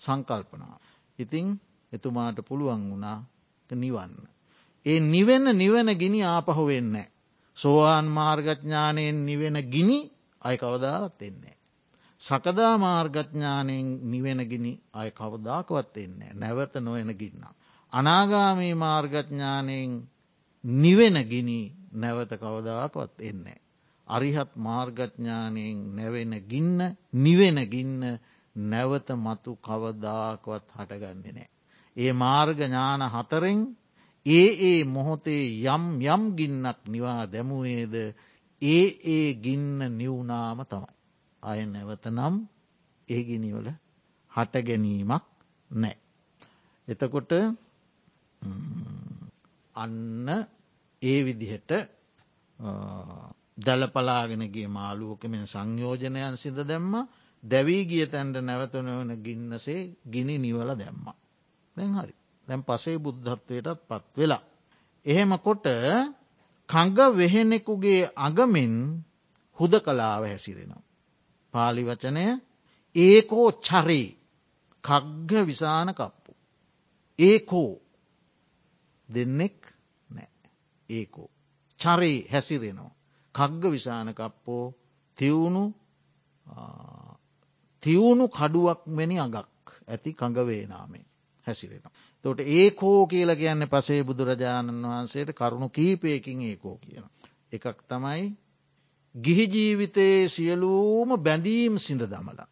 සංකල්පනා. 0.00 0.76
ඉතිං 1.18 1.48
එතුමාට 1.92 2.38
පුළුවන් 2.48 2.82
වුණා 2.90 3.18
නිවන්න. 3.70 4.14
ඒ 4.88 5.00
නිවෙන්න 5.02 5.46
නිවෙන 5.54 5.90
ගිනි 5.94 6.20
ආපහු 6.24 6.64
වෙන්න. 6.66 6.96
සෝවාන් 7.56 8.06
මාර්ගඥානයෙන් 8.08 9.16
නිවෙන 9.26 9.56
ගිනි 9.70 9.98
අය 10.42 10.56
කවදාවත් 10.56 11.22
එන්නේ. 11.22 11.56
සකදා 12.20 12.74
මාර්ගඥානයෙන් 12.78 13.88
නිවෙන 14.10 14.40
ගිනි 14.48 14.72
අය 14.92 15.10
කවදාකවත් 15.10 15.96
එන්නේ 15.96 16.34
නැවත 16.34 16.74
නොයන 16.78 17.10
ගින්න. 17.14 17.42
අනාගාමී 17.92 18.74
මාර්ගඥානයෙන් 18.76 19.92
නිවෙන 20.64 21.16
ගිනි 21.24 21.60
නැවත 21.92 22.32
කවදාකවත් 22.36 23.20
එන්නේ. 23.20 23.60
අරිහත් 24.06 24.52
මාර්ගඥානයෙන් 24.58 25.78
නැවෙන 25.96 26.34
ගින්න 26.48 26.78
නිවෙන 27.16 27.58
ගින්න 27.66 28.02
නැවත 28.56 29.08
මතු 29.16 29.52
කවදාකවත් 29.58 30.66
හටගන්නේ 30.76 31.32
නෑ. 31.32 31.48
ඒ 31.96 32.12
මාර්ගඥාන 32.14 33.02
හතරෙන් 33.08 33.60
ඒ 34.28 34.48
ඒ 34.62 34.80
මොහොතේ 34.86 35.44
යම් 35.66 35.84
යම් 36.06 36.22
ගින්නක් 36.36 36.78
නිවා 36.86 37.22
දැමුවේද 37.26 37.94
ඒ 38.62 38.86
ඒ 39.08 39.26
ගින්න 39.36 39.78
නිවුනාම 39.90 40.60
තමයි. 40.64 40.94
අය 41.42 41.60
නැවත 41.64 42.04
නම් 42.08 42.34
ඒගිනිවල 43.08 43.68
හට 44.32 44.54
ගැනීමක් 44.62 45.24
නෑ. 45.70 45.96
එතකොට 46.88 47.32
අන්න 49.74 50.28
ඒ 51.02 51.18
විදිහට 51.24 51.70
දැලපලාගෙනගේ 53.58 54.68
මාලුවකමෙන් 54.68 55.46
සංයෝජනයන් 55.46 56.36
සිද 56.36 56.58
දැම්ම 56.62 56.94
දැවී 57.42 57.82
ගිය 57.84 58.06
තැන්ට 58.06 58.36
නැවතනවන 58.40 59.12
ගින්නසේ 59.18 59.80
ගිනි 60.04 60.36
නිවල 60.38 60.70
දැම්ම. 60.74 61.06
දැන් 61.76 61.94
හරි 61.94 62.14
දැන් 62.48 62.62
පසේ 62.64 62.98
බුද්ධත්වයටත් 62.98 63.80
පත් 63.88 64.04
වෙලා. 64.16 64.42
එහෙම 65.06 65.32
කොට 65.38 65.66
කඟ 66.68 67.00
වෙහෙනෙකුගේ 67.16 68.10
අගමෙන් 68.18 68.74
හුද 69.58 69.72
කලාව 69.80 70.22
හැසිරෙනවා. 70.24 70.86
පාලි 71.54 71.82
වචනය 71.84 72.24
ඒකෝ 72.96 73.48
චරේ 73.60 74.08
කග්ග 74.84 75.32
විසාන 75.46 75.90
කප්පු. 75.94 76.32
ඒකෝ 77.18 77.70
දෙන්නෙක් 79.08 79.58
නෑ 80.10 80.30
ඒකෝ. 80.88 81.30
චරේ 81.78 82.18
හැසිරෙනවා. 82.32 82.92
කග්ග 83.34 83.64
විසානකප්පෝ 83.70 84.64
තිවුණු 85.18 85.64
තිවුණු 87.82 88.24
කඩුවක් 88.28 88.80
මෙනි 88.88 89.16
අගක් 89.18 89.36
ඇති 89.88 90.10
කඟවේනාමෙන් 90.12 91.04
හැසිරෙනවා. 91.46 91.92
තොට 92.24 92.40
ඒකෝ 92.52 93.06
කියල 93.06 93.30
කියන්න 93.36 93.64
පසේ 93.66 94.02
බුදුරජාණන් 94.02 94.84
වහන්සේට 94.84 95.30
කරුණු 95.32 95.68
කීපයකින් 95.70 96.40
ඒකෝ 96.42 96.76
කියන. 96.78 97.04
එකක් 97.52 97.78
තමයි 97.86 98.24
ගිහි 99.14 99.44
ජීවිතයේ 99.48 100.28
සියලූම 100.28 101.10
බැඳීම් 101.18 101.78
සිඳ 101.78 102.02
දමලා. 102.04 102.48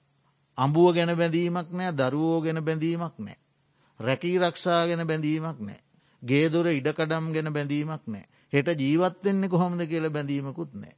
අඹුව 0.58 0.94
ගැන 0.94 1.12
බැඳීමක් 1.14 1.68
නෑ 1.72 1.92
දරුවෝ 1.94 2.38
ගැන 2.40 2.62
බැඳීමක් 2.62 3.16
නෑ. 3.18 3.38
රැකී 4.00 4.36
රක්ෂා 4.38 4.82
ගැන 4.86 5.02
බැඳීමක් 5.04 5.58
නෑ. 5.60 5.80
ගේදොර 6.22 6.66
ඉඩකඩම් 6.70 7.26
ගැන 7.32 7.52
බැඳීමක් 7.52 8.04
නෑ. 8.06 8.24
හෙට 8.52 8.68
ජීවත්වෙන්නේ 8.76 9.48
කොහොමද 9.48 9.86
කියල 9.86 10.10
බැඳීමකුත් 10.10 10.72
නෑ. 10.76 10.96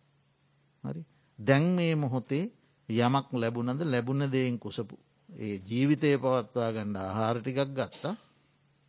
හරි 0.85 1.03
දැන් 1.39 1.67
මේ 1.73 1.95
මොහොතේ 1.97 2.45
යමක් 2.89 3.29
ලැබුණද 3.35 3.81
ලැබුණ 3.87 4.31
දෙයෙන් 4.31 4.59
කුසපු. 4.59 4.97
ඒ 5.29 5.57
ජීවිතය 5.65 6.17
පවත්වා 6.19 6.73
ගණ්ඩ 6.73 6.97
ආහාරටිකක් 7.01 7.71
ගත්තා 7.75 8.17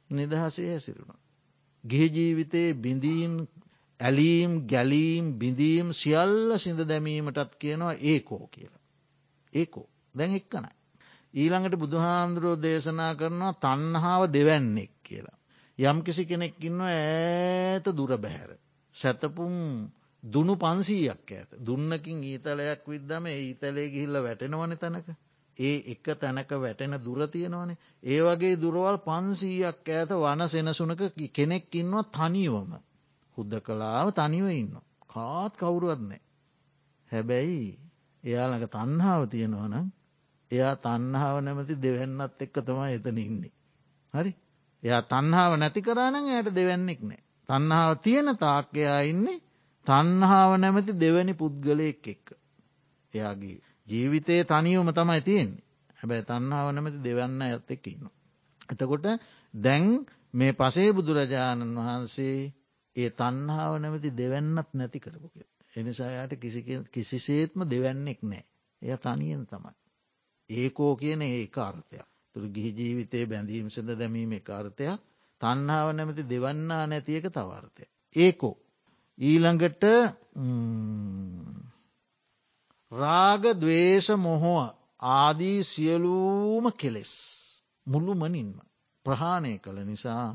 නිදහසේ 0.10 0.70
හැසිරුණ. 0.70 1.20
ගේ 1.84 2.08
ජීවිතයේ 2.08 2.74
බිඳීම් 2.76 3.34
ඇලීම් 4.00 4.52
ගැලීම් 4.68 5.26
බිඳීම් 5.36 5.94
සියල්ල 5.94 6.58
සිඳ 6.58 6.80
දැමීමටත් 6.84 7.56
කියනවා 7.56 7.94
ඒකෝ 8.04 8.44
කියලා. 8.48 8.82
ඒකෝ 9.54 9.88
දැන් 10.16 10.34
එක්කනයි. 10.34 10.74
ඊළඟට 11.34 11.76
බුදුහාන්දුරෝ 11.76 12.56
දේශනා 12.58 13.14
කරනවා 13.16 13.54
තන්හාාව 13.58 14.24
දෙවැන්නෙක් 14.30 14.94
කියලා. 15.04 15.38
යම් 15.80 15.98
කිසි 16.02 16.26
කෙනෙක්කින්න 16.26 16.82
ඈත 16.84 17.86
දුර 17.94 18.12
බැහැර. 18.18 18.52
සැතපුම් 18.96 19.56
දුනු 20.24 20.56
පන්සීයක් 20.58 21.32
ඇත 21.32 21.52
දුන්නකින් 21.62 22.24
ඊතලයක් 22.24 22.84
විද්දම 22.86 23.26
ඊතලේ 23.28 23.88
ගිහිල්ල 23.90 24.16
වැටෙනවන 24.20 24.78
තැනක. 24.78 25.08
ඒ 25.60 25.78
එක 25.88 26.06
තැනක 26.16 26.52
වැටෙන 26.56 26.96
දුර 27.00 27.22
තියෙනවනේ 27.28 27.78
ඒ 28.06 28.20
වගේ 28.22 28.56
දුරවල් 28.56 28.98
පන්සීයක් 29.00 29.88
ඇත 29.92 30.12
වන 30.16 30.42
සෙනසුනක 30.48 31.02
කෙනෙක් 31.32 31.76
ඉන්නවා 31.76 32.10
තනිවම. 32.12 32.72
හුද්ද 33.38 33.54
කලාව 33.62 34.08
තනිව 34.14 34.46
ඉන්න. 34.52 34.74
කාත් 35.08 35.54
කවුරුවත් 35.56 36.02
නෑ. 36.02 36.22
හැබැයි 37.12 37.78
එයාළඟ 38.24 38.68
තන්හාාව 38.70 39.24
තියෙනවනම් 39.28 39.88
එයා 40.52 40.76
තන්හාාව 40.78 41.38
නැමති 41.42 41.76
දෙවන්නත් 41.78 42.40
එක්ක 42.40 42.56
තමයි 42.62 42.94
එතන 42.94 43.18
ඉන්නේ. 43.20 43.54
හරි 44.14 44.32
එයා 44.84 45.02
තන්හාාව 45.04 45.54
නැති 45.58 45.82
කරානං 45.82 46.18
එයට 46.30 46.50
දෙවන්නෙක් 46.54 47.02
නෑ. 47.04 47.22
තන්හාාව 47.50 47.94
තියෙන 48.00 48.30
තාක්කයා 48.38 49.00
ඉන්නේ 49.04 49.40
තන්හාාව 49.88 50.52
නැමති 50.58 50.94
දෙවැනි 50.96 51.34
පුද්ගලයෙක් 51.34 52.08
එක්ක. 52.08 52.28
එයාගේ 53.14 53.58
ජීවිතයේ 53.90 54.44
තනියවම 54.46 54.90
තමයි 54.92 55.22
තියෙන්නේ 55.22 55.68
හැබැයි 55.98 56.26
තන්නාව 56.26 56.68
නැමති 56.70 57.00
දෙවන්න 57.00 57.42
ඇත් 57.42 57.70
එක්ක 57.70 57.86
ඉන්න. 57.88 58.06
එතකොට 58.70 59.06
දැන් 59.54 59.86
මේ 60.34 60.54
පසේ 60.54 60.90
බුදුරජාණන් 60.92 61.78
වහන්සේ 61.78 62.38
ඒ 62.96 63.10
තන්හාාව 63.12 63.76
නැමති 63.78 64.10
දෙවන්නත් 64.12 64.70
නැති 64.74 65.00
කරපුක. 65.00 65.36
එනිසායාට 65.74 66.34
කිසිසේත්ම 66.92 67.60
දෙවන්නෙක් 67.66 68.20
නෑ. 68.24 68.44
එය 68.82 68.98
තනියෙන් 68.98 69.44
තමයි. 69.46 69.74
ඒකෝ 70.50 70.94
කියන 70.96 71.22
ඒ 71.24 71.48
කාර්තයක්. 71.50 72.08
තුර 72.36 72.46
ගිහි 72.48 72.72
ජීවිතයේ 72.74 73.26
බැඳීම් 73.26 73.68
සඳ 73.70 73.90
දැමීම 73.96 74.34
කාර්තයක් 74.42 75.00
තන්හාාව 75.42 75.90
නැමති 75.94 76.24
දෙවන්නා 76.26 76.84
නැතියක 76.86 77.26
තවාර්තය. 77.30 77.84
ඒකෝ. 78.16 78.56
ඊළඟට 79.18 79.84
රාග 82.92 83.44
දවේශ 83.54 84.10
මොහොව 84.18 84.76
ආදී 85.00 85.60
සියලූම 85.64 86.66
කෙලෙස් 86.72 87.12
මුළුමනින්ම 87.88 88.52
ප්‍රහාණය 89.06 89.54
කළ 89.58 89.80
නිසා 89.86 90.28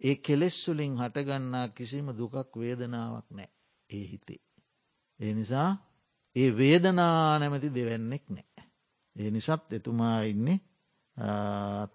ඒ 0.00 0.16
කෙලෙස්වලින් 0.16 0.94
හටගන්නා 0.96 1.66
කිසිම 1.68 2.06
දුකක් 2.10 2.52
වේදනාවක් 2.54 3.28
නෑ 3.30 3.50
ඒ 3.90 4.04
හිතේ. 4.04 4.42
ඒ 5.20 5.32
නිසා 5.34 5.70
ඒ 6.36 6.50
වේදනා 6.56 7.38
නැමති 7.38 7.74
දෙවැන්නෙක් 7.74 8.24
නෑ. 8.28 8.62
ඒ 9.16 9.30
නිසත් 9.30 9.72
එතුමා 9.72 10.20
ඉන්නේ 10.22 10.58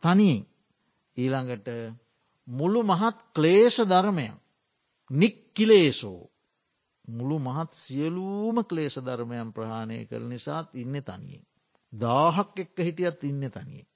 තනියෙන් 0.02 0.44
ඊළඟට 1.18 1.68
මුළු 2.48 2.80
මහත් 2.84 3.18
ක්ලේෂ 3.36 3.78
ධර්මයන් 3.82 4.36
නික්කිලේසෝ 5.10 6.22
මුළු 7.08 7.40
මහත් 7.40 7.72
සියලූම 7.74 8.58
ක්ලේෂ 8.64 8.96
ධර්මයන් 8.98 9.54
ප්‍රහාණය 9.54 9.98
කළ 10.06 10.28
නිසාත් 10.28 10.70
ඉන්න 10.74 10.96
තනියෙන්. 11.02 11.44
දාහක් 11.94 12.60
එක්ක 12.60 12.78
හිටියත් 12.80 13.24
ඉන්න 13.24 13.44
තනියෙන්. 13.52 13.88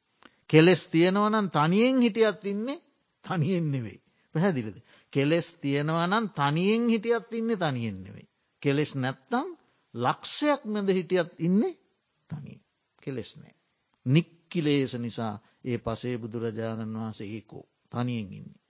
කෙලෙස් 0.49 0.81
තියෙනවනම් 0.87 1.47
තනියෙන් 1.49 2.01
හිටියත් 2.01 2.45
ඉන්නේ 2.45 2.81
තනියෙන් 3.25 3.71
නෙවෙයි. 3.71 3.99
පැහැදිලිද. 4.35 4.77
කෙලෙස් 5.13 5.47
තියෙනවනම් 5.55 6.25
තනියෙන් 6.31 6.89
හිටියත් 6.89 7.33
ඉන්න 7.33 7.51
තනියෙන් 7.57 7.97
නෙවෙයි. 8.03 8.27
කෙලෙස් 8.61 8.91
නැත්තං 8.95 9.47
ලක්ෂයක් 9.93 10.61
මැද 10.65 10.89
හිටියත් 10.89 11.31
ඉන්නේ 11.39 11.73
තනිය. 12.29 12.59
කෙලෙස් 13.03 13.31
නෑ. 13.37 13.55
නික්කිලේස 14.05 14.93
නිසා 14.95 15.33
ඒ 15.65 15.77
පසේ 15.77 16.15
බුදුරජාණන් 16.17 16.95
වහස 16.95 17.19
ඒකෝ 17.23 17.63
තනියෙන් 17.91 18.33
ඉන්නේ. 18.33 18.61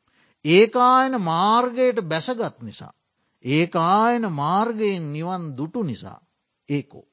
ඒකායන 0.45 1.21
මාර්ගයට 1.21 1.99
බැසගත් 2.03 2.57
නිසා. 2.61 2.93
ඒකායන 3.47 4.25
මාර්ගයෙන් 4.33 5.13
නිවන් 5.13 5.43
දුටු 5.57 5.83
නිසා 5.83 6.19
ඒකෝ. 6.69 7.05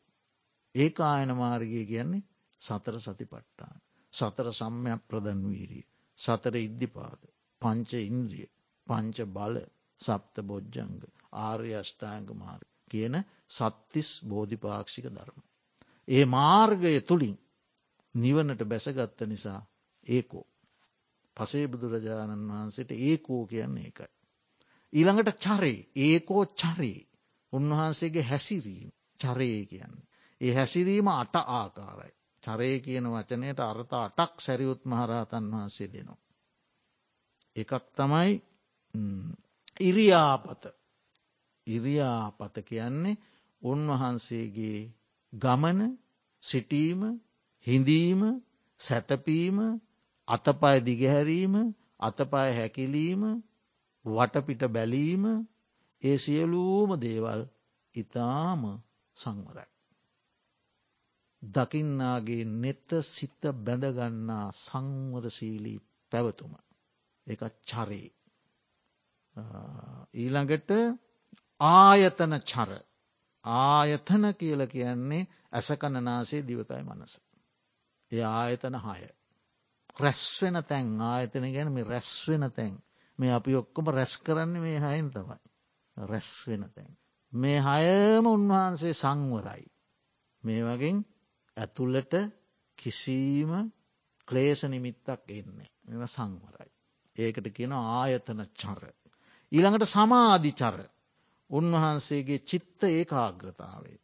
ඒකායන 0.74 1.36
මාර්ගය 1.36 1.86
කියන්නේ 1.86 2.26
සතර 2.60 2.96
සතිපට්ටාන. 3.00 3.76
සතර 4.12 4.48
සම්මයක් 4.52 5.02
ප්‍රධන් 5.08 5.42
වීරිය. 5.44 5.86
සතර 6.18 6.54
ඉද්ධිපාද. 6.58 7.20
පංච 7.62 7.90
ඉන්ද්‍රිය. 8.02 8.48
පංච 8.86 9.26
බල 9.28 9.56
සප්ත 10.00 10.36
බොජ්ජංග 10.42 11.00
ආර්ය 11.40 11.70
අෂ්ඨාංග 11.74 12.28
මාර්ග 12.34 12.66
කියන 12.90 13.14
සත්තිස් 13.48 14.10
බෝධිපාක්ෂික 14.24 15.06
ධර්ම. 15.08 15.38
ඒ 16.08 16.24
මාර්ගය 16.26 16.92
තුළින් 17.02 17.38
නිවනට 18.14 18.62
බැසගත්ත 18.64 19.20
නිසා 19.26 19.60
ඒකෝ. 20.06 20.46
පසේ 21.36 21.66
බුදුරජාණන් 21.68 22.50
වහන්සේට 22.50 22.90
ඒකෝ 23.00 23.42
කියන්නේ 23.46 23.86
එකයි. 23.86 24.13
ඊළඟට 24.94 25.38
චරේ 25.38 25.78
ඒකෝ 25.98 26.44
චරේ 26.54 27.00
උන්වහන්සේගේ 27.52 28.22
හැසිරීම 28.22 28.90
චරයේ 29.20 29.62
කියන්නේ. 29.66 30.06
ඒ 30.40 30.52
හැසිරීම 30.54 31.08
අට 31.10 31.34
ආකාරයි. 31.52 32.12
චරය 32.42 32.70
කියන 32.80 33.06
වචනයට 33.06 33.60
අර්ථ 33.60 33.94
අටක් 33.96 34.34
සැරියුත් 34.40 34.82
මහරහතන් 34.84 35.44
වහන්සේ 35.52 35.88
දෙනවා. 35.88 36.20
එකක් 37.56 37.72
තමයි 37.92 38.32
ඉරියාපත 39.80 40.62
ඉරියාපත 41.66 42.56
කියන්නේ 42.62 43.20
උන්වහන්සේගේ 43.62 44.80
ගමන 45.32 45.80
සිටීම 46.42 47.00
හිඳීම 47.66 48.20
සැතපීම 48.80 49.58
අතපය 50.28 50.74
දිගහැරීම 50.82 51.54
අතපය 52.00 52.46
හැකිලීම 52.52 53.22
වටපිට 54.04 54.62
බැලීම 54.68 55.24
ඒ 56.02 56.16
සියලූම 56.18 56.90
දේවල් 57.00 57.42
ඉතාම 57.94 58.62
සංවරයි. 59.16 59.70
දකින්නාගේ 61.42 62.44
නෙත 62.54 62.90
සිත 63.04 63.42
බැඳගන්නා 63.58 64.46
සංවරශීලී 64.56 65.78
පැවතුම 66.12 66.52
එක 67.26 67.42
චරේ. 67.64 68.10
ඊළඟට 70.14 70.70
ආයතන 71.60 72.34
චර 72.42 72.72
ආයතන 73.44 74.24
කියල 74.34 74.62
කියන්නේ 74.66 75.28
ඇසකණනාසේ 75.52 76.42
දිවකයි 76.42 76.82
මනස. 76.82 77.14
ඒ 78.12 78.24
ආයතන 78.32 78.76
හය. 78.76 79.02
රැස්වෙන 79.96 80.56
තැන් 80.64 81.00
ආයතන 81.02 81.46
ගැන 81.52 81.72
මේ 81.72 81.84
රැස්වෙන 81.84 82.44
තැන් 82.52 82.74
මේ 83.18 83.32
අපි 83.32 83.52
ඔක්කොම 83.54 83.86
රැස් 83.88 84.14
කරන්න 84.16 84.54
මේ 84.60 84.78
හයෙන් 84.78 85.08
තමයි. 85.10 85.38
රැස් 85.96 86.30
වෙන 86.48 86.64
තැන්. 86.74 86.92
මේ 87.32 87.58
හයම 87.60 88.24
උන්වහන්සේ 88.26 88.94
සංවරයි. 88.94 89.64
මේ 90.42 90.62
වගෙන් 90.62 90.98
ඇතුල්ලට 91.56 92.14
කිසිීම 92.78 93.52
ක්ලේෂ 94.28 94.62
නිමිත්තක් 94.64 95.30
එන්නේ. 95.30 95.70
මෙම 95.84 96.06
සංවරයි. 96.06 96.70
ඒකට 97.16 97.46
කියන 97.56 97.72
ආයතන 97.72 98.40
චර. 98.54 98.82
ඊළඟට 99.52 99.86
සමාධිචර 99.86 100.78
උන්වහන්සේගේ 101.50 102.38
චිත්ත 102.40 102.80
ඒ 102.84 103.04
ආග්‍රතාවේ. 103.16 103.98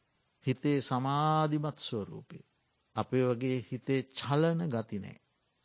හිතේ 0.46 0.78
සමාධිමත් 0.80 1.78
ස්වරූපේ. 1.78 2.44
අපේ 2.96 3.24
වගේ 3.24 3.58
හිතේ 3.70 4.02
චලන 4.12 4.60
ගතිනෑ. 4.68 5.18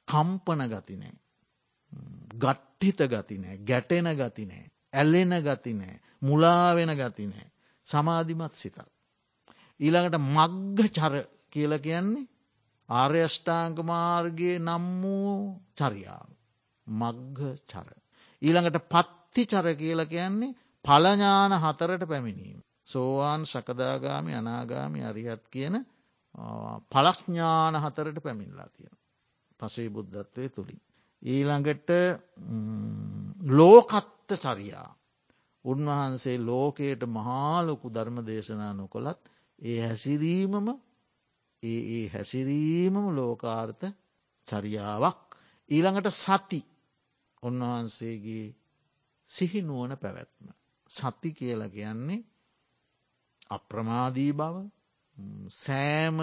කම්පන 0.07 0.61
ගතිනෑ. 0.69 1.15
ගට්ටිත 2.35 2.99
ගතිනෑ 3.07 3.57
ගැටෙන 3.59 4.09
ගතිනෑ. 4.13 4.65
ඇල්ලෙන 4.93 5.33
ගතිනෑ 5.41 5.95
මුලාවෙන 6.21 6.91
ගතිනෑ. 6.93 7.47
සමාධිමත් 7.87 8.53
සිතක්. 8.53 8.87
ඊළඟට 9.79 10.17
මග්ග 10.27 10.79
චර 10.89 11.15
කියල 11.49 11.73
කියන්නේ 11.79 12.27
ආර්යෂ්ඨාංක 12.89 13.77
මාර්ගයේ 13.83 14.59
නම් 14.59 14.85
වූ 15.01 15.61
චරියාව. 15.75 16.29
මග්ග 16.87 17.39
චර. 17.67 17.89
ඊළඟට 18.41 18.79
පත්ති 18.89 19.43
චර 19.45 19.67
කියල 19.75 20.01
කියන්නේ 20.05 20.55
පලඥාන 20.85 21.53
හතරට 21.55 22.07
පැමිණීම. 22.07 22.59
සෝවාන් 22.85 23.45
සකදාගාමි 23.45 24.33
අනාගාමි 24.35 24.99
අරිහත් 25.03 25.45
කියන 25.49 25.75
පලක්ඥාන 26.89 27.75
හතරට 27.75 28.19
පැමිණලා 28.23 28.69
තියෙන. 28.69 28.95
පසේ 29.59 29.89
බුද්ධත්වය 29.89 30.49
තුළින්. 30.49 30.81
ඊළඟට 31.25 31.89
ලෝකත්ත 33.51 34.29
චරියා. 34.37 34.89
උන්වහන්සේ 35.65 36.37
ලෝකයට 36.39 37.01
මහාලොකු 37.09 37.87
ධර්ම 37.89 38.17
දේශනා 38.23 38.73
නොකොළත් 38.73 39.21
ඒ 39.61 39.77
හැසිරීමම 39.81 40.67
ඒ 41.63 41.79
ඒ 41.91 42.05
හැසිරීමම 42.07 43.05
ලෝකාර්ථ 43.11 43.85
චරියාවක් 44.47 45.21
ඊළඟට 45.69 46.09
සති 46.15 46.61
උන්වහන්සේගේ 47.43 48.45
සිහිනුවන 49.29 49.91
පැවැත්ම. 49.97 50.47
සති 50.89 51.29
කියල 51.31 51.61
කියන්නේ 51.69 52.25
අප්‍රමාදී 53.49 54.31
බව 54.31 54.55
සෑම 55.55 56.19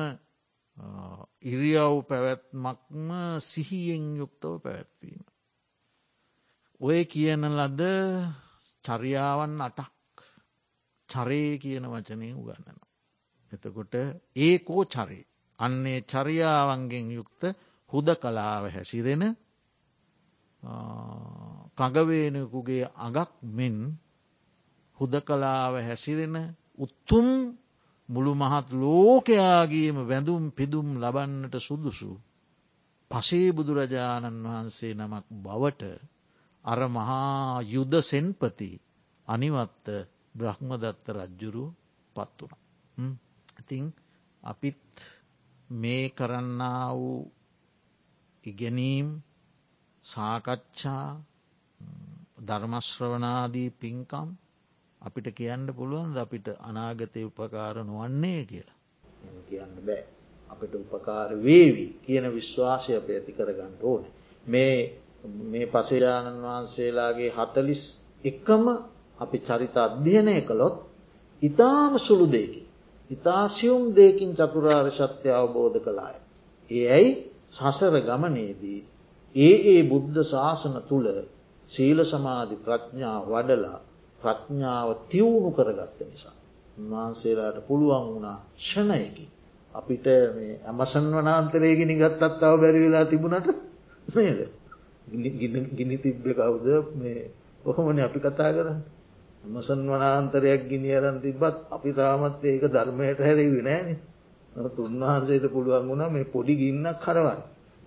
ඉරියව් 1.42 1.94
පැවැත්මක්ම 2.08 3.08
සිහියෙන් 3.40 4.04
යුක්තව 4.16 4.54
පැවැත්වීම. 4.58 5.24
ඔය 6.80 7.00
කියන 7.04 7.42
ලද 7.50 7.82
චරියාවන් 8.84 9.60
අටක් 9.60 9.92
චරේ 11.08 11.52
කියන 11.58 11.84
වචනය 11.86 12.28
උගන්නන. 12.34 12.78
එතකොට 13.52 13.94
ඒකෝ 14.38 14.82
චරේ. 14.86 15.24
අන්නේ 15.58 16.00
චරියාවන්ගෙන් 16.02 17.06
යුක්ත 17.10 17.42
හුද 17.92 18.08
කලාව 18.16 18.64
හැසිරෙන 18.68 19.24
කඟවේනකුගේ 21.78 22.84
අගක් 22.98 23.32
මෙන් 23.50 23.76
හුද 24.98 25.14
කලාව 25.20 25.74
හැසිරෙන 25.80 26.36
උත්තුම් 26.78 27.26
මුළු 28.08 28.32
මහත් 28.34 28.66
ලෝකයාගේම 28.74 29.96
වැඳුම් 30.02 30.44
පිදුම් 30.50 30.88
ලබන්නට 30.96 31.54
සුදුසු. 31.58 32.12
පසේ 33.10 33.48
බුදුරජාණන් 33.50 34.44
වහන්සේ 34.44 34.92
නමක් 34.94 35.26
බවට 35.44 35.82
අර 36.64 36.80
මහා 36.88 37.62
යුද 37.64 37.92
සෙන්පති 38.02 38.70
අනිවත්ත 39.28 39.86
බ්‍රහ්මදත්ත 40.34 41.06
රජ්ජුරු 41.10 41.64
පත් 42.16 42.38
වුණ. 42.40 43.12
ඉතිං 43.60 43.84
අපිත් 44.42 44.82
මේ 45.70 46.04
කරන්න 46.08 46.60
වූ 46.92 47.18
ඉගැනීම් 48.44 49.08
සාකච්ඡා 50.04 51.06
ධර්මශ්‍රවනාදී 52.46 53.70
පින්කම් 53.72 54.28
අපිට 55.02 55.28
කියන්න 55.32 55.66
පුළුවන් 55.70 56.16
අපිට 56.16 56.46
අනාගතය 56.60 57.20
උපකාර 57.24 57.76
නොවන්නේ 57.82 58.40
කියලා. 58.44 58.78
කියන්න 59.48 59.74
බෑ. 59.82 60.04
අපිට 60.50 60.74
උපකාර 60.76 61.30
වේවි 61.38 61.86
කියන 62.02 62.24
විශ්වාසය 62.30 62.90
අප 62.94 63.06
ඇති 63.08 63.32
කරගන්න 63.32 63.74
ඕන. 63.82 64.04
මේ 64.46 64.76
මේ 65.44 65.66
පසේජාණන් 65.68 66.42
වහන්සේලාගේ 66.42 67.30
හතලිස් 67.30 67.82
එකම 68.24 68.64
අපි 69.18 69.38
චරිත 69.40 69.76
අධ්‍යයනය 69.78 70.36
කළොත් 70.42 70.76
ඉතාම 71.42 71.92
සුළු 71.98 72.26
දෙකි. 72.28 72.62
ඉතාසියුම් 73.10 73.82
දෙකින් 73.92 74.30
චතුරාර් 74.32 74.86
සත්‍ය 74.92 75.28
අවබෝධ 75.32 75.78
කළාය. 75.80 76.16
ඒ 76.70 76.86
ඇයි 76.88 77.10
සසර 77.50 77.94
ගමනේදී 78.00 78.80
ඒ 79.34 79.56
ඒ 79.66 79.82
බුද්ධ 79.82 80.18
ශාසන 80.24 80.76
තුළ 80.88 81.08
සීල 81.70 81.98
සමාධි 82.04 82.56
ප්‍රඥා 82.56 83.18
වඩලා 83.24 83.78
ප්‍රඥාව 84.22 84.88
තිවුණු 85.08 85.50
කරගත්ත 85.50 85.98
නිසා. 86.02 86.34
උන්වහන්සේලාට 86.78 87.58
පුළුවන් 87.66 88.04
වුණා 88.06 88.38
ෂණයකි. 88.58 89.26
අපිට 89.74 90.06
මේ 90.30 90.60
ඇමසන් 90.62 91.06
වනාන්තරයගෙන 91.12 91.92
ගත්තත් 91.96 92.42
අව 92.42 92.54
බැරි 92.60 92.80
වෙලා 92.80 93.04
තිබුණට 93.04 93.48
නේද. 94.08 94.40
ගිනි 95.70 95.96
තිබ්බ 95.98 96.24
කවුද 96.30 96.66
මේ 96.94 97.30
ඔහොමන 97.64 97.98
අපි 97.98 98.18
කතා 98.20 98.50
කරන්න. 98.50 98.80
මසන් 99.44 99.80
වනාන්තරයක් 99.86 100.62
ගිනි 100.64 100.90
අරන් 100.92 101.16
තිබත් 101.20 101.56
අපි 101.68 101.90
තාමත් 101.92 102.44
ඒක 102.44 102.64
ධර්මයට 102.64 103.18
හැරවි 103.18 103.62
නෑන 103.62 103.88
තුන්වහන්සේට 104.70 105.46
පුළුවන් 105.48 105.88
වුණා 105.88 106.08
මේ 106.08 106.24
පොඩි 106.26 106.54
ගින්නක් 106.54 106.98
කරවන්න. 106.98 107.40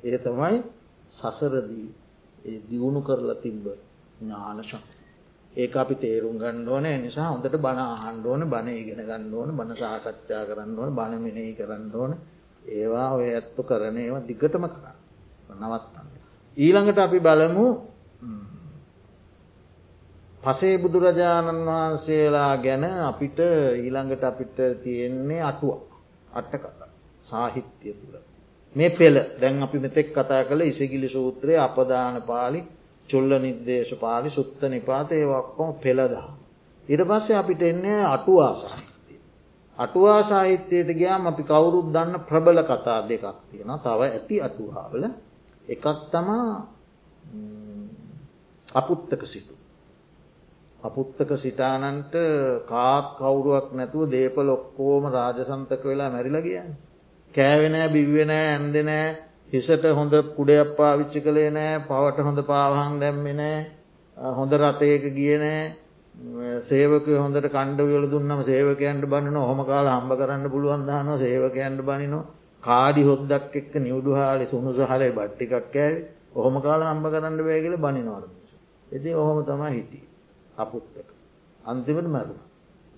ඒ 0.04 0.18
තමයි 0.18 0.58
සසරදී 1.12 1.88
ඒ 2.46 2.58
දියුණු 2.70 3.02
කරලා 3.02 3.38
තිබ්බ 3.38 3.66
ඥානශක්. 4.20 4.95
ඒ 5.56 5.70
අපි 5.76 5.96
තේරුම් 5.98 6.36
ගන්න 6.38 6.68
ඕන 6.68 6.88
නිසා 7.00 7.28
හොඳට 7.28 7.58
බණ 7.58 7.82
ආහන්්ඩෝන 7.86 8.42
බණ 8.48 8.70
ඉගෙන 8.74 9.02
ගන්න 9.02 9.34
ඕන 9.34 9.50
බණ 9.54 9.76
සාකච්ඡා 9.76 10.44
කරන්න 10.46 10.80
ඕන 10.80 10.92
බණ 10.92 11.22
මෙනෙහි 11.22 11.54
කරන්න 11.54 11.92
ඕන 11.96 12.12
ඒවා 12.74 13.10
ඔය 13.12 13.28
ඇත්තු 13.32 13.62
කරන 13.64 13.98
ඒවා 13.98 14.24
දිගටම 14.24 14.66
කරන්න 14.68 14.96
නවත්තන්න. 15.54 16.08
ඊළඟට 16.58 17.00
අපි 17.00 17.20
බලමු 17.22 17.68
පසේ 20.44 20.78
බුදුරජාණන් 20.78 21.66
වහන්සේලා 21.66 22.54
ගැන 22.60 22.84
අපිට 23.04 23.40
ඊළඟට 23.40 24.24
අපිට 24.24 24.58
තියෙන්නේ 24.84 25.42
අටුව 25.42 25.72
අට්ට 26.32 26.54
කතා 26.56 26.90
සාහිත්‍යය 27.24 27.94
තුළ. 27.94 28.16
මේ 28.76 28.90
පෙළ 28.92 29.18
දැන් 29.40 29.64
අපි 29.64 29.78
මෙතෙක් 29.80 30.08
කතා 30.12 30.44
කළ 30.44 30.62
ඉසගිලි 30.64 31.10
සූත්‍රය 31.10 31.54
අපදාන 31.58 32.22
පාලි 32.24 32.62
චුල්ල 33.10 33.32
නිර්දේශ 33.38 33.94
පාලි 33.98 34.30
සුත්ත 34.30 34.62
නිපාතය 34.66 35.22
වක්කොම 35.24 35.70
පෙළදා. 35.76 36.30
ඉට 36.88 37.02
පස්සේ 37.04 37.38
අපිට 37.38 37.62
එන්නේ 37.64 38.02
අටුවා 38.06 38.54
සාහිත්‍යය. 38.56 39.20
අටුවා 39.78 40.22
සාහිත්‍යයට 40.24 40.90
ගයාම 40.94 41.28
අපි 41.28 41.44
කවුරුත් 41.44 41.88
දන්න 41.90 42.16
ප්‍රබල 42.22 42.60
කතා 42.64 43.00
දෙකක් 43.04 43.26
තියෙන 43.50 43.72
තව 43.80 44.02
ඇති 44.04 44.36
අටුවාවල 44.42 45.04
එකක් 45.68 45.86
තමා 46.12 46.50
අපුත්තක 48.70 49.22
සිටු. 49.26 49.54
අපුත්තක 50.80 51.30
සිටානන්ට 51.36 52.14
කාත් 52.66 53.08
කවුරුවක් 53.18 53.68
නැතුව 53.72 54.10
දේපල 54.10 54.50
ඔක්කෝම 54.50 55.04
රාජසන්තක 55.10 55.82
වෙලා 55.84 56.10
මැරිලගියන්. 56.10 56.70
කෑවෙනෑ 57.36 57.88
බිව්වෙනෑ 57.90 58.46
ඇන්දනෑ 58.48 59.08
හිසට 59.48 59.86
හොඳ 59.92 60.14
කුඩයක් 60.32 60.76
පාවිච්චි 60.76 61.20
කළේ 61.22 61.50
නෑ 61.52 61.82
පවට 61.84 62.20
හොඳ 62.22 62.40
පාවහන් 62.44 63.00
දැම්මෙනෑ 63.00 63.58
හොඳ 64.34 64.54
රතයක 64.56 65.04
ගියනෑ 65.14 65.62
සේවක 66.64 67.08
හොඳට 67.16 67.50
කණ්ඩවියල 67.50 68.08
දුන්නම 68.08 68.42
සේවකයන්ට 68.44 69.06
බනින 69.08 69.38
හොම 69.42 69.62
කාල 69.66 69.88
හම්බ 69.90 70.12
කරන්න 70.16 70.50
පුළුවන්දාන 70.50 71.14
සේවකයන්ට 71.20 71.82
බනිනො 71.84 72.20
කාඩි 72.64 73.04
හොද්දක් 73.04 73.56
එක්ක 73.56 73.74
නිවඩු 73.80 74.12
හාලි 74.14 74.46
සුණුස 74.48 74.80
හලේ 74.86 75.12
බට්ටිකක් 75.14 75.54
ඇෑ 75.78 75.94
ඔහොම 76.36 76.56
කාල 76.62 76.82
හම්බ 76.84 77.06
කරන්න 77.10 77.38
බෑගල 77.42 77.78
බනිනවල 77.80 78.26
එති 78.88 79.14
ඔහොම 79.16 79.40
තමා 79.44 79.70
හිටිය. 79.70 80.06
අපුත්තක 80.58 81.10
අන්තිමට 81.64 82.08
මැරුණ. 82.08 82.42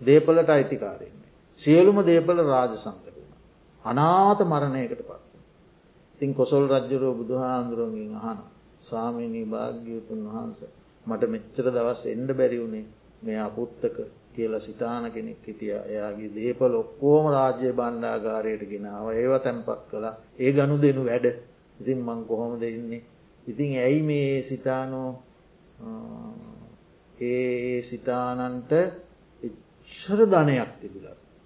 දේපලට 0.02 0.50
අයිතිකාරන්නේ 0.50 1.32
සියලුම 1.60 1.98
දේපල 2.04 2.38
රාජසන්තක 2.46 3.16
වුණ. 3.16 3.34
අනාත 3.86 4.40
මරණයකට 4.44 5.02
පත් 5.02 5.17
තින් 6.20 6.32
කොසොල් 6.34 6.64
රජ්ජුරුව 6.70 7.14
බුදුහාන්දුරුවන්ගින් 7.18 8.14
අහන 8.18 8.40
ස්වාමීනී 8.82 9.48
භාග්‍යයතුන් 9.48 10.22
වහන්ස 10.28 10.60
මට 11.06 11.24
මෙච්චර 11.28 11.66
දවස් 11.70 12.02
එන්ඩ 12.08 12.30
බැරිවුණේ 12.34 12.86
මේ 13.22 13.40
අපුත්තක 13.40 13.98
කියලා 14.34 14.60
සිතාන 14.62 15.12
කෙනෙක් 15.12 15.42
හිටිය. 15.44 15.74
එයාගේ 15.86 16.32
දේපල 16.32 16.74
ඔක්කෝම 16.76 17.26
රාජ්‍ය 17.30 17.70
බණ්ඩාගාරයට 17.74 18.64
ගෙනාව. 18.66 19.06
ඒව 19.12 19.34
තැන්පත් 19.40 19.82
කළා. 19.90 20.16
ඒ 20.40 20.52
ගණු 20.52 20.76
දෙනු 20.78 21.02
වැඩ. 21.04 21.26
ඉතින් 21.80 22.00
මං 22.00 22.20
කොහොම 22.26 22.54
දෙන්නේ 22.58 23.02
ඉතින් 23.48 23.72
ඇයි 23.78 24.02
මේ 24.04 24.44
සිතානෝ? 24.44 25.12
ඒ 27.22 27.82
සිතානන්ට 27.84 28.72
එච්චර 29.42 30.20
ධනයක් 30.26 30.72
තිබුල 30.80 31.06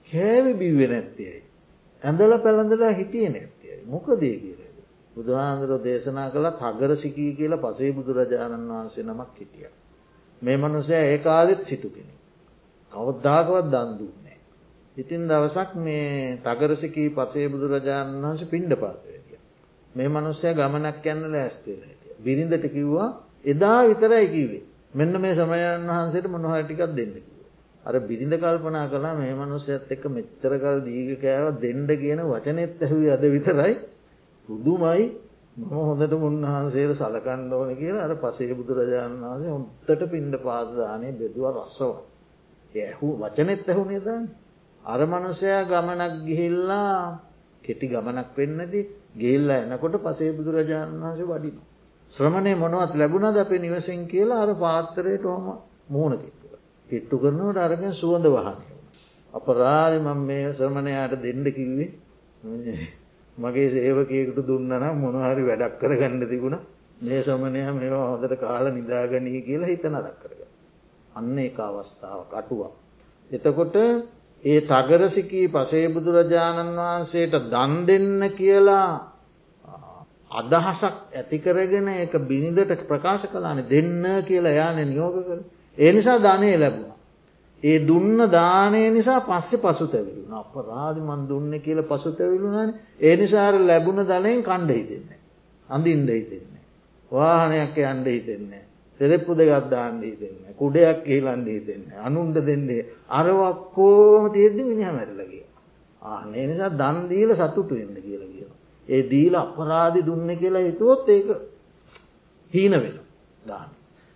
කෑවි 0.09 0.51
බිව්වෙ 0.55 0.85
නැත්තයයි 0.87 1.41
ඇඳල 2.01 2.33
පැළඳලා 2.39 2.93
හිටිය 2.93 3.27
නැත්තයයි 3.29 3.83
මොකදේ 3.85 4.35
කියල? 4.37 4.60
බුදුහාන්දුර 5.15 5.71
දේශනා 5.81 6.29
කළ 6.29 6.47
තගර 6.55 6.91
සිකී 6.95 7.31
කියලා 7.35 7.63
පසේ 7.65 7.91
බුදුරජාණන් 7.91 8.69
වහන්සේ 8.69 9.03
නමක් 9.03 9.35
හිටිය. 9.35 9.69
මේ 10.41 10.57
මනුසය 10.57 10.93
ඒ 10.95 11.17
කාලෙත් 11.19 11.61
සිටු 11.63 11.89
කෙනෙ. 11.89 12.13
කවද්දාකවත් 12.91 13.67
දන්දුන්නේ. 13.67 14.37
ඉතින් 14.97 15.21
දවසක් 15.23 15.75
මේ 15.77 16.39
තගරසිකී 16.39 17.09
පසේ 17.11 17.47
බුදුරජාණන් 17.47 18.21
වහන්ස 18.21 18.41
පිණ්ඩ 18.45 18.73
පාතවැටිය. 18.75 19.39
මේ 19.93 20.09
මනුස්සය 20.09 20.53
ගමනක් 20.53 21.05
යන්න 21.07 21.23
ලෑස්තේල 21.27 21.81
හිටිය. 21.81 22.15
බිරිඳට 22.19 22.65
කිව්වා 22.67 23.09
එදා 23.45 23.79
විතරයි 23.83 24.27
කිවේ. 24.27 24.63
මෙන්න 24.93 25.13
මේ 25.17 25.33
සමයන් 25.33 25.87
වහන්සේට 25.87 26.27
මොනහටිකක් 26.27 26.81
දෙන්නකිව. 26.91 27.23
අර 27.83 27.95
බිරිඳ 28.01 28.33
කල්පනා 28.35 28.87
කලා 28.87 29.13
මේ 29.13 29.33
මනුස්සයත් 29.35 29.87
එක්ක 29.89 30.03
මෙච්චරකල් 30.07 30.77
දීග 30.81 31.09
කෑව 31.17 31.47
දෙන්ඩ 31.59 31.89
කියන 31.97 32.19
වචනෙත් 32.25 32.75
ඇහුව 32.79 33.07
අද 33.09 33.23
විතරයි 33.27 33.73
පුදුමයි 34.51 35.03
මම 35.53 35.71
හොඳට 35.79 36.13
උන්වහන්සේට 36.19 36.91
සලකණ්ඩ 36.95 37.53
ඕන 37.53 37.71
කියලා 37.75 38.03
අර 38.03 38.13
පසේ 38.17 38.53
බුදුරජාණන් 38.53 39.23
වහන්සේ 39.23 39.51
උන්තට 39.51 40.03
පින්ඩ 40.07 40.35
පාදදානය 40.39 41.07
බෙදුව 41.13 41.45
රස්සව. 41.55 41.91
ඇහු 42.75 43.07
වචනෙත් 43.19 43.65
ඇහුනේ 43.65 43.99
දන්න. 43.99 44.23
අර 44.83 45.01
මනුසයා 45.05 45.61
ගමනක් 45.65 46.13
ගිහිල්ලා 46.25 46.95
කෙටි 47.63 47.85
ගමනක් 47.87 48.29
වෙන්නද 48.35 48.73
ගේල්ලා 49.15 49.59
එනකොට 49.65 49.95
පසේ 49.99 50.31
බුදුරජාණන් 50.31 51.01
වහන්සේ 51.01 51.27
වඩින. 51.27 51.57
ශ්‍රමණය 52.11 52.53
මොනවත් 52.55 52.93
ලැබුණද 52.95 53.37
අපේ 53.37 53.59
නිවසෙන් 53.59 54.01
කියලා 54.07 54.41
අර 54.41 54.51
පාත්තරයට 54.55 55.25
හොම 55.25 55.45
මූුණ 55.89 56.15
කෙට්ටුව. 56.17 56.53
කෙට්ටු 56.89 57.15
කරනවට 57.17 57.59
අරගෙන 57.59 57.93
සුවඳ 57.93 58.25
වහනය. 58.29 58.63
අපරාධ 59.33 59.97
මම 59.99 60.19
මේ 60.23 60.47
ශ්‍රමණයාට 60.53 61.13
දෙන්න 61.19 61.45
කිව්වේ 61.49 61.89
මගේ 63.37 63.69
සේවකයකුට 63.69 64.45
දුන්නනම් 64.45 64.85
මොනහරි 64.97 65.43
වැඩක් 65.43 65.79
කරගන්න 65.79 66.23
තිබුණ 66.25 66.57
මේ 67.01 67.21
සමනය 67.21 67.59
මේවා 67.71 68.07
හොදට 68.09 68.33
කාල 68.37 68.65
නිදාගනී 68.69 69.41
කියලා 69.41 69.67
හිත 69.67 69.83
නරක් 69.85 70.17
කරග. 70.21 70.39
අන්න 71.13 71.37
එක 71.39 71.59
අවස්ථාව 71.59 72.19
කටුවා. 72.27 72.71
එතකොට 73.29 73.75
ඒ 74.43 74.59
තගරසිකී 74.63 75.47
පසේබුදුරජාණන් 75.49 76.77
වහන්සේට 76.77 77.33
දන් 77.47 77.73
දෙන්න 77.85 78.21
කියලා 78.31 78.89
අදහසක් 80.31 80.95
ඇතිකරගෙන 81.13 81.87
එක 81.95 82.13
බිනිදට 82.23 82.81
ප්‍රකාශ 82.83 83.25
කලාන 83.27 83.59
දෙන්න 83.65 84.03
කියලා 84.23 84.51
යාන 84.51 84.79
නියෝග 84.83 85.15
කර. 85.23 85.39
ඒ 85.77 85.91
නිසා 85.91 86.19
ධනය 86.19 86.49
ලැබුණ. 86.55 86.93
ඒ 87.63 87.79
දුන්න 87.81 88.17
දානය 88.29 88.89
නිසා 88.89 89.19
පස්සෙ 89.21 89.57
පසු 89.57 89.85
තැවිලුණ 89.87 90.33
අප 90.33 90.53
රාධිමන් 90.65 91.27
දුන්න 91.27 91.51
කියල 91.59 91.81
පසු 91.83 92.11
තැවිලුණන 92.13 92.73
ඒ 92.99 93.15
නිසාර 93.15 93.53
ලැබුණ 93.61 94.01
දනයෙන් 94.03 94.41
කණ්ඩ 94.41 94.71
හිතෙන්නේ. 94.71 95.19
අඳින්ඩ 95.69 96.09
හිතෙන්නේ. 96.11 96.63
වාහනයක් 97.11 97.77
අන්ඩ 97.83 98.07
හිතෙන්නේ. 98.07 98.63
සෙරෙප්පු 98.99 99.31
දෙගත්දාන්න 99.33 100.01
හිතෙන්නේ. 100.01 100.53
කුඩයක් 100.55 101.03
කියලන්ඩ 101.03 101.47
හිතෙන්නේ. 101.47 101.97
අනුන්ට 101.99 102.37
දෙන්නේ. 102.41 102.85
අරවක්කෝම 103.09 104.23
තියෙද්දි 104.29 104.63
මිනිහ 104.63 104.89
මැරලගේ. 104.89 105.45
ආනේ 106.01 106.47
නිසා 106.47 106.71
දන්දීල 106.71 107.35
සතුටු 107.35 107.75
එන්න 107.75 107.95
කියල 107.97 108.23
කියන. 108.27 108.51
ඒ 108.87 109.01
දීල 109.05 109.35
අපරාධි 109.35 110.01
දුන්න 110.01 110.29
කියලා 110.35 110.63
හිතුවොත් 110.63 111.09
ඒක 111.09 111.27
හීන 112.51 112.73
වෙන 112.73 112.97
දාන. 113.45 113.69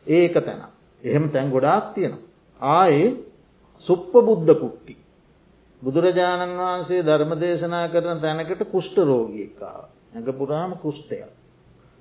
ඒක 0.08 0.34
තැන. 0.40 0.62
එහෙම 1.04 1.30
තැන් 1.30 1.50
ගොඩාක් 1.50 1.94
තියෙනවා. 1.94 2.24
ආයේ 2.60 3.10
සුප්ප 3.82 4.14
බුද්ධ 4.22 4.54
කුට්ටි. 4.56 4.96
බුදුරජාණන් 5.82 6.58
වහන්සේ 6.58 7.04
ධර්ම 7.04 7.32
දේශනා 7.38 7.88
කරන 7.88 8.20
තැනකට 8.20 8.62
කුෂ්ට 8.66 8.98
රෝගියකාව. 9.00 9.84
ඇඟ 10.14 10.32
පුරාම 10.34 10.72
කුෂ්ටයක්. 10.76 11.30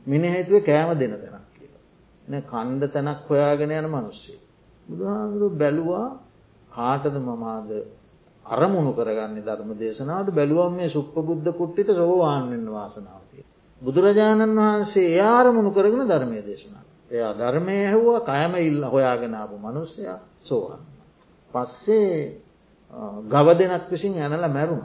මිනිහෙතුව 0.07 0.63
කෑම 0.63 0.91
දෙන 0.95 1.13
තැනක් 1.15 1.47
කියලා. 1.55 2.43
කණ්ඩ 2.43 2.93
තැනක් 2.93 3.29
හොයාගෙන 3.29 3.71
යන 3.73 3.87
මනුස්සේ. 3.87 4.39
බුදුහාදුරු 4.87 5.51
බැලුවා 5.53 6.09
කාටද 6.71 7.17
මමාද 7.19 7.69
අරමුණු 8.47 8.93
කරගන්න 8.93 9.43
ධර්ම 9.43 9.71
දේශනාවට 9.77 10.33
බැලුවම් 10.33 10.75
මේ 10.75 10.89
සුප්ප 10.89 11.15
බුද්ධ 11.21 11.53
කුට්ටිට 11.53 11.91
සෝවාන්ෙන් 11.93 12.65
වාසනාවතිය. 12.69 13.45
බුදුරජාණන් 13.83 14.57
වහන්සේ 14.57 15.09
යාරමුණු 15.13 15.71
කරගෙන 15.73 16.03
ධර්මය 16.07 16.41
දේශනා. 16.43 16.85
එයා 17.11 17.33
ධර්මය 17.35 17.77
ඇහුවා 17.83 18.21
කයම 18.23 18.53
ඉල්ල 18.61 18.83
හොයාගෙනාපු 18.87 19.57
මනුස්සයා 19.59 20.19
සෝවන්න. 20.43 20.94
පස්සේ 21.55 22.15
ගව 23.27 23.47
දෙනක් 23.55 23.85
විසින් 23.91 24.15
ඇනල 24.17 24.47
මැරුණ. 24.49 24.85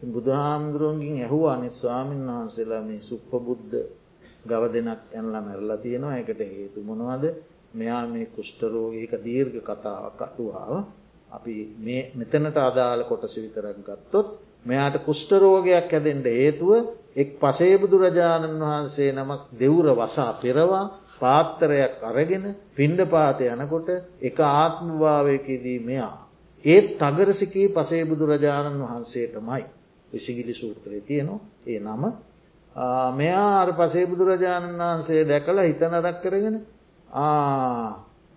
බුදුහාමුදුරුවන්ගින් 0.00 1.16
ඇහුවා 1.18 1.54
අනි 1.54 1.70
ස්වාමීන් 1.72 2.26
වහන්සේලා 2.28 2.82
මේ 2.82 3.00
සුප්ප 3.02 3.30
බුද්ධ 3.40 3.76
ගව 4.46 4.62
දෙනක් 4.74 5.00
ඇනලා 5.10 5.42
මැරලා 5.42 5.78
තියෙනවා. 5.78 6.16
එකට 6.16 6.40
හේතු 6.50 6.78
මොනවද? 6.82 7.24
මෙයා 7.72 8.04
මේ 8.06 8.26
කුෂ්ටරෝගයක 8.28 9.12
දීර්ඝ 9.20 9.58
කතාවක් 9.62 10.20
කටුවාව 10.20 10.72
අපි 11.30 11.54
මේ 11.78 12.02
මෙතනට 12.14 12.56
අදාළ 12.60 13.02
කොටස 13.04 13.34
විතරක් 13.36 13.78
ගත්තොත් 13.80 14.28
මෙයාට 14.64 14.96
කුෂ්ටරෝගයක් 15.00 15.90
ඇදෙන්ට 15.90 16.26
හේතුව 16.32 16.70
එක් 17.16 17.28
පසේබුදුරජාණන් 17.38 18.62
වහන්සේ 18.62 19.10
නමක් 19.12 19.42
දෙවුර 19.54 19.86
වසා 19.94 20.32
පෙරවා 20.34 20.86
පාත්තරයක් 21.20 22.02
අරගෙන 22.02 22.44
පින්ඩ 22.74 23.00
පාත 23.06 23.40
යනකොට 23.42 23.88
එක 24.20 24.38
ආත්මභාවයකදී 24.40 25.78
මෙයා. 25.80 26.16
ඒත් 26.64 26.86
තගරසිකී 26.96 27.68
පසේ 27.70 28.04
බුදුරජාණන් 28.04 28.82
වහන්සේටමයි 28.82 29.64
විසිගිලි 30.10 30.54
සූත්‍රය 30.54 31.00
තියනවා 31.02 31.40
ඒ 31.66 31.80
නම 31.80 32.02
මෙයා 33.12 33.60
අර 33.60 33.70
පසේ 33.74 34.06
බුදුරජාණන් 34.06 34.78
වහන්සේ 34.78 35.24
දැකලා 35.24 35.64
හිතනරක් 35.64 36.18
කරගෙන 36.20 36.56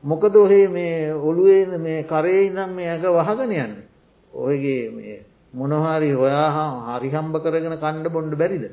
මොකද 0.04 0.36
ඔහේ 0.36 0.68
මේ 0.68 1.14
ඔළුවේ 1.14 1.78
මේ 1.78 2.04
කරේ 2.04 2.42
ඉනම් 2.44 2.72
මේ 2.72 2.90
ඇඟ 2.90 3.06
වහගෙන 3.06 3.52
යන්නේ. 3.52 3.86
ඔයගේ 4.34 4.92
මේ 4.92 5.26
මොනහරි 5.54 6.12
හොයා 6.14 6.68
හරිහම්බ 6.90 7.36
කරගෙන 7.38 7.76
කණ්ඩ 7.76 8.10
බොන්්ඩ 8.10 8.36
බැරිද. 8.36 8.66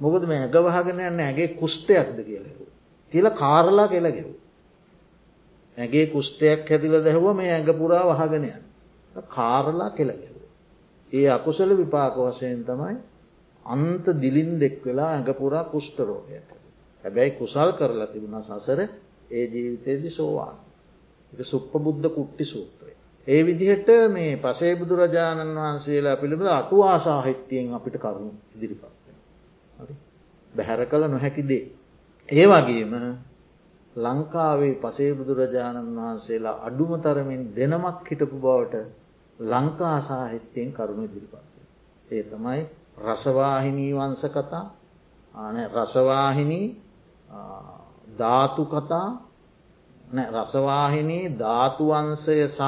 මොකද 0.00 0.22
මේ 0.24 0.38
ඇඟ 0.38 0.56
වහගෙන 0.62 1.00
යන්න 1.02 1.20
ඇගේ 1.20 1.54
කුෂ්ටයක්ද 1.54 2.18
කියලෙකු. 2.20 2.63
කියල 3.14 3.30
කාරලා 3.32 3.88
කෙලගෙව්. 3.88 4.28
ඇගේ 5.76 6.06
කුෂ්ටයක් 6.08 6.68
හැතිල 6.68 6.94
දැහුව 7.00 7.26
මේ 7.34 7.50
ඇඟ 7.50 7.72
පුරා 7.74 8.04
වහගෙනයන්. 8.10 8.62
කාරලා 9.28 9.90
කෙලගෙව. 9.92 10.36
ඒ 11.12 11.26
අකුසල 11.28 11.70
විපාක 11.74 12.14
වශයෙන් 12.18 12.64
තමයි 12.64 12.96
අන්ත 13.66 14.06
දිලින් 14.16 14.58
දෙක් 14.58 14.84
වෙලා 14.84 15.10
ඇඟපුරා 15.10 15.64
කුෂ්ටරෝගයට. 15.64 16.50
හැබැයි 17.04 17.30
කුසල් 17.32 17.70
කරලා 17.72 18.06
තිබුණ 18.06 18.42
සසර 18.42 18.80
ඒ 19.30 19.44
ජීවිතයේදි 19.46 20.10
සෝවාන්. 20.10 20.56
එක 21.32 21.40
සුප්ප 21.42 21.72
බුද්ධ 21.74 22.08
කුට්ටි 22.08 22.44
සූත්‍රය. 22.44 22.92
ඒ 23.26 23.40
විදිහට 23.42 23.88
මේ 24.08 24.36
පසේ 24.38 24.74
බුදුරජාණන් 24.76 25.56
වහන්සේලා 25.56 26.16
පිළිබඳ 26.16 26.50
අටු 26.50 26.82
ආසාහිත්‍යයෙන් 26.82 27.72
අපිට 27.72 27.96
කරුණු 27.96 28.32
ඉදිරිපත්. 28.54 28.84
බැහැර 30.52 30.86
කළ 30.86 31.04
නොහැකි 31.06 31.42
දේ. 31.44 31.64
ඒ 32.28 32.46
වගේම 32.46 32.92
ලංකාවේ 33.96 34.74
පසේ 34.76 35.12
බුදුරජාණන් 35.14 35.96
වහන්සේලා 35.96 36.56
අඩුම 36.62 36.92
තරමින් 36.98 37.42
දෙනමක් 37.54 38.06
හිටපු 38.08 38.36
බවට 38.36 38.74
ලංකා 39.38 39.98
සාහිත්‍යයෙන් 40.00 40.72
කරුණු 40.72 41.06
දිරිපත්. 41.06 41.54
ඒ 42.08 42.22
තමයි 42.24 42.62
රසවාහිනී 43.00 43.92
වංස 43.92 44.22
කතා 44.28 44.66
ආන 45.34 45.56
රසවාහිනී 45.72 46.66
ධාතු 48.18 48.64
කතා 48.64 49.08
රසවාහිනී 50.32 51.24
ධාතුවන්සය 51.38 52.36
සහ 52.48 52.60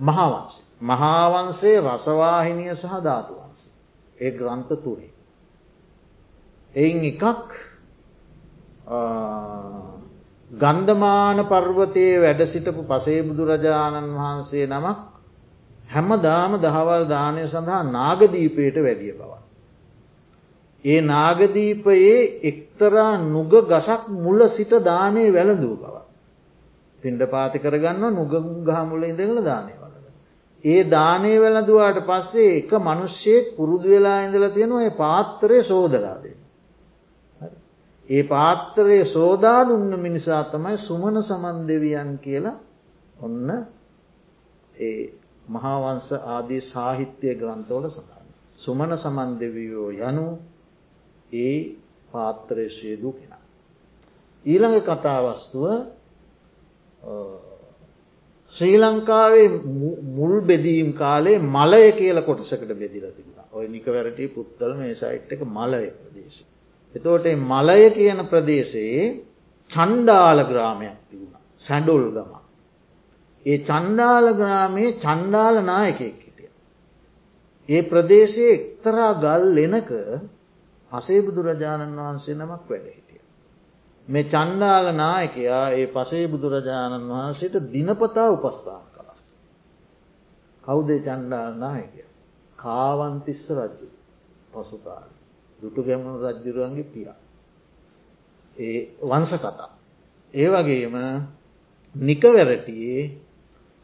මහාවන්සේ. 0.00 0.64
මහාවන්සේ 0.82 1.80
රසවාහිනිය 1.82 2.74
සහ 2.74 2.94
ධාතුවන්ස. 3.02 3.60
ඒ 4.18 4.30
ග්‍රන්ථ 4.30 4.72
තුරේ. 4.76 5.12
එයින් 6.74 7.04
එකක් 7.04 7.22
ගන්ධමාන 10.50 11.38
පර්වතයේ 11.44 12.20
වැඩ 12.20 12.42
සිටපු 12.44 12.82
පසේ 12.84 13.22
බුදුරජාණන් 13.22 14.14
වහන්සේ 14.14 14.66
නමක් 14.66 14.98
හැම 15.88 16.08
දාම 16.20 16.52
දහවල් 16.58 17.04
දානය 17.06 17.46
සඳහා 17.46 17.82
නාගදීපයට 17.90 18.76
වැඩිය 18.78 19.12
බව. 19.12 19.32
ඒ 20.84 21.00
නාගදීපයේ 21.02 22.18
එක්තරා 22.42 23.18
නුග 23.26 23.52
ගසක් 23.64 24.08
මුල 24.08 24.48
සිට 24.48 24.72
දානය 24.82 25.24
වැළඳූ 25.28 25.76
බව. 25.76 25.96
පින්ඩ 27.02 27.22
පාති 27.26 27.58
කරගන්න 27.58 28.04
නුග 28.12 28.32
ගහමුල 28.64 29.02
ඉඳගල 29.04 29.38
දානය 29.42 29.72
වලද. 29.74 30.06
ඒ 30.64 30.82
දානය 30.86 31.32
වැළඳවාට 31.36 32.02
පස්සේ 32.04 32.58
එක 32.58 32.70
මනුෂ්‍යයෙක් 32.80 33.56
පුරුදු 33.56 33.88
වෙලා 33.88 34.18
ඉඳල 34.22 34.46
තියෙනවා 34.48 34.90
පාත්තරය 34.96 35.62
සෝදලාදේ. 35.64 36.39
ඒ 38.10 38.22
පාත්තරයේ 38.24 39.04
සෝදා 39.06 39.60
දුන්න 39.64 39.92
මිනිසා 39.98 40.42
තමයි 40.46 40.76
සුමන 40.78 41.22
සමන් 41.22 41.58
දෙවියන් 41.68 42.12
කියලා 42.18 42.56
ඔන්න 43.18 43.50
ඒ 44.80 44.96
මහාවංස 45.48 46.08
ආදී 46.28 46.60
සාහිත්‍යය 46.62 47.34
ග්‍රන්ථවල 47.34 47.86
සඳහන්. 47.88 48.26
සුමන 48.58 48.96
සමන් 48.96 49.30
දෙවියෝ 49.40 49.90
යනු 50.02 50.26
ඒ 51.32 51.56
පාත්‍රේශයදු 52.12 53.12
කෙන. 53.12 53.32
ඊළඟ 54.44 54.78
කතාවස්තුව 54.82 55.64
ශ්‍රී 58.54 58.76
ලංකාවේ 58.78 59.48
මුල් 60.10 60.34
බෙදීම් 60.42 60.88
කාලේ 60.94 61.38
මලය 61.48 61.84
කියල 61.92 62.18
කොටසකට 62.22 62.72
බෙදිල 62.76 63.06
තිබුණ 63.08 63.50
ඔය 63.52 63.66
නිකවැරටි 63.68 64.26
පුත්තල 64.30 64.72
මේ 64.74 64.94
සයිට් 64.96 65.30
එක 65.30 65.42
මලය 65.48 65.84
ප්‍රදේශ. 65.96 66.40
එතෝට 66.94 67.26
මලය 67.42 67.82
කියන 67.90 68.20
ප්‍රදේශයේ 68.26 69.04
චණ්ඩාල 69.70 70.38
ග්‍රාමයක් 70.44 70.96
තිබුණ 71.06 71.36
සැඩුල් 71.58 72.06
ගම. 72.10 72.32
ඒ 73.46 73.58
චණ්ඩාල 73.60 74.26
ග්‍රාමයේ 74.34 74.96
චණ්ඩාල 74.96 75.56
නායකෙක් 75.62 76.18
හිටිය. 76.18 76.50
ඒ 77.68 77.82
ප්‍රදේශයේ 77.84 78.54
එක්තරා 78.54 79.12
ගල් 79.16 79.44
ලෙනක 79.52 79.90
අසේ 80.92 81.20
බුදුරජාණන් 81.20 81.98
වහන්සේ 81.98 82.34
නමක් 82.34 82.62
වැඩ 82.66 82.88
හිටිය. 82.88 83.22
මේ 84.08 84.24
චණ්ඩාල 84.24 84.86
නායකයා 84.94 85.64
ඒ 85.72 85.86
පසේ 85.88 86.26
බුදුරජාණන් 86.26 87.08
වහන්සේට 87.10 87.56
දිනපතා 87.68 88.28
උපස්ථාන 88.30 88.84
කළා. 88.88 89.18
කෞදේ 90.64 91.00
චණ්ඩාල 91.00 91.54
නායකය. 91.56 92.02
කාවන්තිස්ස 92.58 93.46
රජ්ජු 93.52 93.88
පසුකාල. 94.52 95.19
දුටු 95.62 95.80
ගැමුණු 95.82 96.18
රජ්ජුරුවන්ගේ 96.24 96.86
පියා. 96.86 97.18
ඒ 98.56 98.78
වංස 99.02 99.32
කතා. 99.34 99.70
ඒ 100.34 100.48
වගේම 100.48 100.96
නිකවැරටියේ 101.94 103.02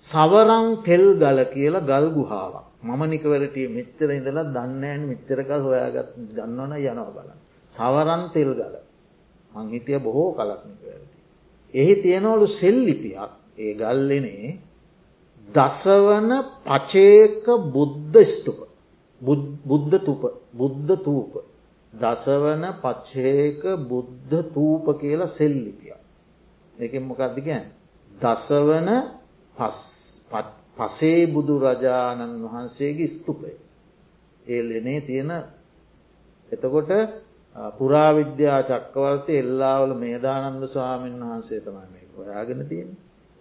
සවරං 0.04 0.66
තෙල් 0.82 1.04
ගල 1.16 1.38
කියලා 1.46 1.80
ගල් 1.82 2.06
ගුහාාවක් 2.10 2.66
මම 2.82 3.02
නිකවැරටිය 3.06 3.68
මෙච්චර 3.68 4.08
ඉඳලා 4.10 4.46
දන්නෑන් 4.46 5.02
මෙච්චරකල් 5.04 5.62
හොයාගත් 5.62 6.10
දන්නවන 6.28 6.72
යනවා 6.80 7.10
බල. 7.10 7.30
සවරන් 7.72 8.22
තෙල් 8.32 8.50
ගල 8.54 8.74
මං 9.52 9.66
හිටිය 9.68 9.98
බොහෝ 9.98 10.30
කලක් 10.32 10.62
නිකවැරටි. 10.64 11.18
එහි 11.74 11.94
තියෙනවලු 11.96 12.46
සෙල්ලිපියක් 12.52 13.32
ඒ 13.58 13.72
ගල්ලනේ 13.74 14.48
දසවන 15.48 16.30
පචේක 16.64 17.46
බුද්ධ 17.68 18.16
ස්තුප 18.26 18.58
බුද්ධ 19.20 19.94
තුප 20.00 20.22
බුද්ධ 20.52 20.92
තූප 20.98 21.32
දසවන 21.97 22.64
පච්චේක 22.76 23.62
බුද්ධ 23.84 24.34
තූප 24.53 24.86
කියලා 24.94 25.26
සෙල්ලිපිය. 25.30 25.94
එක 26.76 26.92
මොකක්දි 27.01 27.40
ගැන්. 27.42 27.64
දසවන 28.11 28.88
පසේ 30.76 31.22
බුදු 31.28 31.55
රජාණන් 31.61 32.42
වහන්සේගේ 32.44 33.09
ස්තුපය. 33.09 33.53
ඒලනේ 34.47 35.01
තියෙන 35.03 35.30
එතකොට 36.49 36.90
පුරාවිද්‍යා 37.78 38.61
චක්කවර්තය 38.62 39.32
එල්ලාවල 39.34 39.92
මේදානන්ද 39.97 40.62
ස්වාමීන් 40.66 41.22
වහන්සේ 41.22 41.61
තමයි 41.61 41.86
මේ 41.86 42.07
හොයාගෙන 42.16 42.61
තියෙන. 42.64 42.90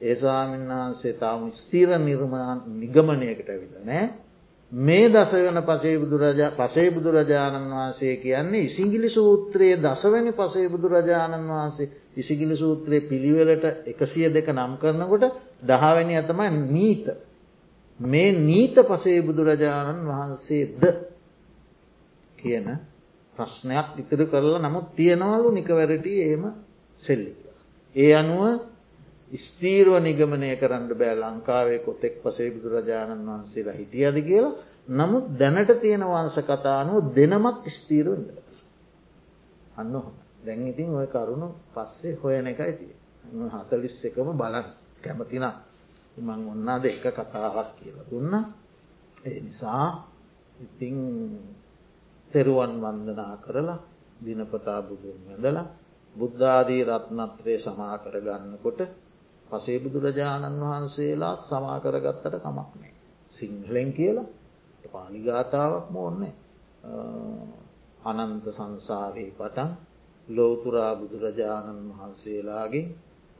ඒ 0.02 0.16
ස්වාමීන් 0.16 0.68
වහන්සේ 0.70 1.14
තාම 1.16 1.42
ස්තීර 1.54 1.90
නිර්මාණ 2.00 2.60
නිගමනයකට 2.76 3.50
ඇවිල 3.50 3.74
නෑ 3.84 4.06
මේ 4.72 5.10
දසවන 5.10 5.62
පසේ 6.58 6.90
බුදුරජාණන් 6.92 7.70
වහන්සේ 7.72 8.16
කියන්නේ 8.18 8.62
ඉසිගිලි 8.62 9.10
සූත්‍රයේ 9.10 9.78
දසවැනි 9.78 10.32
පසේ 10.34 10.70
බුදුරජාණන් 10.70 11.48
වහන්සේ 11.48 11.90
ඉසිගිලි 12.18 12.56
සූත්‍රයේ 12.56 13.02
පිළිවෙලට 13.02 13.88
එකසිය 13.88 14.28
දෙක 14.30 14.48
නම් 14.50 14.78
කරනකොට 14.78 15.24
දහවැනි 15.64 16.16
ඇතමයි 16.16 16.50
නීත. 16.68 17.06
මේ 18.00 18.32
නීත 18.32 18.76
පසේ 18.84 19.22
බුදුරජාණන් 19.22 20.04
වහන්සේද 20.04 20.82
කියන 22.38 22.68
ප්‍රශ්නයක් 23.38 23.88
ඉතිරි 23.98 24.26
කරලා 24.26 24.60
නමුත් 24.60 24.88
තියෙනවලු 24.96 25.52
නිකවැරටි 25.52 26.14
ඒම 26.22 26.44
සෙල්ලි. 27.02 27.32
ඒ 27.96 28.14
අනුව 28.14 28.75
ස්තීරව 29.38 29.94
නිගමනය 30.00 30.50
කරන්න 30.56 30.86
බෑ 30.94 31.16
ලංකාවේ 31.18 31.80
කොතෙක් 31.80 32.16
පසේ 32.22 32.50
බුදුරජාණන් 32.52 33.28
වහන්සේලා 33.28 33.76
හිටියද 33.76 34.18
කියලා. 34.22 34.54
නමුත් 34.90 35.26
දැනට 35.34 35.72
තියෙන 35.78 36.04
වංස 36.06 36.38
කතානුව 36.42 37.14
දෙනමක් 37.14 37.64
ස්තීරවෙද. 37.70 38.28
අන්න 39.76 39.94
හො 39.96 40.12
දැන් 40.46 40.68
ඉතින් 40.68 40.90
ඔය 40.92 41.08
කරුණු 41.08 41.48
පස්සේ 41.74 42.16
හොයන 42.16 42.48
එකයි 42.48 42.74
තිය. 42.74 42.94
හතලිස් 43.54 43.96
එකම 44.06 44.30
බලන් 44.34 44.66
කැමතිනම් 45.02 45.46
මං 46.18 46.42
ඔන්නාද 46.48 46.86
එක 46.86 47.06
කතාවක් 47.10 47.70
කියලා 47.78 48.06
දුන්න. 48.06 48.34
ඒ 49.26 49.40
නිසා 49.42 49.88
ඉතිං 50.58 50.98
තෙරුවන් 52.32 52.74
වන්දනා 52.78 53.34
කරලා 53.38 53.80
දිනපතා 54.18 54.80
බුදුන් 54.82 55.20
වැඳලා 55.26 55.68
බුද්ධාදී 56.16 56.84
රත්නත්‍රය 56.84 57.54
සමා 57.58 57.96
කරගන්නකොට 57.98 58.80
පසේ 59.50 59.78
බුදුරජාණන් 59.80 60.62
වහන්සේලාත් 60.62 61.42
සමා 61.44 61.78
කරගත්තට 61.80 62.36
කමක් 62.36 62.70
නෑ. 62.74 62.94
සිංහලෙන් 63.32 63.90
කියලා 63.94 64.30
පාලිගාතාවක්ම 64.86 65.96
ඔන්නේ 66.02 66.34
අනන්ත 68.04 68.46
සංසාරයේ 68.50 69.32
පටන් 69.34 69.72
ලෝතුරා 70.28 70.94
බුදුරජාණන් 70.96 71.82
වහන්සේලාගේ 71.92 72.86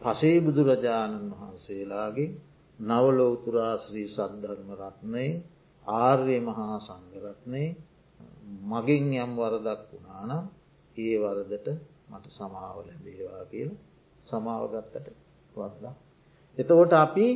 පසේ 0.02 0.38
බුදුරජාණන් 0.42 1.32
වහන්සේලාගේ 1.34 2.30
නවලෝතුරාශ්‍රී 2.80 4.08
සද්ධර්ම 4.10 4.70
රත්නය 4.76 5.28
ආර්ය 5.88 6.38
මහා 6.42 6.78
සංගරත්නය 6.82 7.64
මගින් 8.66 9.06
යම් 9.16 9.32
වරදක් 9.36 9.82
වුණානම් 9.92 10.46
ඒ 10.96 11.16
වරදට 11.20 11.68
මට 12.10 12.26
සමාව 12.32 12.76
ලැබේවා 12.80 13.44
කියල 13.46 13.72
සමාවගත්තට 14.26 15.25
වරදක්. 15.56 15.96
එතකොට 16.58 16.94
අපි 16.96 17.28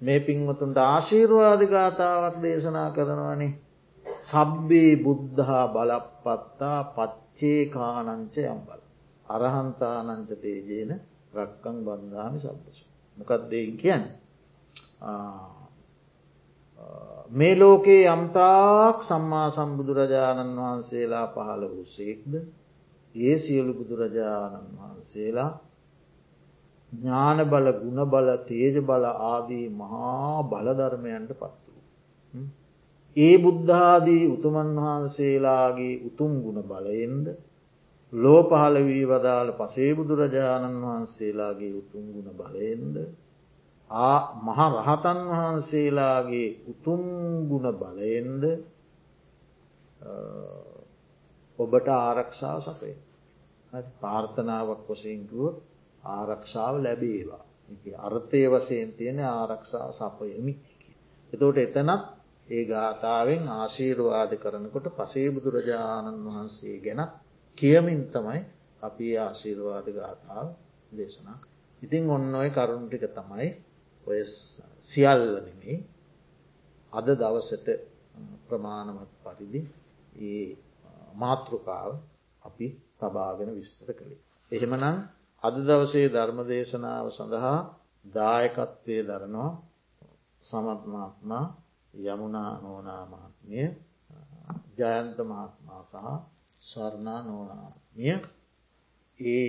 මේ 0.00 0.20
පින්වතුන්ට 0.20 0.78
ආශීර්වාධගාථාවක් 0.80 2.36
දේශනා 2.42 2.88
කරනවනේ 2.90 3.52
සබ්බේ 4.22 4.92
බුද්ධහා 4.98 5.66
බලපත්තා 5.68 6.78
පච්චේ 6.92 7.62
කානංච 7.68 8.34
යම්බල. 8.44 8.80
අරහන්තානංච 9.26 10.30
තේජේන 10.36 10.90
රක්කං 11.34 11.76
බන්ධාමි 11.86 12.38
සබ්බස. 12.40 12.78
මොකක්දයෙන් 13.16 13.76
කියන්න. 13.76 14.04
මේ 17.30 17.54
ලෝකයේ 17.56 18.04
යම්තාක් 18.08 18.96
සම්මා 19.02 19.48
සම්බුදුරජාණන් 19.50 20.58
වහන්සේලා 20.58 21.26
පහළ 21.28 21.62
වූ 21.66 21.86
සේක්ද 21.88 22.32
ඒ 23.14 23.36
සියලු 23.38 23.72
බුදුරජාණන් 23.74 24.68
වහන්සේලා 24.76 25.50
ඥාන 26.92 27.38
බල 27.46 27.66
ගුණ 27.74 28.00
බල 28.06 28.28
තේජ 28.42 28.76
බල 28.82 29.04
ආදී 29.26 29.66
මහා 29.74 30.42
බලධර්මයන්ට 30.44 31.30
පත් 31.34 31.62
වූ. 31.66 32.44
ඒ 33.16 33.34
බුද්ධාදී 33.38 34.24
උතුමන් 34.26 34.76
වහන්සේලාගේ 34.78 35.94
උතුම් 36.02 36.32
ගුණ 36.42 36.60
බලයෙන්ද 36.64 37.26
ලෝ 38.12 38.42
පහළ 38.44 38.76
වී 38.82 39.04
වදාළ 39.06 39.50
පසේ 39.54 39.90
බුදුරජාණන් 39.94 40.82
වහන්සේලාගේ 40.82 41.72
උතුම් 41.74 42.04
ගුණ 42.08 42.30
බලයෙන්ද 42.34 42.96
ආ 43.90 44.18
මහ 44.38 44.60
රහතන් 44.76 45.20
වහන්සේලාගේ 45.30 46.50
උතුම් 46.68 47.02
ගුණ 47.48 47.66
බලයෙන්ද 47.74 48.44
ඔබට 51.58 51.88
ආරක්ෂා 51.96 52.56
සපේ 52.60 52.96
පාර්ථනාවක් 54.00 54.80
කොසිංකුවත් 54.86 55.71
ආරක්ෂාව 56.04 56.74
ලැබේවා. 56.78 57.44
අර්ථය 57.98 58.40
වසයෙන් 58.48 58.90
තියෙන 58.92 59.18
ආරක්ෂා 59.20 59.88
සපයමි. 59.92 60.54
එතෝට 61.32 61.58
එතනත් 61.58 62.02
ඒ 62.48 62.64
ගාථාවෙන් 62.64 63.44
ආශීරවාද 63.50 64.32
කරනකොට 64.36 64.86
පසේ 64.92 65.28
බුදුරජාණන් 65.30 66.24
වහන්සේ 66.26 66.76
ගැන 66.78 67.00
කියමින් 67.58 68.02
තමයි 68.08 68.40
අපි 68.82 69.06
ආශීර්වාද 69.18 69.86
ගාථාව 69.90 70.46
දේශනා. 70.92 71.38
ඉතිං 71.82 72.04
ඔන්න 72.10 72.34
ඔය 72.34 72.48
කරුණු 72.50 72.86
ටික 72.88 73.04
තමයි 73.10 73.48
ඔය 74.06 74.20
සියල්ලනෙමේ 74.82 75.76
අද 76.92 77.06
දවසට 77.12 77.68
ප්‍රමාණමත් 78.48 79.12
පරිදි 79.24 79.60
ඒ 80.22 80.46
මාතෘකාව 81.14 81.90
අපි 82.42 82.66
තබාගෙන 82.98 83.50
විස්තර 83.50 83.88
කළේ. 83.90 84.20
එහෙමනම් 84.52 84.96
අද 85.42 85.54
දවසේ 85.60 86.08
ධර්ම 86.08 86.38
දේශනාව 86.46 87.06
සඳහා 87.10 87.58
දායකත්වය 88.04 88.96
දරනවා 89.02 89.50
සමත්මාත්මා 90.44 91.46
යමුණා 92.04 92.52
නෝනාමාත්මිය 92.60 93.66
ජයන්ත 94.78 95.18
මහත්මා 95.22 95.82
සහ 95.84 96.04
සරණා 96.62 97.20
නෝනාත්මිය 97.22 98.16
ඒ 99.20 99.48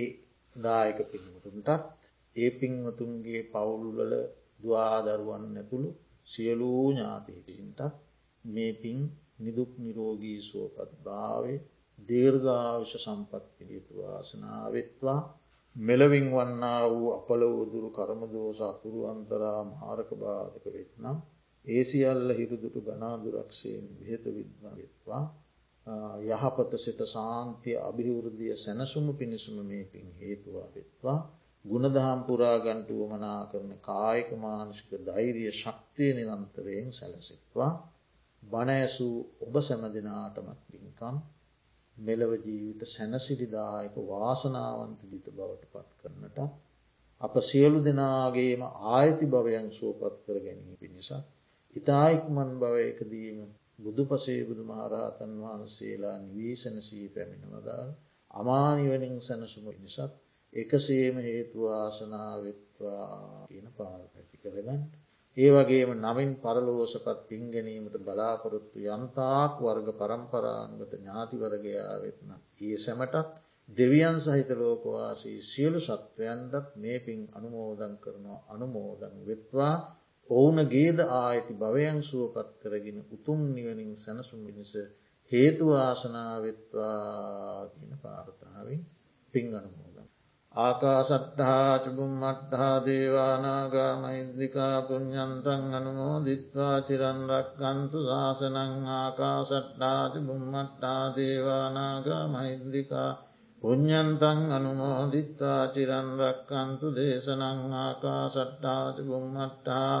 දායක 0.56 0.98
පින්වතුන්ටත් 1.10 2.00
ඒ 2.36 2.50
පින්වතුන්ගේ 2.52 3.42
පවුල්වල 3.52 4.12
දවාදරුවන් 4.60 5.44
ඇතුළු 5.52 5.90
සියලූ 6.28 6.82
ඥාතීටන්ටත් 6.88 7.94
මේ 8.44 8.72
පින් 8.74 9.00
නිදුක් 9.38 9.70
නිරෝගී 9.78 10.38
සුවපත් 10.40 10.90
භාවය 11.04 11.54
දීර්ඝාවිශ 11.98 12.96
සම්පත් 12.96 13.44
පිළිතු 13.56 13.92
වාසනාවෙත්වා 14.00 15.20
මෙලවින් 15.76 16.26
වන්නා 16.30 16.82
වූ 16.90 17.08
අපල 17.12 17.40
වූදුරු 17.48 17.88
කරමදෝස 17.90 18.60
අතුරු 18.62 19.00
අන්තරා 19.06 19.60
මාරක 19.72 20.10
බාධක 20.16 20.64
වෙත්නම් 20.68 21.16
ඒ 21.64 21.82
සියල්ල 21.84 22.28
හිරුදුටු 22.32 22.80
ගනාදුරක්ෂයෙන් 22.82 23.86
විහත 23.98 24.24
විද්වාගත්වා 24.32 25.24
යහපත 26.26 26.72
සිත 26.78 27.00
සාන්තිය 27.06 27.76
අභිවෘද්ධිය 27.80 28.54
සැනසුම 28.56 29.06
පිණිසුම 29.14 29.56
මේ 29.62 29.84
පින් 29.86 30.06
හේතුවා 30.14 30.68
වෙත්වා. 30.74 31.18
ගුණදහම් 31.64 32.20
පුරාගන්ටුව 32.22 33.00
මනා 33.08 33.42
කරන 33.46 33.72
කායක 33.80 34.28
මානෂික 34.38 34.90
ධෛරිය 35.02 35.50
ශක්තිය 35.52 36.10
නිරන්තරයෙන් 36.14 36.88
සැලසිත්වා. 36.92 37.72
බණඇසූ 38.42 39.16
ඔබ 39.40 39.54
සැමදිනාටමත් 39.60 40.60
පින්කම් 40.68 41.16
මෙලව 41.96 42.30
ජීවිත 42.40 42.82
සැනසිරිදායක 42.86 43.94
වාසනාවන්ත 44.04 45.00
ජිත 45.04 45.26
බවට 45.30 45.64
පත් 45.72 45.90
කරනට 46.00 46.38
අප 47.20 47.34
සියලු 47.42 47.78
දෙනාගේම 47.80 48.62
ආයති 48.94 49.26
භවයන් 49.26 49.68
සුවපත් 49.72 50.16
කර 50.24 50.36
ගැනීම 50.40 50.74
පිණිසක් 50.76 51.12
ඉතායික්මන් 51.76 52.50
භවයකදීම 52.60 53.38
බුදු 53.78 54.02
පසේ 54.06 54.42
බුදු 54.44 54.62
මහරහතන් 54.64 55.32
වහන්සේලා 55.42 56.16
නිවීසනසී 56.20 57.06
පැමිණවදාල් 57.08 57.90
අමානිවනින් 58.34 59.16
සැනසුම 59.20 59.66
නිසත් 59.76 60.12
එකසේම 60.52 61.16
හේතුවාසනාවෙත්වා 61.18 63.08
කියන 63.48 63.68
පාර 63.72 64.00
ඇති 64.00 64.36
කරගන්න. 64.36 64.80
ඒ 65.36 65.50
වගේම 65.50 65.90
නමින් 65.96 66.30
පරලෝසපත් 66.36 67.18
පින් 67.28 67.44
ගැනීමට 67.50 67.96
බලාපොරොත්තු 68.00 68.78
යන්තාක් 68.88 69.54
වර්ග 69.60 69.88
පරම්පරාන්ගත 69.94 70.92
ඥාතිවරගයා 70.92 71.94
වෙත්න. 72.00 72.30
ඒ 72.60 72.76
සැමටත් 72.78 73.32
දෙවියන් 73.68 74.16
සහිත 74.20 74.50
ලෝකවාසී 74.52 75.38
සියලු 75.42 75.80
සත්වයන්ටත් 75.80 76.68
මේ 76.76 76.98
පින් 77.00 77.20
අනුමෝදන් 77.32 77.94
කරනවා 77.96 78.40
අනුමෝදන් 78.48 79.16
වෙත්වා 79.26 79.74
ඔවුන 80.30 80.58
ගේද 80.66 80.98
ආයිති 81.14 81.54
භවයන් 81.54 81.98
සුවපත් 82.02 82.50
කරගෙන 82.60 82.98
උතුම් 83.10 83.40
නිවනින් 83.54 83.92
සැනසුම් 83.96 84.40
මිනිස 84.40 84.72
හේතුවාසනාවෙත්වා 85.30 86.90
කියන 87.70 87.92
පාර්තාවෙන් 87.98 88.80
පින් 89.34 89.46
අනුමෝදන්. 89.52 89.83
ආකාසට්ටහා 90.54 91.78
චුබුම්මට්ටහා 91.78 92.76
දේවානාගාමෛද්දිකා 92.84 94.76
පුුණ්ඥන්තන් 94.82 95.64
අනුමෝ 95.74 96.16
දිත්වා 96.24 96.76
චිරන්රක්කන්තු 96.80 97.98
ශාසනං 98.04 98.74
ආකාසට්ටා 98.94 100.02
චුබුම්මට්ටා 100.08 101.04
දේවානාගා 101.16 102.24
මෛද්දිකා 102.28 103.10
පුුණ්ඥන්තන් 103.62 104.40
අනුමෝ 104.52 105.00
දිත්වා 105.12 105.62
චිරන්රක්කන්තු 105.68 106.86
දේශනං 106.94 107.60
ආකාසට්ටාච 107.76 108.96
බුම්මට්ටා 109.04 109.94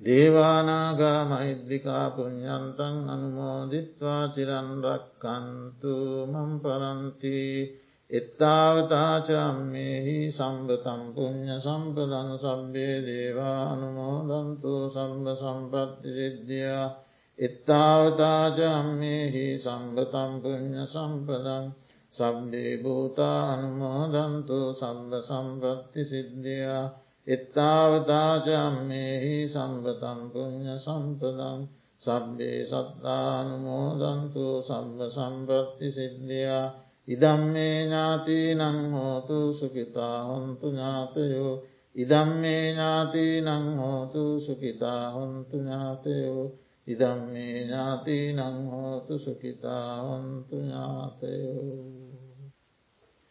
දේවානාගා 0.00 1.20
මෛද්දිකා 1.24 2.06
පුුණ්ඥන්තන් 2.12 2.96
අනුමෝදිත්වා 3.10 4.22
චිරන්රක්කන්තු 4.28 5.94
මම් 6.26 6.50
පරන්තිී 6.60 7.58
එත්තාවතාචම්මෙහි 8.10 10.30
සම්බතම් 10.30 11.14
පුුණ්්‍ය 11.14 11.56
සම්පදන් 11.56 12.36
සබ්බේ 12.36 13.04
දේවා 13.04 13.72
අනුමෝදන්තු 13.72 14.88
සම්බ 14.88 15.34
සම්පත්ති 15.34 16.14
සිද්ධියා. 16.16 16.96
එත්තාවතාචම්මෙහි 17.38 19.58
සම්බතම් 19.58 20.40
පුුණ්්‍ය 20.42 20.86
සම්පදන් 20.86 21.72
සබ්බේ 22.12 22.78
භූතා 22.78 23.52
අනුමෝදන්තු 23.52 24.72
සම්බ 24.72 25.20
සම්පත්ති 25.20 26.04
සිද්ධියා. 26.04 26.90
එත්තාවතාචම්මෙහි 27.26 29.46
සම්බතම් 29.46 30.30
පුුණ්්‍ය 30.32 30.78
සම්පදන් 30.78 31.68
සබ්බේ 32.00 32.64
සත්තානුමෝදන්තු 32.64 34.62
සම්බ 34.62 35.10
සම්පත්ති 35.10 35.92
සිද්ධියා. 35.92 36.87
ඉදම්මේ 37.08 37.84
ඥාති 37.84 38.54
නංහෝතු 38.54 39.54
සුකිතා 39.54 40.24
හොන්තු 40.24 40.66
ඥාතයෝ. 40.70 41.54
ඉදම්මේ 41.94 42.72
ඥාති 42.72 43.40
නංහෝතු 43.40 44.40
සුකිතා 44.40 45.10
හොන්තු 45.10 45.56
ඥාතයෝ. 45.56 46.44
ඉදම්මේ 46.86 47.54
ඥාති 47.62 48.18
නංහෝතු 48.32 49.18
සුකිතා 49.18 50.02
හොන්තු 50.02 50.56
ඥාතයෝ. 50.56 52.07